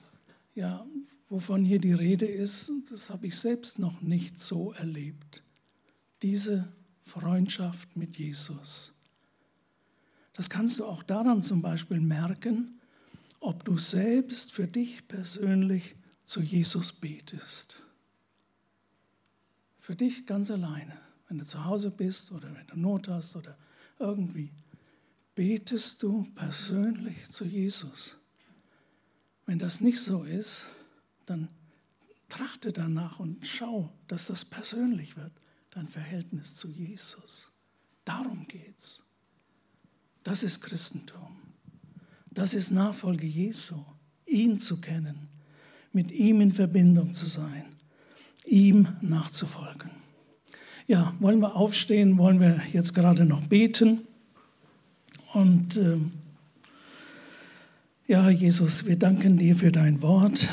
ja, 0.54 0.86
wovon 1.28 1.66
hier 1.66 1.80
die 1.80 1.94
Rede 1.94 2.26
ist, 2.26 2.72
das 2.90 3.10
habe 3.10 3.28
ich 3.28 3.36
selbst 3.36 3.80
noch 3.80 4.02
nicht 4.02 4.40
so 4.40 4.74
erlebt. 4.74 5.44
Diese 6.26 6.68
Freundschaft 7.04 7.96
mit 7.96 8.18
Jesus. 8.18 8.96
Das 10.34 10.50
kannst 10.50 10.80
du 10.80 10.86
auch 10.86 11.04
daran 11.04 11.44
zum 11.44 11.62
Beispiel 11.62 12.00
merken, 12.00 12.82
ob 13.40 13.64
du 13.64 13.78
selbst 13.78 14.52
für 14.52 14.66
dich 14.66 15.08
persönlich 15.08 15.96
zu 16.24 16.42
Jesus 16.42 16.92
betest. 16.94 17.84
Für 19.80 19.96
dich 19.96 20.26
ganz 20.26 20.50
alleine, 20.50 20.98
wenn 21.28 21.38
du 21.38 21.46
zu 21.46 21.64
Hause 21.64 21.92
bist 21.92 22.32
oder 22.32 22.52
wenn 22.56 22.66
du 22.66 22.76
Not 22.76 23.08
hast 23.08 23.36
oder 23.36 23.56
irgendwie. 24.00 24.52
Betest 25.36 26.02
du 26.02 26.24
persönlich 26.34 27.30
zu 27.30 27.46
Jesus? 27.46 28.18
Wenn 29.46 29.60
das 29.60 29.80
nicht 29.80 30.02
so 30.02 30.24
ist, 30.24 30.70
dann 31.28 31.50
trachte 32.30 32.74
danach 32.74 33.20
und 33.20 33.46
schau, 33.46 33.94
dass 34.08 34.26
das 34.26 34.44
persönlich 34.44 35.18
wird, 35.18 35.32
dein 35.76 35.88
Verhältnis 35.88 36.56
zu 36.56 36.70
Jesus. 36.70 37.52
Darum 38.06 38.48
geht's. 38.48 39.04
Das 40.24 40.42
ist 40.42 40.62
Christentum. 40.62 41.38
Das 42.32 42.54
ist 42.54 42.72
Nachfolge 42.72 43.28
Jesu, 43.28 43.76
ihn 44.26 44.58
zu 44.58 44.80
kennen, 44.80 45.28
mit 45.92 46.12
ihm 46.12 46.42
in 46.42 46.54
Verbindung 46.54 47.14
zu 47.14 47.26
sein, 47.26 47.66
ihm 48.46 48.88
nachzufolgen. 49.02 49.92
Ja, 50.88 51.14
wollen 51.20 51.40
wir 51.40 51.56
aufstehen? 51.56 52.18
Wollen 52.18 52.40
wir 52.40 52.62
jetzt 52.72 52.94
gerade 52.94 53.26
noch 53.26 53.46
beten? 53.48 54.02
Und 55.34 55.76
äh, 55.78 55.98
ja, 58.08 58.30
Jesus, 58.30 58.86
wir 58.86 58.98
danken 58.98 59.38
dir 59.38 59.56
für 59.56 59.72
dein 59.72 60.02
Wort. 60.02 60.50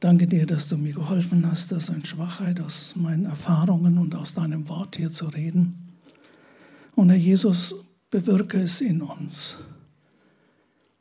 Danke 0.00 0.26
dir, 0.26 0.46
dass 0.46 0.66
du 0.68 0.78
mir 0.78 0.94
geholfen 0.94 1.46
hast, 1.48 1.72
aus 1.74 1.90
in 1.90 2.04
Schwachheit, 2.04 2.60
aus 2.60 2.96
meinen 2.96 3.26
Erfahrungen 3.26 3.98
und 3.98 4.14
aus 4.14 4.34
deinem 4.34 4.68
Wort 4.68 4.96
hier 4.96 5.10
zu 5.10 5.26
reden. 5.26 5.94
Und 6.96 7.10
Herr 7.10 7.16
Jesus, 7.16 7.74
bewirke 8.10 8.60
es 8.60 8.80
in 8.80 9.02
uns, 9.02 9.58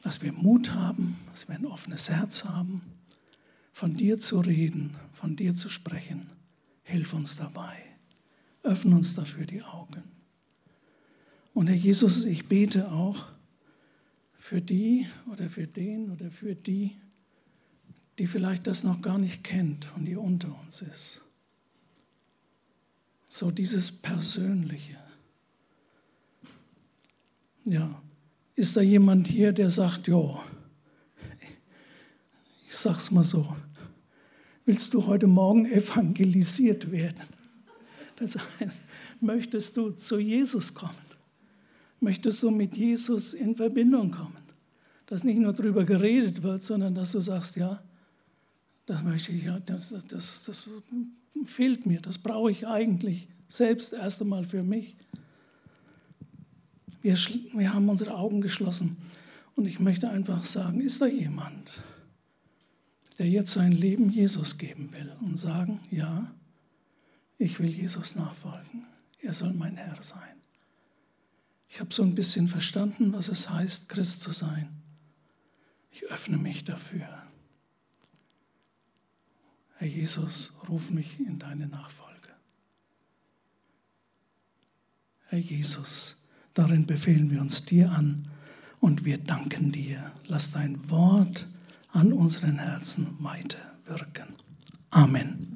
dass 0.02 0.22
wir 0.22 0.34
Mut 0.34 0.74
haben, 0.74 1.18
dass 1.32 1.47
wir 1.47 1.56
ein 1.56 1.66
offenes 1.66 2.10
Herz 2.10 2.43
haben, 2.43 2.82
von 3.72 3.95
dir 3.95 4.18
zu 4.18 4.39
reden, 4.39 4.95
von 5.14 5.36
dir 5.36 5.56
zu 5.56 5.70
sprechen 5.70 6.30
Hilf 6.89 7.14
uns 7.14 7.36
dabei. 7.36 7.78
Öffne 8.64 8.95
uns 8.95 9.14
dafür 9.14 9.45
die 9.45 9.62
Augen. 9.62 10.04
Und 11.54 11.68
Herr 11.68 11.76
Jesus, 11.76 12.24
ich 12.24 12.47
bete 12.47 12.91
auch 12.91 13.28
für 14.34 14.60
die 14.60 15.08
oder 15.32 15.50
für 15.50 15.68
den 15.68 16.10
oder 16.10 16.32
für 16.32 16.56
die, 16.56 16.97
die 18.20 18.28
vielleicht 18.28 18.67
das 18.67 18.84
noch 18.84 19.01
gar 19.01 19.17
nicht 19.17 19.43
kennt 19.43 19.88
und 19.95 20.05
die 20.05 20.15
unter 20.15 20.49
uns 20.65 20.82
ist. 20.82 21.22
So 23.30 23.49
dieses 23.49 23.91
Persönliche. 23.91 24.97
Ja, 27.63 28.01
ist 28.55 28.76
da 28.76 28.82
jemand 28.82 29.28
hier, 29.28 29.53
der 29.53 29.70
sagt, 29.70 30.07
ja, 30.07 30.43
ich 32.67 32.76
sag's 32.76 33.09
mal 33.09 33.24
so, 33.24 33.55
willst 34.65 34.93
du 34.93 35.05
heute 35.05 35.28
Morgen 35.28 35.65
evangelisiert 35.65 36.91
werden. 36.91 37.28
Das 38.17 38.38
heißt, 38.59 38.82
möchtest 39.22 39.78
du 39.78 39.91
zu 39.91 40.20
Jesus 40.20 40.74
kommen? 40.74 40.93
Möchtest 42.01 42.43
du 42.43 42.51
mit 42.51 42.76
Jesus 42.76 43.34
in 43.34 43.55
Verbindung 43.55 44.11
kommen? 44.11 44.39
dass 45.09 45.24
nicht 45.24 45.39
nur 45.39 45.53
darüber 45.53 45.86
geredet 45.86 46.43
wird, 46.43 46.61
sondern 46.61 46.93
dass 46.93 47.13
du 47.13 47.20
sagst, 47.20 47.55
ja, 47.55 47.82
das 48.90 49.04
möchte 49.04 49.32
ich, 49.32 49.44
das, 49.68 49.94
das, 50.08 50.46
das 50.46 50.68
fehlt 51.46 51.86
mir, 51.86 52.02
das 52.02 52.18
brauche 52.18 52.50
ich 52.50 52.66
eigentlich 52.66 53.28
selbst 53.48 53.94
erst 53.94 54.20
einmal 54.20 54.46
für 54.46 54.64
mich. 54.64 54.96
Wir, 57.04 57.14
wir 57.54 57.72
haben 57.72 57.88
unsere 57.88 58.16
Augen 58.16 58.42
geschlossen 58.42 58.98
und 59.56 59.68
ich 59.68 59.80
möchte 59.80 60.10
einfach 60.10 60.44
sagen, 60.44 60.82
ist 60.82 61.04
da 61.04 61.06
jemand, 61.06 61.84
der 63.20 63.30
jetzt 63.30 63.54
sein 63.54 63.74
Leben 63.74 64.10
Jesus 64.10 64.58
geben 64.58 64.92
will 64.92 65.12
und 65.22 65.38
sagen, 65.38 65.82
ja, 65.92 66.34
ich 67.38 67.60
will 67.60 67.70
Jesus 67.70 68.16
nachfolgen, 68.16 68.88
er 69.22 69.36
soll 69.36 69.54
mein 69.54 69.78
Herr 69.78 70.02
sein. 70.02 70.36
Ich 71.68 71.80
habe 71.80 71.94
so 71.94 72.02
ein 72.02 72.16
bisschen 72.16 72.48
verstanden, 72.48 73.14
was 73.14 73.28
es 73.28 73.52
heißt, 73.52 73.88
Christ 73.88 74.22
zu 74.22 74.32
sein. 74.32 74.82
Ich 75.92 76.06
öffne 76.06 76.40
mich 76.40 76.66
dafür. 76.66 77.28
Herr 79.80 79.88
Jesus, 79.88 80.51
ruf 80.67 80.89
mich 80.89 81.21
in 81.21 81.39
deine 81.39 81.65
Nachfolge. 81.67 82.27
Herr 85.27 85.39
Jesus, 85.39 86.17
darin 86.53 86.86
befehlen 86.86 87.32
wir 87.32 87.39
uns 87.39 87.63
dir 87.63 87.89
an 87.89 88.27
und 88.82 89.05
wir 89.05 89.17
danken 89.17 89.71
dir. 89.71 90.11
Lass 90.27 90.51
dein 90.51 90.89
Wort 90.89 91.47
an 91.93 92.11
unseren 92.11 92.59
Herzen 92.59 93.15
weiter 93.23 93.77
wirken. 93.86 94.36
Amen. 94.91 95.49